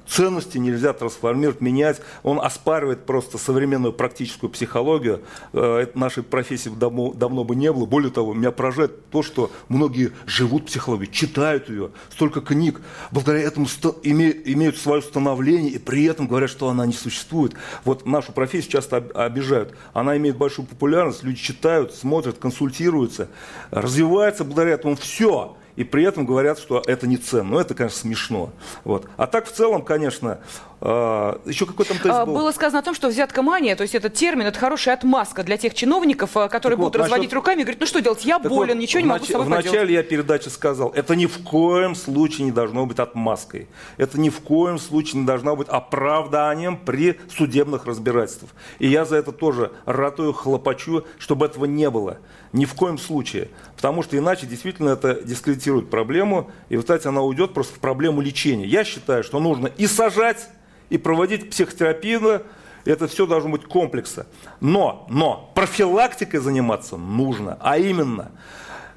ценности 0.08 0.58
нельзя 0.58 0.94
трансформировать, 0.94 1.62
менять. 1.62 2.02
Он 2.24 2.40
оспаривает 2.40 3.06
просто 3.06 3.38
современную 3.38 3.92
практическую 3.92 4.50
психологию. 4.50 5.22
Э, 5.54 5.80
это 5.84 6.00
нашей 6.00 6.24
профессии 6.24 6.70
давно, 6.70 7.14
давно 7.14 7.44
бы 7.44 7.56
не 7.56 7.72
было. 7.72 7.86
Более 7.86 8.12
того, 8.12 8.34
меня 8.34 8.52
поражает 8.52 9.10
то, 9.10 9.24
что 9.24 9.52
многие 9.68 10.12
живут 10.26 10.68
психологией, 10.68 11.12
читают 11.12 11.70
ее, 11.70 11.92
столько 12.10 12.42
книг, 12.42 12.82
благодаря 13.12 13.42
этому 13.42 13.66
имеют 13.66 14.78
свое 14.78 15.02
становление 15.02 15.72
и 15.72 15.80
при 15.80 16.06
этом 16.06 16.28
говорят, 16.28 16.50
что 16.50 16.70
она 16.70 16.86
не 16.86 16.94
существует. 16.94 17.54
Вот 17.84 18.06
нашу 18.06 18.32
профессию 18.32 18.72
часто 18.72 18.98
обижают. 18.98 19.76
Она 19.94 20.16
имеет 20.18 20.38
большую 20.38 20.66
популярность, 20.66 21.24
люди 21.24 21.42
читают, 21.42 21.94
смотрят, 21.94 22.38
консультируются, 22.38 23.28
развивается 23.72 24.46
благодаря 24.46 24.72
этому 24.76 24.96
все 24.96 25.58
и 25.82 25.84
при 25.84 26.04
этом 26.04 26.28
говорят, 26.28 26.60
что 26.60 26.84
это 26.86 27.08
не 27.08 27.18
ценно. 27.18 27.52
Ну, 27.52 27.60
это, 27.60 27.74
конечно, 27.74 27.98
смешно. 27.98 28.52
Вот. 28.84 29.08
А 29.18 29.26
так, 29.26 29.48
в 29.48 29.52
целом, 29.52 29.82
конечно, 29.82 30.40
еще 30.84 31.68
какой 31.68 31.86
там 31.86 31.98
тест 31.98 32.10
а, 32.10 32.26
был? 32.26 32.34
Было 32.34 32.52
сказано 32.52 32.80
о 32.80 32.82
том, 32.82 32.96
что 32.96 33.08
взятка 33.10 33.44
мания, 33.44 33.76
то 33.76 33.84
есть 33.84 33.94
этот 33.94 34.16
термин, 34.16 34.48
это 34.48 34.58
хорошая 34.58 34.96
отмазка 34.96 35.44
для 35.44 35.58
тех 35.58 35.76
чиновников, 35.76 36.36
а, 36.36 36.50
которые 36.50 36.76
так 36.76 36.80
будут 36.80 36.96
вот, 36.96 37.04
разводить 37.04 37.26
насчет... 37.26 37.34
руками 37.34 37.62
и 37.62 37.64
говорить, 37.64 37.80
ну 37.80 37.86
что 37.86 38.02
делать, 38.02 38.26
я 38.26 38.40
болен, 38.40 38.76
вот, 38.76 38.82
ничего 38.82 39.02
не 39.02 39.08
могу 39.08 39.24
с 39.24 39.28
собой 39.28 39.46
Вначале 39.46 39.70
поделать. 39.70 39.92
я 39.92 40.04
передачи 40.04 40.50
сказал, 40.50 40.90
это 40.96 41.16
ни 41.16 41.28
в 41.28 41.44
коем 41.44 41.94
случае 41.94 42.46
не 42.46 42.52
должно 42.52 42.88
быть 42.88 42.98
отмазкой. 42.98 43.68
Это 43.98 44.20
ни 44.20 44.30
в 44.30 44.40
коем 44.40 44.80
случае 44.80 45.22
не 45.22 45.28
должно 45.28 45.56
быть 45.56 45.68
оправданием 45.70 46.78
при 46.78 47.20
судебных 47.36 47.86
разбирательствах. 47.86 48.52
И 48.80 48.88
я 48.88 49.06
за 49.06 49.18
это 49.18 49.32
тоже 49.32 49.72
ратую, 49.86 50.34
хлопочу, 50.34 51.06
чтобы 51.20 51.46
этого 51.46 51.66
не 51.66 51.92
было. 51.92 52.18
Ни 52.54 52.66
в 52.66 52.74
коем 52.74 52.98
случае. 52.98 53.50
Потому 53.76 54.02
что 54.02 54.18
иначе 54.18 54.48
действительно 54.48 54.90
это 54.90 55.22
дискредитирует 55.22 55.92
проблему, 55.92 56.50
и, 56.70 56.76
в 56.76 56.80
результате 56.80 57.10
она 57.10 57.22
уйдет 57.22 57.54
просто 57.54 57.76
в 57.76 57.80
проблему 57.80 58.22
лечения. 58.22 58.66
Я 58.66 58.84
считаю, 58.84 59.24
что 59.24 59.40
нужно 59.40 59.68
и 59.68 59.86
сажать, 59.86 60.50
и 60.92 60.98
проводить 60.98 61.50
психотерапию, 61.50 62.44
это 62.84 63.08
все 63.08 63.26
должно 63.26 63.50
быть 63.50 63.64
комплексно. 63.64 64.26
Но, 64.60 65.08
но 65.10 65.52
профилактикой 65.56 66.42
заниматься 66.42 66.98
нужно, 66.98 67.58
а 67.62 67.78
именно, 67.78 68.32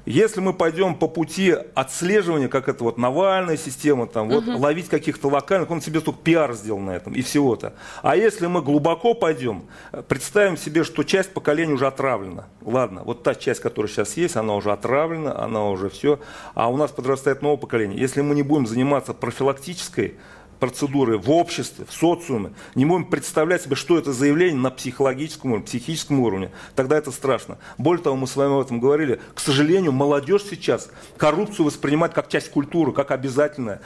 если 0.05 0.41
мы 0.41 0.53
пойдем 0.53 0.95
по 0.95 1.07
пути 1.07 1.55
отслеживания, 1.73 2.49
как 2.49 2.67
это 2.67 2.83
вот 2.83 2.97
Навальная 2.97 3.55
система, 3.55 4.07
там, 4.07 4.27
вот, 4.27 4.45
угу. 4.45 4.57
ловить 4.57 4.89
каких-то 4.89 5.29
локальных, 5.29 5.71
он 5.71 5.81
себе 5.81 6.01
только 6.01 6.19
пиар 6.21 6.53
сделал 6.53 6.79
на 6.79 6.91
этом, 6.91 7.13
и 7.13 7.21
всего-то. 7.21 7.73
А 8.01 8.17
если 8.17 8.47
мы 8.47 8.61
глубоко 8.61 9.13
пойдем, 9.13 9.63
представим 10.09 10.57
себе, 10.57 10.83
что 10.83 11.03
часть 11.03 11.33
поколения 11.33 11.73
уже 11.73 11.87
отравлена. 11.87 12.47
Ладно, 12.61 13.03
вот 13.05 13.23
та 13.23 13.35
часть, 13.35 13.61
которая 13.61 13.89
сейчас 13.89 14.17
есть, 14.17 14.35
она 14.35 14.55
уже 14.55 14.73
отравлена, 14.73 15.39
она 15.39 15.69
уже 15.69 15.89
все. 15.89 16.19
А 16.55 16.69
у 16.69 16.75
нас 16.75 16.91
подрастает 16.91 17.41
новое 17.41 17.57
поколение. 17.57 17.97
Если 17.97 18.19
мы 18.19 18.35
не 18.35 18.43
будем 18.43 18.67
заниматься 18.67 19.13
профилактической 19.13 20.15
процедуры 20.59 21.17
в 21.17 21.29
обществе, 21.31 21.85
в 21.87 21.93
социуме, 21.93 22.53
не 22.75 22.85
можем 22.85 23.09
представлять 23.09 23.63
себе, 23.63 23.75
что 23.75 23.97
это 23.97 24.13
заявление 24.13 24.59
на 24.59 24.71
психологическом 24.71 25.51
уровне, 25.51 25.65
психическом 25.65 26.19
уровне, 26.19 26.51
тогда 26.75 26.97
это 26.97 27.11
страшно. 27.11 27.57
Более 27.77 28.03
того, 28.03 28.15
мы 28.15 28.27
с 28.27 28.35
вами 28.35 28.53
об 28.53 28.65
этом 28.65 28.79
говорили, 28.79 29.19
к 29.33 29.39
сожалению, 29.39 29.91
молодежь 29.91 30.43
сейчас 30.49 30.89
коррупцию 31.17 31.65
воспринимает 31.65 32.13
как 32.13 32.29
часть 32.29 32.51
культуры, 32.51 32.91
как 32.91 33.11
обязательное. 33.11 33.81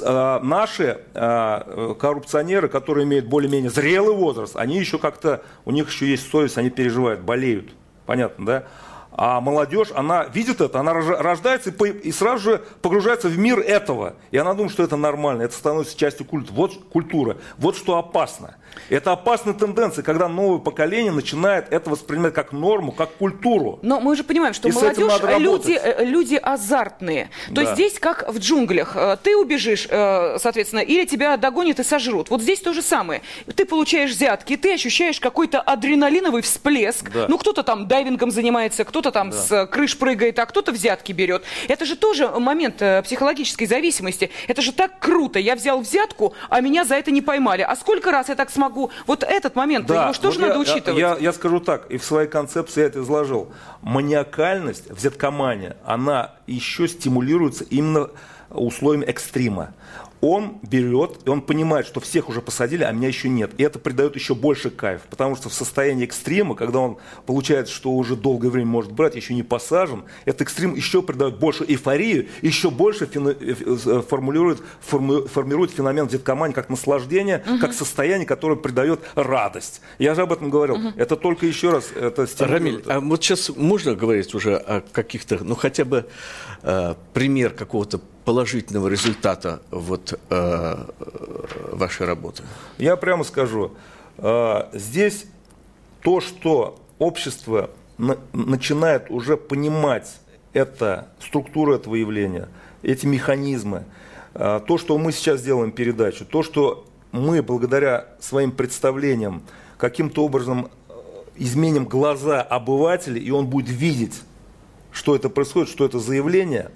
Э, 0.00 0.40
наши 0.42 1.00
э, 1.14 1.94
коррупционеры, 1.98 2.68
которые 2.68 3.04
имеют 3.04 3.26
более-менее 3.26 3.70
зрелый 3.70 4.14
возраст, 4.14 4.56
они 4.56 4.78
еще 4.78 4.98
как-то, 4.98 5.42
у 5.64 5.70
них 5.70 5.88
еще 5.88 6.06
есть 6.06 6.30
совесть, 6.30 6.58
они 6.58 6.70
переживают, 6.70 7.20
болеют. 7.20 7.70
Понятно, 8.06 8.46
да? 8.46 8.64
А 9.18 9.40
молодежь, 9.40 9.88
она 9.94 10.24
видит 10.24 10.60
это, 10.60 10.78
она 10.78 10.92
рождается 10.92 11.70
и, 11.70 12.12
сразу 12.12 12.38
же 12.38 12.64
погружается 12.82 13.28
в 13.28 13.38
мир 13.38 13.58
этого. 13.60 14.14
И 14.30 14.36
она 14.36 14.52
думает, 14.52 14.72
что 14.72 14.82
это 14.82 14.96
нормально, 14.96 15.42
это 15.42 15.54
становится 15.54 15.96
частью 15.96 16.26
культа. 16.26 16.52
Вот 16.52 16.84
культура. 16.92 17.38
Вот 17.56 17.76
что 17.76 17.96
опасно. 17.96 18.56
Это 18.88 19.12
опасная 19.12 19.54
тенденция, 19.54 20.02
когда 20.02 20.28
новое 20.28 20.58
поколение 20.58 21.12
начинает 21.12 21.72
это 21.72 21.90
воспринимать 21.90 22.34
как 22.34 22.52
норму, 22.52 22.92
как 22.92 23.10
культуру. 23.14 23.78
Но 23.82 24.00
мы 24.00 24.14
же 24.16 24.24
понимаем, 24.24 24.54
что 24.54 24.68
и 24.68 24.72
молодежь 24.72 25.12
люди, 25.38 25.72
э, 25.72 26.04
люди 26.04 26.36
азартные. 26.36 27.30
То 27.48 27.54
да. 27.54 27.62
есть 27.62 27.74
здесь 27.74 27.98
как 27.98 28.28
в 28.28 28.38
джунглях. 28.38 28.96
Э, 28.96 29.16
ты 29.20 29.36
убежишь, 29.36 29.86
э, 29.90 30.38
соответственно, 30.38 30.80
или 30.80 31.04
тебя 31.04 31.36
догонят 31.36 31.80
и 31.80 31.82
сожрут. 31.82 32.30
Вот 32.30 32.42
здесь 32.42 32.60
то 32.60 32.72
же 32.72 32.82
самое. 32.82 33.22
Ты 33.54 33.64
получаешь 33.64 34.10
взятки, 34.10 34.56
ты 34.56 34.74
ощущаешь 34.74 35.20
какой-то 35.20 35.60
адреналиновый 35.60 36.42
всплеск. 36.42 37.10
Да. 37.10 37.26
Ну, 37.28 37.38
кто-то 37.38 37.62
там 37.62 37.88
дайвингом 37.88 38.30
занимается, 38.30 38.84
кто-то 38.84 39.10
там 39.10 39.30
да. 39.30 39.36
с 39.36 39.66
крыш 39.66 39.98
прыгает, 39.98 40.38
а 40.38 40.46
кто-то 40.46 40.72
взятки 40.72 41.12
берет. 41.12 41.42
Это 41.68 41.84
же 41.84 41.96
тоже 41.96 42.28
момент 42.28 42.80
э, 42.80 43.02
психологической 43.02 43.66
зависимости. 43.66 44.30
Это 44.46 44.62
же 44.62 44.72
так 44.72 44.98
круто. 45.00 45.38
Я 45.38 45.56
взял 45.56 45.80
взятку, 45.80 46.34
а 46.48 46.60
меня 46.60 46.84
за 46.84 46.94
это 46.94 47.10
не 47.10 47.22
поймали. 47.22 47.62
А 47.62 47.74
сколько 47.76 48.10
раз 48.12 48.28
я 48.28 48.34
так 48.34 48.50
смогу? 48.56 48.90
Вот 49.06 49.22
этот 49.22 49.54
момент, 49.54 49.86
да. 49.86 50.04
его 50.04 50.12
что 50.12 50.28
вот 50.28 50.34
же 50.34 50.40
я, 50.40 50.46
надо 50.48 50.60
учитывать? 50.60 51.00
Я, 51.00 51.16
я 51.18 51.32
скажу 51.32 51.60
так, 51.60 51.86
и 51.90 51.98
в 51.98 52.04
своей 52.04 52.28
концепции 52.28 52.80
я 52.80 52.86
это 52.86 53.00
изложил. 53.00 53.52
Маниакальность, 53.82 54.90
взяткомания, 54.90 55.76
она 55.84 56.34
еще 56.46 56.88
стимулируется 56.88 57.64
именно 57.64 58.10
условиями 58.50 59.04
экстрима 59.04 59.74
он 60.20 60.58
берет, 60.62 61.18
и 61.24 61.28
он 61.28 61.42
понимает, 61.42 61.86
что 61.86 62.00
всех 62.00 62.28
уже 62.28 62.40
посадили, 62.40 62.84
а 62.84 62.92
меня 62.92 63.08
еще 63.08 63.28
нет. 63.28 63.52
И 63.58 63.62
это 63.62 63.78
придает 63.78 64.14
еще 64.14 64.34
больше 64.34 64.70
кайф, 64.70 65.02
потому 65.10 65.36
что 65.36 65.48
в 65.48 65.54
состоянии 65.54 66.04
экстрима, 66.04 66.54
когда 66.54 66.80
он 66.80 66.98
получает, 67.26 67.68
что 67.68 67.92
уже 67.92 68.16
долгое 68.16 68.48
время 68.48 68.68
может 68.68 68.92
брать, 68.92 69.14
еще 69.14 69.34
не 69.34 69.42
посажен, 69.42 70.04
этот 70.24 70.42
экстрим 70.42 70.74
еще 70.74 71.02
придает 71.02 71.38
больше 71.38 71.64
эйфорию, 71.64 72.28
еще 72.42 72.70
больше 72.70 73.08
э, 73.12 73.34
э, 73.40 74.02
формулирует, 74.08 74.62
формирует 74.80 75.70
феномен 75.70 76.06
деткомании 76.06 76.54
как 76.54 76.70
наслаждение, 76.70 77.44
угу. 77.46 77.58
как 77.58 77.74
состояние, 77.74 78.26
которое 78.26 78.56
придает 78.56 79.00
радость. 79.14 79.80
Я 79.98 80.14
же 80.14 80.22
об 80.22 80.32
этом 80.32 80.50
говорил. 80.50 80.76
Угу. 80.76 80.92
Это 80.96 81.16
только 81.16 81.46
еще 81.46 81.70
раз 81.70 81.90
это 81.94 82.26
Рамиль, 82.46 82.82
а 82.86 83.00
вот 83.00 83.22
сейчас 83.22 83.50
можно 83.50 83.94
говорить 83.94 84.34
уже 84.34 84.56
о 84.56 84.80
каких-то, 84.80 85.38
ну 85.42 85.54
хотя 85.54 85.84
бы 85.84 86.06
э, 86.62 86.94
пример 87.12 87.50
какого-то 87.50 88.00
положительного 88.26 88.88
результата 88.88 89.62
вот, 89.70 90.18
э, 90.30 90.84
вашей 91.70 92.06
работы? 92.06 92.42
Я 92.76 92.96
прямо 92.96 93.22
скажу, 93.22 93.70
э, 94.18 94.62
здесь 94.74 95.26
то, 96.02 96.20
что 96.20 96.76
общество 96.98 97.70
на, 97.98 98.18
начинает 98.32 99.10
уже 99.10 99.36
понимать 99.36 100.18
это, 100.52 101.06
структуру 101.20 101.72
этого 101.72 101.94
явления, 101.94 102.48
эти 102.82 103.06
механизмы, 103.06 103.84
э, 104.34 104.60
то, 104.66 104.76
что 104.76 104.98
мы 104.98 105.12
сейчас 105.12 105.40
делаем 105.42 105.70
передачу, 105.70 106.24
то, 106.24 106.42
что 106.42 106.84
мы 107.12 107.42
благодаря 107.44 108.08
своим 108.18 108.50
представлениям 108.50 109.42
каким-то 109.78 110.24
образом 110.24 110.68
э, 110.88 110.92
изменим 111.36 111.84
глаза 111.84 112.42
обывателя, 112.42 113.20
и 113.20 113.30
он 113.30 113.46
будет 113.46 113.70
видеть, 113.70 114.20
что 114.90 115.14
это 115.14 115.28
происходит, 115.30 115.68
что 115.68 115.84
это 115.84 116.00
заявление 116.00 116.72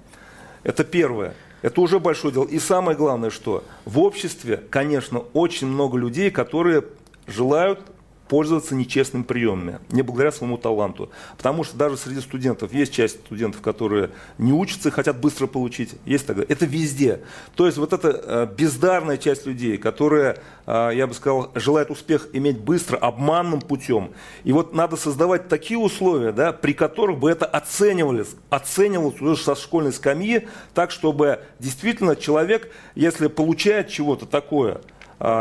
это 0.63 0.83
первое. 0.83 1.33
Это 1.61 1.81
уже 1.81 1.99
большое 1.99 2.33
дело. 2.33 2.45
И 2.45 2.59
самое 2.59 2.97
главное, 2.97 3.29
что 3.29 3.63
в 3.85 3.99
обществе, 3.99 4.63
конечно, 4.69 5.19
очень 5.33 5.67
много 5.67 5.97
людей, 5.97 6.31
которые 6.31 6.83
желают 7.27 7.79
пользоваться 8.31 8.75
нечестными 8.75 9.23
приемами, 9.23 9.79
не 9.89 10.03
благодаря 10.03 10.31
своему 10.31 10.57
таланту. 10.57 11.09
Потому 11.35 11.65
что 11.65 11.75
даже 11.75 11.97
среди 11.97 12.21
студентов 12.21 12.73
есть 12.73 12.93
часть 12.93 13.19
студентов, 13.25 13.59
которые 13.59 14.11
не 14.37 14.53
учатся 14.53 14.87
и 14.87 14.91
хотят 14.93 15.19
быстро 15.19 15.47
получить. 15.47 15.95
Есть 16.05 16.27
тогда. 16.27 16.45
Это 16.47 16.65
везде. 16.65 17.23
То 17.55 17.65
есть 17.65 17.77
вот 17.77 17.91
эта 17.91 18.07
э, 18.07 18.47
бездарная 18.57 19.17
часть 19.17 19.45
людей, 19.45 19.77
которая, 19.77 20.37
э, 20.65 20.91
я 20.93 21.07
бы 21.07 21.13
сказал, 21.13 21.51
желает 21.55 21.91
успех 21.91 22.29
иметь 22.31 22.57
быстро, 22.57 22.95
обманным 22.95 23.59
путем. 23.59 24.11
И 24.45 24.53
вот 24.53 24.73
надо 24.73 24.95
создавать 24.95 25.49
такие 25.49 25.77
условия, 25.77 26.31
да, 26.31 26.53
при 26.53 26.71
которых 26.71 27.19
бы 27.19 27.29
это 27.29 27.45
оценивалось, 27.45 28.29
оценивалось 28.49 29.19
уже 29.19 29.35
со 29.35 29.55
школьной 29.55 29.91
скамьи, 29.91 30.47
так, 30.73 30.91
чтобы 30.91 31.41
действительно 31.59 32.15
человек, 32.15 32.71
если 32.95 33.27
получает 33.27 33.89
чего-то 33.89 34.25
такое, 34.25 34.79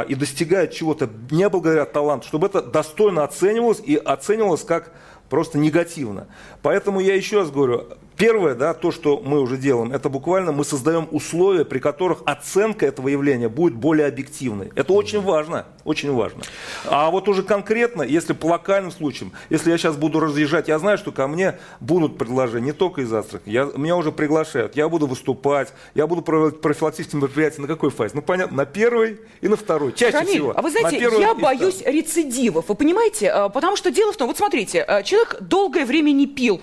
и 0.08 0.14
достигает 0.14 0.72
чего-то 0.72 1.08
не 1.30 1.48
благодаря 1.48 1.86
таланту, 1.86 2.26
чтобы 2.26 2.48
это 2.48 2.60
достойно 2.60 3.24
оценивалось 3.24 3.80
и 3.80 3.96
оценивалось 3.96 4.62
как 4.62 4.92
просто 5.30 5.56
негативно. 5.56 6.26
Поэтому 6.60 7.00
я 7.00 7.14
еще 7.14 7.38
раз 7.38 7.50
говорю, 7.50 7.86
Первое, 8.20 8.54
да, 8.54 8.74
то, 8.74 8.90
что 8.90 9.18
мы 9.24 9.40
уже 9.40 9.56
делаем, 9.56 9.92
это 9.92 10.10
буквально 10.10 10.52
мы 10.52 10.62
создаем 10.62 11.08
условия, 11.10 11.64
при 11.64 11.78
которых 11.78 12.18
оценка 12.26 12.84
этого 12.84 13.08
явления 13.08 13.48
будет 13.48 13.74
более 13.74 14.06
объективной. 14.06 14.70
Это 14.74 14.92
очень 14.92 15.22
важно, 15.22 15.64
очень 15.84 16.12
важно. 16.12 16.42
А 16.84 17.10
вот 17.10 17.28
уже 17.28 17.42
конкретно, 17.42 18.02
если 18.02 18.34
по 18.34 18.48
локальным 18.48 18.92
случаям, 18.92 19.32
если 19.48 19.70
я 19.70 19.78
сейчас 19.78 19.96
буду 19.96 20.20
разъезжать, 20.20 20.68
я 20.68 20.78
знаю, 20.78 20.98
что 20.98 21.12
ко 21.12 21.26
мне 21.28 21.58
будут 21.80 22.18
предложения 22.18 22.66
не 22.66 22.72
только 22.72 23.00
из 23.00 23.10
Астрахани, 23.10 23.54
я, 23.54 23.70
меня 23.74 23.96
уже 23.96 24.12
приглашают, 24.12 24.76
я 24.76 24.90
буду 24.90 25.06
выступать, 25.06 25.72
я 25.94 26.06
буду 26.06 26.20
проводить 26.20 26.60
профилактические 26.60 27.22
мероприятия 27.22 27.62
на 27.62 27.68
какой 27.68 27.88
фазе? 27.88 28.12
Ну, 28.14 28.20
понятно, 28.20 28.54
на 28.54 28.66
первой 28.66 29.18
и 29.40 29.48
на 29.48 29.56
второй, 29.56 29.94
чаще 29.94 30.18
Рамиль, 30.18 30.32
всего. 30.32 30.52
а 30.54 30.60
вы 30.60 30.70
знаете, 30.70 30.98
я 30.98 31.34
боюсь 31.34 31.76
второй. 31.76 31.96
рецидивов, 31.96 32.68
вы 32.68 32.74
понимаете? 32.74 33.30
А, 33.30 33.48
потому 33.48 33.76
что 33.76 33.90
дело 33.90 34.12
в 34.12 34.18
том, 34.18 34.28
вот 34.28 34.36
смотрите, 34.36 34.82
а, 34.82 35.02
человек 35.02 35.38
долгое 35.40 35.86
время 35.86 36.10
не 36.10 36.26
пил, 36.26 36.60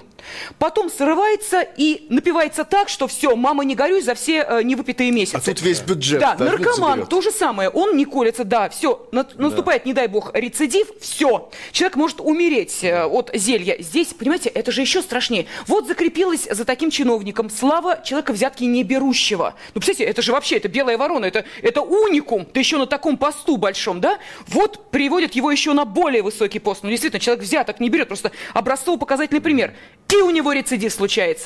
Потом 0.60 0.90
срывается 0.90 1.47
и 1.54 2.06
напивается 2.10 2.64
так, 2.64 2.90
что 2.90 3.08
все, 3.08 3.36
мама, 3.36 3.64
не 3.66 3.76
горюй 3.76 4.02
за 4.02 4.16
все 4.16 4.46
э, 4.48 4.64
невыпитые 4.64 5.12
месяцы. 5.12 5.36
А 5.38 5.42
тут 5.42 5.62
весь 5.62 5.82
бюджет. 5.82 6.20
Да, 6.20 6.36
наркоман, 6.38 7.06
то 7.06 7.22
же 7.22 7.32
самое. 7.32 7.70
Он 7.70 7.96
не 7.96 8.06
колется, 8.06 8.44
да, 8.44 8.70
все, 8.70 9.08
на, 9.12 9.28
наступает, 9.36 9.84
да. 9.84 9.88
не 9.90 9.94
дай 9.94 10.08
бог, 10.08 10.32
рецидив, 10.34 10.88
все. 11.00 11.50
Человек 11.72 11.96
может 11.96 12.20
умереть 12.20 12.84
э, 12.84 13.06
от 13.06 13.32
зелья. 13.34 13.78
Здесь, 13.80 14.14
понимаете, 14.14 14.50
это 14.50 14.72
же 14.72 14.82
еще 14.82 15.02
страшнее. 15.02 15.46
Вот 15.68 15.88
закрепилась 15.88 16.48
за 16.50 16.66
таким 16.66 16.92
чиновником 16.92 17.50
слава 17.50 18.02
человека 18.04 18.34
взятки 18.34 18.64
не 18.64 18.84
берущего. 18.84 19.56
Ну, 19.74 19.82
представляете, 19.82 20.12
это 20.12 20.22
же 20.22 20.32
вообще, 20.32 20.58
это 20.58 20.68
белая 20.68 20.98
ворона, 20.98 21.26
это, 21.26 21.46
это 21.62 21.82
уникум, 21.82 22.48
да 22.54 22.60
еще 22.60 22.78
на 22.78 22.86
таком 22.88 23.18
посту 23.18 23.58
большом, 23.58 24.02
да? 24.02 24.20
Вот 24.48 24.92
приводят 24.92 25.34
его 25.34 25.52
еще 25.52 25.74
на 25.74 25.86
более 25.86 26.22
высокий 26.22 26.60
пост. 26.60 26.84
Ну, 26.84 26.90
действительно, 26.90 27.20
человек 27.20 27.44
взяток 27.44 27.80
не 27.80 27.90
берет, 27.90 28.08
просто 28.08 28.32
образцово-показательный 28.54 29.42
пример. 29.42 29.74
И 30.12 30.16
у 30.18 30.30
него 30.30 30.54
рецидив 30.54 30.94
случается. 30.94 31.37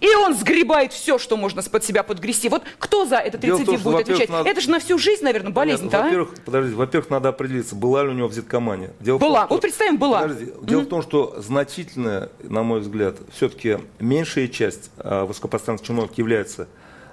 И 0.00 0.08
он 0.14 0.34
сгребает 0.34 0.92
все, 0.92 1.18
что 1.18 1.36
можно 1.36 1.62
под 1.62 1.84
себя 1.84 2.02
подгрести. 2.02 2.48
Вот 2.48 2.62
кто 2.78 3.04
за 3.04 3.16
этот 3.16 3.40
Дело 3.40 3.58
рецидив 3.58 3.82
том, 3.82 3.92
будет 3.92 4.08
отвечать? 4.08 4.28
Надо... 4.28 4.48
Это 4.48 4.60
же 4.60 4.70
на 4.70 4.78
всю 4.78 4.98
жизнь, 4.98 5.24
наверное, 5.24 5.52
болезнь-то, 5.52 6.00
а? 6.00 6.02
Во-первых, 6.04 6.34
подождите, 6.44 6.76
во-первых, 6.76 7.10
надо 7.10 7.28
определиться, 7.28 7.74
была 7.74 8.04
ли 8.04 8.10
у 8.10 8.12
него 8.12 8.28
взяткомания. 8.28 8.90
Дело 9.00 9.18
была. 9.18 9.40
Том, 9.40 9.46
что... 9.46 9.54
Вот 9.54 9.60
представим, 9.62 9.96
была. 9.98 10.22
Подождите. 10.22 10.52
Дело 10.62 10.80
mm-hmm. 10.80 10.84
в 10.84 10.88
том, 10.88 11.02
что 11.02 11.34
значительная, 11.38 12.30
на 12.42 12.62
мой 12.62 12.80
взгляд, 12.80 13.16
все-таки 13.32 13.78
меньшая 13.98 14.48
часть 14.48 14.90
э, 14.98 15.24
высокопоставленных 15.24 15.86
чиновников 15.86 16.18
является 16.18 16.68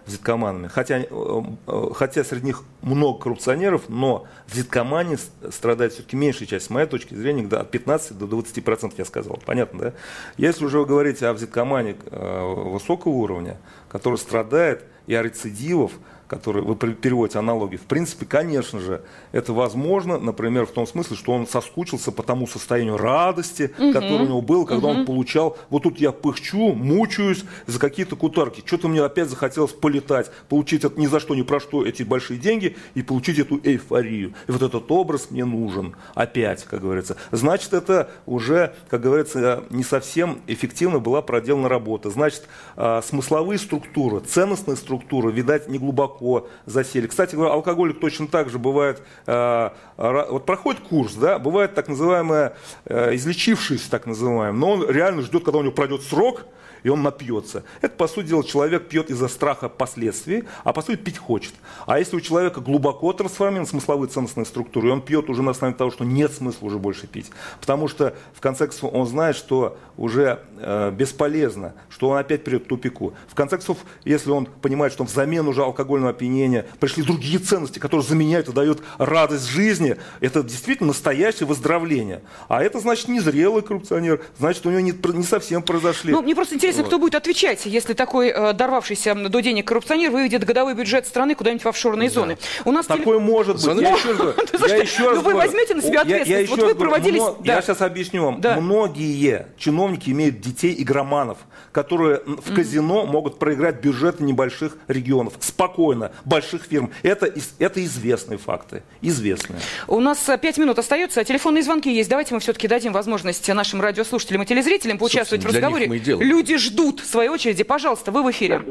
взяткоманами. 0.06 0.68
Хотя, 0.68 1.00
э, 1.00 1.06
э, 1.10 1.84
хотя 1.94 2.24
среди 2.24 2.48
них 2.48 2.64
много 2.82 3.20
коррупционеров, 3.20 3.90
но 3.90 4.26
взяткомане 4.48 5.18
страдает 5.52 5.94
все-таки 5.94 6.16
меньшая 6.16 6.48
часть, 6.48 6.68
с 6.68 6.70
моей 6.70 6.88
точки 6.88 7.14
зрения, 7.16 7.48
от 7.56 7.72
15 7.72 8.18
до 8.18 8.28
20 8.28 8.64
процентов, 8.64 9.00
я 9.00 9.06
сказал. 9.06 9.40
Понятно, 9.46 9.80
да? 9.80 9.94
Если 10.38 10.66
уже 10.66 10.80
вы 10.80 10.86
говорите 10.86 11.28
о 11.28 11.34
взяткомане 11.34 11.96
э, 12.12 12.54
высокого 12.72 13.14
уровня, 13.14 13.58
который 13.90 14.18
страдает 14.18 14.84
и 15.08 15.16
о 15.16 15.24
рецидивов, 15.24 15.92
который 16.28 16.62
вы 16.62 16.76
переводите 16.76 17.40
аналогии, 17.40 17.78
в 17.78 17.84
принципе, 17.84 18.26
конечно 18.26 18.80
же, 18.80 19.02
это 19.32 19.54
возможно, 19.54 20.18
например, 20.18 20.66
в 20.66 20.72
том 20.72 20.88
смысле, 20.88 21.16
что 21.16 21.34
он 21.34 21.48
соскучился 21.48 22.12
по 22.12 22.24
тому 22.24 22.48
состоянию 22.48 22.98
радости, 22.98 23.72
угу. 23.78 23.94
которое 23.94 24.24
у 24.24 24.28
него 24.28 24.42
было, 24.42 24.66
когда 24.66 24.88
угу. 24.88 25.00
он 25.00 25.06
получал, 25.06 25.58
вот 25.70 25.84
тут 25.84 26.00
я 26.00 26.12
пыхчу, 26.12 26.74
мучаюсь 26.74 27.44
за 27.68 27.80
какие-то 27.80 28.16
кутарки, 28.16 28.64
что-то 28.66 28.88
мне 28.88 29.02
опять 29.02 29.30
захотелось 29.30 29.72
полетать, 29.72 30.32
получить 30.50 30.84
это 30.84 31.00
ни 31.00 31.08
за 31.08 31.20
что, 31.20 31.36
ни 31.36 31.44
про 31.44 31.60
что 31.60 31.86
эти 31.86 32.04
большие 32.04 32.40
деньги 32.40 32.76
и 32.96 33.02
получить 33.02 33.40
эту 33.40 33.60
эйфорию. 33.64 34.34
И 34.48 34.52
вот 34.52 34.62
этот 34.62 34.90
образ 34.92 35.30
мне 35.30 35.46
нужен 35.46 35.96
опять, 36.14 36.64
как 36.64 36.82
говорится. 36.82 37.18
Значит, 37.32 37.74
это 37.74 38.10
уже, 38.26 38.74
как 38.90 39.02
говорится, 39.02 39.64
не 39.70 39.84
совсем 39.84 40.42
эффективно 40.48 41.00
была 41.00 41.22
проделана 41.22 41.70
работа. 41.70 42.10
Значит, 42.10 42.48
а, 42.76 43.02
смысловые 43.02 43.60
структуры, 43.60 44.22
ценностные 44.22 44.78
структуры, 44.78 45.32
видать, 45.32 45.68
не 45.68 45.78
глубоко 45.78 46.15
глубоко 46.20 46.48
засели. 46.66 47.08
Кстати 47.08 47.36
говоря, 47.36 47.54
алкоголик 47.54 48.00
точно 48.00 48.28
так 48.28 48.50
же 48.50 48.60
бывает, 48.60 49.02
э, 49.28 49.70
вот 49.98 50.46
проходит 50.46 50.82
курс, 50.82 51.14
да, 51.16 51.40
бывает 51.40 51.76
так 51.76 51.88
называемое 51.88 52.56
э, 52.86 53.16
излечившийся, 53.16 53.90
так 53.90 54.06
называемый, 54.06 54.60
но 54.60 54.72
он 54.74 54.90
реально 54.90 55.22
ждет, 55.22 55.44
когда 55.44 55.60
у 55.60 55.62
него 55.62 55.74
пройдет 55.74 56.02
срок, 56.04 56.46
и 56.86 56.90
он 56.90 57.02
напьется. 57.02 57.64
Это, 57.82 57.96
по 57.96 58.08
сути 58.08 58.28
дела, 58.28 58.44
человек 58.44 58.88
пьет 58.88 59.10
из-за 59.10 59.28
страха 59.28 59.70
последствий, 59.70 60.44
а 60.64 60.72
по 60.72 60.84
сути 60.84 60.98
пить 60.98 61.18
хочет. 61.18 61.56
А 61.88 61.98
если 61.98 62.16
у 62.16 62.22
человека 62.22 62.62
глубоко 62.62 63.12
трансформированы 63.12 63.68
смысловые 63.68 64.08
ценностные 64.08 64.46
структуры, 64.46 64.90
и 64.90 64.92
он 64.92 65.02
пьет 65.02 65.28
уже 65.28 65.42
на 65.42 65.52
основании 65.52 65.76
того, 65.76 65.90
что 65.90 66.06
нет 66.06 66.32
смысла 66.32 66.68
уже 66.68 66.78
больше 66.78 67.08
пить, 67.08 67.32
потому 67.60 67.88
что 67.88 68.16
в 68.36 68.40
конце 68.40 68.68
концов 68.68 68.94
он 68.94 69.08
знает, 69.08 69.36
что 69.36 69.80
уже 69.98 70.42
э, 70.60 70.92
бесполезно, 70.92 71.74
что 71.90 72.10
он 72.10 72.18
опять 72.18 72.44
придет 72.44 72.66
к 72.66 72.68
тупику. 72.68 73.16
В 73.28 73.34
конце 73.34 73.58
концов, 73.58 73.80
если 74.04 74.30
он 74.30 74.46
понимает, 74.46 74.94
что 74.94 75.06
взамен 75.06 75.48
уже 75.48 75.64
алкогольного 75.64 76.12
опьянения 76.12 76.68
пришли 76.80 77.02
другие 77.02 77.40
ценности, 77.40 77.80
которые 77.80 78.06
заменяют 78.06 78.50
и 78.50 78.52
дают 78.52 78.84
радость 79.00 79.48
жизни, 79.48 79.98
это 80.20 80.44
действительно 80.44 80.90
настоящее 80.90 81.48
выздоровление. 81.48 82.22
А 82.48 82.62
это 82.62 82.80
значит 82.80 83.08
незрелый 83.08 83.64
коррупционер, 83.64 84.22
значит 84.38 84.64
у 84.68 84.70
него 84.70 84.82
не, 84.82 84.94
не 85.18 85.24
совсем 85.24 85.64
произошли. 85.64 86.12
Ну, 86.12 86.22
мне 86.22 86.36
просто 86.36 86.54
интересно, 86.54 86.75
интересно, 86.76 86.84
кто 86.84 87.00
будет 87.00 87.16
отвечать, 87.16 87.66
если 87.66 87.94
такой 87.94 88.30
э, 88.30 88.54
дорвавшийся 88.54 89.16
до 89.16 89.40
денег 89.42 89.68
коррупционер 89.68 90.12
выведет 90.12 90.44
годовой 90.44 90.74
бюджет 90.74 91.08
страны 91.08 91.36
куда-нибудь 91.36 91.64
в 91.64 91.68
офшорные 91.68 92.10
да. 92.10 92.16
зоны. 92.16 92.38
У 92.66 92.72
нас 92.72 92.86
Такое 92.86 93.20
теле... 93.20 93.20
может 93.20 93.66
быть. 93.66 93.82
Я 93.82 93.92
еще 93.92 94.14
раз, 94.58 94.70
я 94.70 94.76
еще 94.78 95.10
раз 95.10 95.24
вы 95.24 95.34
возьмете 95.34 95.76
на 95.76 95.82
себя 95.82 96.02
ответственность. 96.02 96.50
вот 96.50 96.60
вы 96.62 96.76
проводили... 96.76 97.22
Я 97.44 97.62
сейчас 97.62 97.82
объясню 97.82 98.24
вам. 98.26 98.42
Многие 98.62 99.48
чиновники 99.58 100.10
имеют 100.10 100.42
детей 100.42 100.76
игроманов, 100.78 101.38
которые 101.72 102.22
в 102.26 102.54
казино 102.56 103.06
могут 103.06 103.40
проиграть 103.40 103.82
бюджеты 103.82 104.24
небольших 104.24 104.78
регионов. 104.88 105.34
Спокойно. 105.40 106.12
Больших 106.24 106.64
фирм. 106.64 106.92
Это, 107.04 107.32
это 107.60 107.84
известные 107.84 108.38
факты. 108.38 108.84
Известные. 109.02 109.60
У 109.88 110.00
нас 110.00 110.28
э, 110.30 110.38
пять 110.38 110.58
минут 110.58 110.80
остается. 110.80 111.24
Телефонные 111.24 111.64
звонки 111.64 111.94
есть. 111.94 112.10
Давайте 112.10 112.34
мы 112.34 112.40
все-таки 112.40 112.68
дадим 112.68 112.94
возможность 112.94 113.48
нашим 113.48 113.82
радиослушателям 113.82 114.44
и 114.44 114.46
телезрителям 114.46 114.98
поучаствовать 114.98 115.44
в 115.44 115.48
разговоре. 115.48 115.88
Люди 115.88 116.58
ждут 116.66 117.00
в 117.00 117.06
своей 117.06 117.30
очереди. 117.30 117.64
Пожалуйста, 117.64 118.12
вы 118.12 118.24
в 118.24 118.32
эфире. 118.32 118.62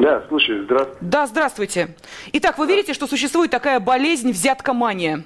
Да, 0.00 0.24
слушай, 0.28 0.62
здравствуйте. 0.64 0.98
Да, 1.00 1.26
здравствуйте. 1.26 1.88
Итак, 2.32 2.58
вы 2.58 2.66
верите, 2.66 2.94
что 2.94 3.06
существует 3.06 3.50
такая 3.50 3.78
болезнь 3.78 4.30
взяткомания? 4.30 5.24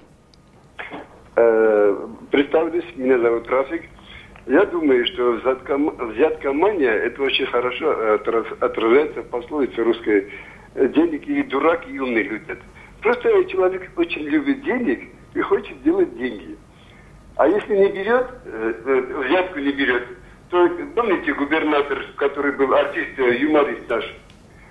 Э, 1.37 2.07
представлюсь, 2.31 2.85
меня 2.97 3.19
зовут 3.19 3.49
Рафик. 3.49 3.83
Я 4.47 4.65
думаю, 4.65 5.05
что 5.07 5.33
взяткомания, 5.33 6.93
это 6.93 7.23
очень 7.23 7.47
хорошо 7.47 8.17
отражается 8.61 9.23
в 9.23 9.29
пословице 9.29 9.83
русской. 9.83 10.33
Денег 10.75 11.27
и 11.27 11.43
дурак, 11.45 11.89
и 11.89 11.99
умный 11.99 12.23
любят. 12.23 12.59
Просто 13.03 13.45
человек 13.47 13.91
очень 13.97 14.23
любит 14.23 14.63
денег 14.63 15.09
и 15.35 15.41
хочет 15.41 15.83
делать 15.83 16.17
деньги. 16.17 16.57
А 17.37 17.47
если 17.47 17.77
не 17.77 17.93
берет, 17.93 18.27
э, 18.45 18.75
э, 18.85 19.25
взятку 19.29 19.59
не 19.59 19.73
берет, 19.73 20.07
то 20.51 20.69
помните 20.95 21.35
губернатор, 21.35 22.05
который 22.17 22.53
был 22.53 22.73
артист, 22.75 23.19
э, 23.19 23.39
юморист 23.39 23.89
наш, 23.89 24.05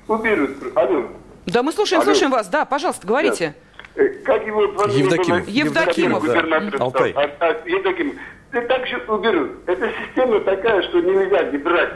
уберут. 0.07 0.51
Алло. 0.76 1.09
Да, 1.45 1.63
мы 1.63 1.71
слушаем, 1.71 2.01
Алло. 2.01 2.11
слушаем 2.11 2.32
вас. 2.32 2.47
Да, 2.47 2.65
пожалуйста, 2.65 3.05
говорите. 3.05 3.55
Да. 3.95 4.03
Э, 4.03 4.09
как 4.23 4.45
его 4.45 4.63
Евдокимов. 4.63 5.47
Евдокимов. 5.47 6.21
Губернатор 6.21 6.78
да. 6.78 6.84
Алтай. 6.84 7.11
А, 7.11 7.30
а, 7.39 7.67
Евдокимов. 7.67 8.15
И 8.53 8.59
так 8.67 8.88
же 8.88 8.97
уберут. 9.07 9.51
Эта 9.67 9.91
система 10.05 10.39
такая, 10.39 10.82
что 10.84 11.01
нельзя 11.01 11.43
не 11.43 11.57
брать 11.57 11.93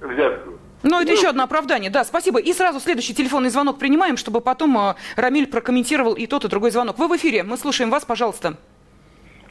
взятку. 0.00 0.50
Ну, 0.84 1.00
это 1.00 1.10
ну, 1.10 1.16
еще 1.16 1.28
одно 1.28 1.44
оправдание, 1.44 1.90
да, 1.90 2.04
спасибо. 2.04 2.38
И 2.38 2.52
сразу 2.52 2.78
следующий 2.78 3.14
телефонный 3.14 3.48
звонок 3.48 3.78
принимаем, 3.78 4.18
чтобы 4.18 4.42
потом 4.42 4.76
э, 4.76 4.94
Рамиль 5.16 5.46
прокомментировал 5.46 6.12
и 6.12 6.26
тот, 6.26 6.44
и 6.44 6.48
другой 6.48 6.72
звонок. 6.72 6.98
Вы 6.98 7.08
в 7.08 7.16
эфире, 7.16 7.42
мы 7.42 7.56
слушаем 7.56 7.90
вас, 7.90 8.04
пожалуйста. 8.04 8.58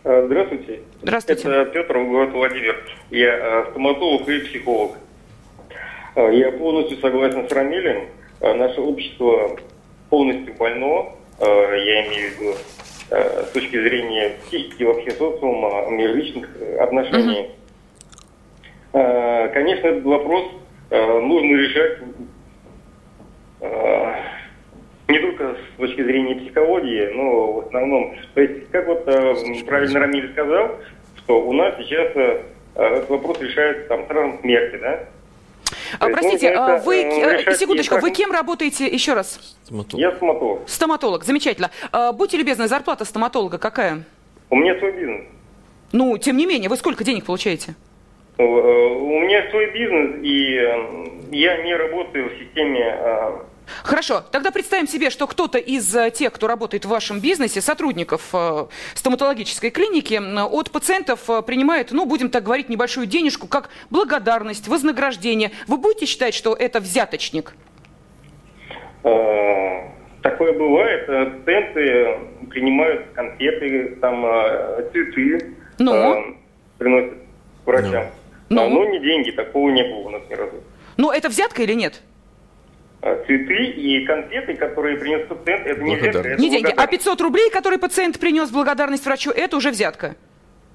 Э, 0.06 0.26
здравствуйте. 0.26 0.82
Здравствуйте. 1.01 1.47
Это 1.47 1.66
Петр, 1.72 1.97
город 2.04 2.34
Владимир. 2.34 2.76
Я 3.10 3.38
э, 3.38 3.66
стоматолог 3.72 4.28
и 4.28 4.39
психолог. 4.39 4.97
Э, 6.16 6.30
я 6.34 6.51
полностью 6.51 6.97
согласен 6.97 7.47
с 7.47 7.51
Рамилем. 7.51 8.08
Наше 8.41 8.82
общество 8.82 9.58
полностью 10.10 10.54
больно, 10.56 11.14
я 11.39 12.08
имею 12.08 12.32
в 12.32 12.41
виду 12.41 12.54
с 13.10 13.51
точки 13.54 13.82
зрения 13.82 14.34
психики, 14.45 14.84
вообще 14.84 15.12
социума, 15.12 15.89
межличных 15.89 16.49
отношений. 16.78 17.51
Угу. 18.91 19.01
Конечно, 19.54 19.88
этот 19.88 20.04
вопрос 20.04 20.43
нужно 20.89 21.56
решать 21.56 21.99
не 25.14 25.20
только 25.20 25.55
с 25.76 25.80
точки 25.80 26.01
зрения 26.01 26.36
психологии, 26.36 27.11
но 27.14 27.53
в 27.53 27.59
основном. 27.68 28.16
То 28.34 28.41
есть, 28.41 28.70
как 28.72 28.88
вот 28.88 29.07
э, 29.07 29.36
правильно 29.66 29.99
Рамиль 29.99 30.32
сказал, 30.32 30.72
что 31.18 31.41
у 31.41 31.53
нас 31.53 31.76
сейчас 31.78 32.11
э, 32.16 32.41
этот 32.76 33.09
вопрос 33.09 33.39
решается 33.39 33.88
там 33.88 34.07
сразу 34.07 34.39
смерти, 34.41 34.78
да? 34.82 35.05
А, 35.99 36.09
простите, 36.09 36.49
а 36.49 36.78
вы, 36.78 37.03
э, 37.03 37.55
секундочку, 37.55 37.99
вы 37.99 38.11
кем 38.11 38.32
работаете 38.32 38.88
еще 38.88 39.14
раз? 39.14 39.57
Стоматолог. 39.64 40.01
Я 40.01 40.11
стоматолог. 40.16 40.61
Стоматолог, 40.68 41.24
замечательно. 41.24 41.70
А, 41.91 42.11
будьте 42.11 42.38
любезны, 42.38 42.68
зарплата 42.68 43.05
стоматолога 43.05 43.59
какая? 43.59 44.03
У 44.49 44.55
меня 44.55 44.78
свой 44.80 44.91
бизнес. 44.93 45.22
Ну, 45.91 46.18
тем 46.18 46.38
не 46.38 46.47
менее, 46.47 46.70
вы 46.70 46.78
сколько 46.78 47.03
денег 47.03 47.26
получаете? 47.26 47.76
Э, 48.38 48.43
у 48.43 49.20
меня 49.20 49.47
свой 49.51 49.72
бизнес, 49.72 50.16
и 50.24 51.38
я 51.38 51.64
не 51.64 51.76
работаю 51.76 52.30
в 52.30 52.39
системе 52.39 52.97
Хорошо, 53.84 54.24
тогда 54.32 54.51
представим 54.51 54.88
себе, 54.88 55.09
что 55.09 55.28
кто-то 55.28 55.57
из 55.57 55.95
э, 55.95 56.11
тех, 56.11 56.34
кто 56.34 56.47
работает 56.47 56.86
в 56.86 56.89
вашем 56.89 57.20
бизнесе, 57.20 57.61
сотрудников 57.61 58.30
э, 58.34 58.66
стоматологической 58.93 59.70
клиники, 59.72 60.16
от 60.16 60.72
пациентов 60.72 61.30
э, 61.30 61.41
принимает, 61.41 61.91
ну, 61.91 62.05
будем 62.05 62.30
так 62.30 62.43
говорить, 62.43 62.70
небольшую 62.70 63.07
денежку, 63.07 63.47
как 63.47 63.70
благодарность, 63.89 64.68
вознаграждение. 64.68 65.51
Вы 65.68 65.78
будете 65.78 66.05
считать, 66.05 66.34
что 66.34 66.53
это 66.53 66.80
взяточник? 66.80 67.53
Такое 69.01 70.53
бывает. 70.53 71.05
Пациенты 71.05 72.20
принимают 72.49 73.07
конфеты, 73.14 73.97
там, 73.99 74.26
цветы, 74.93 75.53
ну? 75.80 76.38
приносят 76.78 77.14
врачам. 77.66 78.05
Ну? 78.49 78.70
Но 78.70 78.86
не 78.86 78.99
деньги, 78.99 79.32
такого 79.32 79.70
не 79.70 79.84
было 79.84 80.07
у 80.07 80.09
нас 80.09 80.22
ни 80.30 80.34
разу. 80.36 80.64
Ну, 80.95 81.11
это 81.11 81.28
взятка 81.28 81.64
или 81.64 81.74
нет? 81.74 81.95
Э, 81.95 82.12
цветы 83.26 83.66
и 83.66 84.06
конфеты, 84.06 84.56
которые 84.56 84.97
принес 84.97 85.28
пациент, 85.28 85.68
это 85.68 85.82
не 85.82 85.95
взятка. 85.95 86.20
Это 86.20 86.41
не 86.41 86.49
деньги. 86.49 86.74
А 86.76 86.88
500 86.88 87.22
рублей, 87.22 87.49
которые 87.49 87.80
пациент 87.80 88.20
принес 88.20 88.49
в 88.49 88.54
благодарность 88.54 89.06
врачу, 89.06 89.32
это 89.32 89.58
уже 89.58 89.72
взятка? 89.72 90.16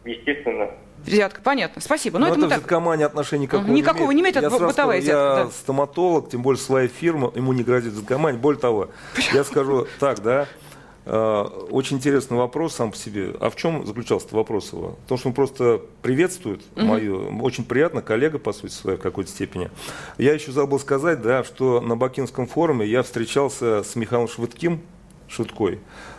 Естественно. 0.04 0.70
Взятка, 0.98 1.40
понятно. 1.42 1.80
Спасибо. 1.80 2.18
Но, 2.18 2.26
Но 2.26 2.32
это, 2.32 2.46
это 2.46 2.54
взяткомания 2.56 3.06
так... 3.06 3.12
отношения 3.12 3.44
никакого, 3.44 3.70
никакого 3.70 4.10
не 4.10 4.20
имеет. 4.20 4.34
Не 4.34 4.40
имеет, 4.40 4.52
это 4.52 4.66
бытовая 4.66 5.00
взятка. 5.00 5.38
Я 5.38 5.44
да. 5.44 5.50
стоматолог, 5.50 6.30
тем 6.30 6.42
более 6.42 6.60
своя 6.60 6.88
фирма, 6.88 7.32
ему 7.34 7.52
не 7.52 7.62
грозит 7.62 7.92
взяткомания. 7.92 8.38
Более 8.38 8.60
того, 8.60 8.90
я 9.32 9.44
скажу 9.44 9.86
так, 9.98 10.20
да, 10.20 10.48
Э, 10.67 10.67
очень 11.08 11.96
интересный 11.96 12.36
вопрос 12.36 12.74
сам 12.74 12.90
по 12.90 12.96
себе. 12.96 13.34
А 13.40 13.50
в 13.50 13.56
чем 13.56 13.86
заключался 13.86 14.26
вопрос 14.32 14.72
его? 14.72 14.96
В 15.04 15.08
том, 15.08 15.18
что 15.18 15.28
он 15.28 15.34
просто 15.34 15.80
приветствует 16.02 16.60
угу. 16.76 16.84
мою, 16.84 17.38
очень 17.42 17.64
приятно, 17.64 18.02
коллега, 18.02 18.38
по 18.38 18.52
сути 18.52 18.72
своей, 18.72 18.98
в 18.98 19.00
какой-то 19.00 19.30
степени. 19.30 19.70
Я 20.18 20.34
еще 20.34 20.52
забыл 20.52 20.78
сказать, 20.78 21.22
да, 21.22 21.44
что 21.44 21.80
на 21.80 21.96
Бакинском 21.96 22.46
форуме 22.46 22.86
я 22.86 23.02
встречался 23.02 23.82
с 23.82 23.96
Михаилом 23.96 24.28
Швыдким, 24.28 24.80
Шуткой. 25.28 25.78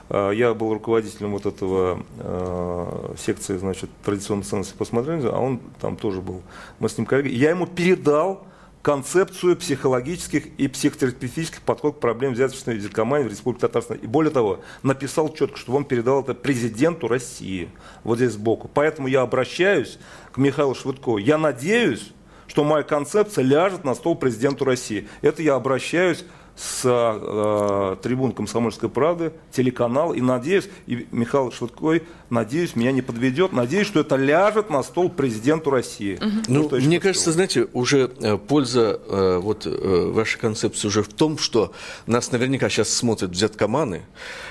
Э, 0.09 0.31
я 0.33 0.53
был 0.53 0.73
руководителем 0.73 1.31
вот 1.31 1.45
этого 1.45 2.03
э, 2.17 3.15
секции, 3.17 3.57
значит, 3.57 3.89
традиционной 4.03 4.43
ценности 4.43 4.75
постмодернизма, 4.75 5.31
а 5.31 5.39
он 5.39 5.59
там 5.79 5.97
тоже 5.97 6.21
был. 6.21 6.41
Мы 6.79 6.89
с 6.89 6.97
ним 6.97 7.05
коллеги. 7.05 7.33
Я 7.33 7.51
ему 7.51 7.65
передал 7.67 8.45
концепцию 8.81 9.57
психологических 9.57 10.47
и 10.57 10.67
психотерапевтических 10.67 11.61
подходов 11.61 11.97
к 11.97 12.01
проблеме 12.01 12.33
взяточной 12.33 12.75
языкомании 12.75 13.27
в 13.27 13.31
Республике 13.31 13.67
Татарстан. 13.67 13.97
И 13.97 14.07
более 14.07 14.31
того, 14.31 14.61
написал 14.83 15.33
четко, 15.33 15.57
что 15.57 15.73
он 15.73 15.85
передал 15.85 16.23
это 16.23 16.33
президенту 16.33 17.07
России, 17.07 17.69
вот 18.03 18.17
здесь 18.17 18.33
сбоку. 18.33 18.69
Поэтому 18.73 19.07
я 19.07 19.21
обращаюсь 19.21 19.99
к 20.31 20.37
Михаилу 20.37 20.75
Швыдкову. 20.75 21.17
Я 21.17 21.37
надеюсь, 21.37 22.13
что 22.47 22.63
моя 22.63 22.83
концепция 22.83 23.43
ляжет 23.43 23.83
на 23.83 23.93
стол 23.95 24.15
президенту 24.15 24.65
России. 24.65 25.07
Это 25.21 25.43
я 25.43 25.55
обращаюсь 25.55 26.25
с 26.59 26.81
э, 26.83 27.95
трибун 28.03 28.33
«Комсомольской 28.33 28.89
правды», 28.89 29.31
телеканал, 29.51 30.13
и 30.13 30.19
надеюсь, 30.19 30.67
и 30.87 31.07
Михаил 31.11 31.53
Швыдкой, 31.53 32.03
надеюсь, 32.29 32.75
меня 32.75 32.91
не 32.91 33.01
подведет, 33.01 33.53
надеюсь, 33.53 33.87
что 33.87 34.01
это 34.01 34.17
ляжет 34.17 34.69
на 34.69 34.83
стол 34.83 35.09
президенту 35.09 35.69
России. 35.69 36.15
Угу. 36.15 36.43
Ну, 36.49 36.69
ну 36.69 36.77
мне 36.81 36.99
кажется, 36.99 37.31
знаете, 37.31 37.69
уже 37.71 38.11
э, 38.19 38.37
польза 38.37 38.99
э, 39.07 39.39
вот 39.41 39.65
э, 39.65 40.11
вашей 40.11 40.37
концепции 40.37 40.89
уже 40.89 41.01
в 41.01 41.07
том, 41.07 41.37
что 41.37 41.71
нас 42.05 42.31
наверняка 42.33 42.67
сейчас 42.67 42.89
смотрят 42.89 43.31
взяткоманы, 43.31 44.01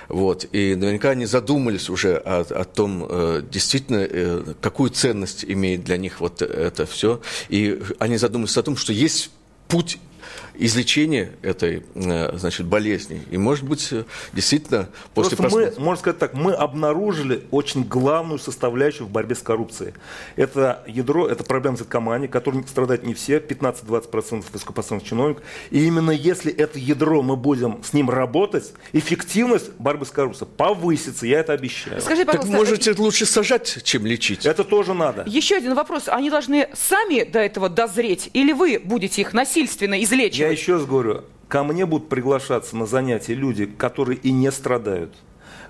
вот, 0.09 0.47
и 0.51 0.75
наверняка 0.75 1.11
они 1.11 1.27
задумались 1.27 1.91
уже 1.91 2.17
о, 2.17 2.41
о 2.41 2.65
том, 2.65 3.07
э, 3.07 3.43
действительно, 3.51 4.07
э, 4.09 4.55
какую 4.63 4.89
ценность 4.89 5.45
имеет 5.45 5.85
для 5.85 5.99
них 5.99 6.21
вот 6.21 6.41
это 6.41 6.87
все, 6.87 7.21
и 7.51 7.83
они 7.99 8.17
задумались 8.17 8.57
о 8.57 8.63
том, 8.63 8.79
что 8.79 8.95
есть 8.95 9.31
путь 9.69 9.99
излечения 10.59 11.31
этой 11.43 11.85
э, 11.95 12.37
значит, 12.37 12.67
болезни. 12.67 13.23
И, 13.31 13.39
может 13.39 13.65
быть, 13.65 13.89
э, 13.93 14.05
действительно, 14.33 14.89
после 15.15 15.37
Просто 15.37 15.57
мы, 15.57 15.73
можно 15.79 16.01
сказать 16.01 16.19
так, 16.19 16.35
мы 16.35 16.53
обнаружили 16.53 17.45
очень 17.51 17.85
главную 17.85 18.39
составляющую 18.39 19.07
в 19.07 19.11
борьбе 19.11 19.35
с 19.37 19.39
коррупцией. 19.39 19.95
Это 20.37 20.83
ядро, 20.87 21.29
это 21.29 21.45
проблема 21.45 21.77
Z-комании, 21.77 22.27
которой 22.27 22.67
страдают 22.67 23.05
не 23.05 23.15
все, 23.15 23.39
15-20% 23.39 24.45
высокопоставленных 24.53 25.09
чиновников. 25.09 25.45
И 25.71 25.85
именно 25.87 26.11
если 26.11 26.53
это 26.53 26.79
ядро 26.79 27.23
мы 27.23 27.37
будем 27.37 27.83
с 27.85 27.93
ним 27.93 28.11
работать, 28.11 28.73
эффективность 28.93 29.71
борьбы 29.79 30.07
с 30.07 30.11
коррупцией 30.11 30.49
повысится, 30.57 31.27
я 31.27 31.41
это 31.41 31.53
обещаю. 31.53 32.01
Скажи, 32.01 32.25
так 32.25 32.45
можете 32.45 32.93
лучше 32.93 33.27
сажать, 33.27 33.83
чем 33.85 34.07
лечить. 34.07 34.45
Это 34.45 34.65
тоже 34.65 34.95
надо. 34.95 35.23
Еще 35.27 35.57
один 35.57 35.75
вопрос. 35.75 36.09
Они 36.09 36.31
должны 36.31 36.69
сами 36.75 37.23
до 37.23 37.39
этого 37.39 37.69
дозреть, 37.69 38.31
или 38.33 38.53
вы 38.53 38.81
будете 38.83 39.23
их 39.23 39.33
насильственно 39.33 40.03
излечивать? 40.03 40.39
Я 40.39 40.48
еще 40.51 40.75
раз 40.75 40.85
говорю, 40.85 41.25
ко 41.49 41.65
мне 41.65 41.87
будут 41.87 42.09
приглашаться 42.09 42.77
на 42.77 42.87
занятия 42.87 43.35
люди, 43.35 43.67
которые 43.67 44.19
и 44.19 44.31
не 44.31 44.51
страдают, 44.53 45.15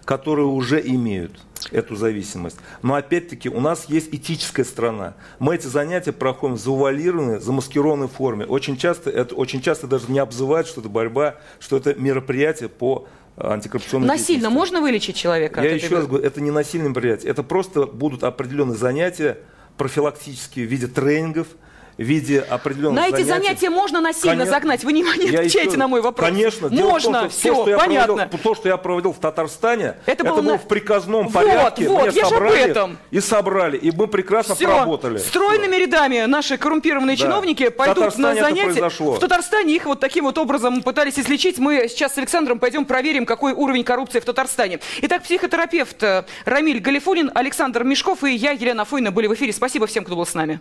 которые 0.04 0.46
уже 0.46 0.80
имеют 0.80 1.40
эту 1.70 1.96
зависимость. 1.96 2.56
Но 2.82 2.94
опять-таки 2.94 3.48
у 3.48 3.60
нас 3.60 3.86
есть 3.88 4.08
этическая 4.12 4.64
страна. 4.64 5.14
Мы 5.38 5.54
эти 5.54 5.66
занятия 5.66 6.12
проходим 6.12 6.56
в 6.56 6.60
завуалированной, 6.60 7.40
замаскированной 7.40 8.08
форме. 8.08 8.44
Очень 8.46 8.76
часто, 8.76 9.10
это, 9.10 9.34
очень 9.34 9.60
часто 9.60 9.86
даже 9.86 10.10
не 10.10 10.18
обзывают, 10.18 10.66
что 10.66 10.80
это 10.80 10.88
борьба, 10.88 11.36
что 11.60 11.76
это 11.76 11.94
мероприятие 11.94 12.68
по 12.68 13.06
антикоррупционной 13.36 14.08
Насильно 14.08 14.50
можно 14.50 14.80
вылечить 14.80 15.16
человека? 15.16 15.62
Я 15.62 15.74
еще 15.74 15.96
раз 15.96 16.06
говорю, 16.06 16.24
это 16.24 16.40
не 16.40 16.50
насильное 16.50 16.88
мероприятие. 16.88 17.30
Это 17.30 17.42
просто 17.42 17.86
будут 17.86 18.24
определенные 18.24 18.76
занятия 18.76 19.38
профилактические 19.76 20.66
в 20.66 20.70
виде 20.70 20.86
тренингов, 20.86 21.46
в 21.98 22.02
виде 22.02 22.40
определенных 22.40 23.02
На 23.02 23.08
эти 23.08 23.24
занятия 23.24 23.70
можно 23.70 24.00
насильно 24.00 24.36
Конечно. 24.36 24.52
загнать? 24.52 24.84
Вы 24.84 24.92
не, 24.92 25.02
не 25.02 25.36
отвечаете 25.36 25.76
на 25.76 25.88
мой 25.88 26.00
вопрос. 26.00 26.28
Конечно. 26.28 26.68
Можно, 26.68 27.22
том, 27.22 27.30
что, 27.30 27.38
все, 27.38 27.54
то, 27.54 27.66
что 27.66 27.76
понятно. 27.76 28.14
Проводил, 28.14 28.38
то, 28.38 28.54
что 28.54 28.68
я 28.68 28.76
проводил 28.76 29.12
в 29.12 29.18
Татарстане, 29.18 29.96
это, 30.06 30.12
это 30.12 30.24
было, 30.24 30.36
было 30.36 30.52
на... 30.52 30.58
в 30.58 30.68
приказном 30.68 31.24
вот, 31.24 31.32
порядке. 31.32 31.88
Вот, 31.88 32.12
я 32.12 32.24
собрали 32.24 32.56
же 32.56 32.62
об 32.62 32.70
этом. 32.70 32.98
И 33.10 33.20
собрали, 33.20 33.76
и 33.76 33.90
мы 33.90 34.06
прекрасно 34.06 34.54
все. 34.54 34.66
поработали. 34.66 35.18
Стройными 35.18 35.72
все. 35.72 35.86
рядами 35.86 36.24
наши 36.26 36.56
коррумпированные 36.56 37.16
да. 37.16 37.24
чиновники 37.24 37.68
пойдут 37.68 38.16
на 38.16 38.34
занятия. 38.34 38.88
В 38.88 39.18
Татарстане 39.18 39.74
их 39.74 39.84
вот 39.84 39.98
таким 39.98 40.24
вот 40.24 40.38
образом 40.38 40.82
пытались 40.82 41.18
излечить. 41.18 41.58
Мы 41.58 41.88
сейчас 41.88 42.14
с 42.14 42.18
Александром 42.18 42.60
пойдем 42.60 42.84
проверим, 42.84 43.26
какой 43.26 43.52
уровень 43.52 43.82
коррупции 43.82 44.20
в 44.20 44.24
Татарстане. 44.24 44.78
Итак, 45.02 45.24
психотерапевт 45.24 46.02
э, 46.02 46.24
Рамиль 46.44 46.78
Галифулин, 46.78 47.32
Александр 47.34 47.82
Мешков 47.82 48.22
и 48.22 48.34
я, 48.34 48.52
Елена 48.52 48.84
Фойна, 48.84 49.10
были 49.10 49.26
в 49.26 49.34
эфире. 49.34 49.52
Спасибо 49.52 49.86
всем, 49.86 50.04
кто 50.04 50.14
был 50.14 50.26
с 50.26 50.34
нами. 50.34 50.60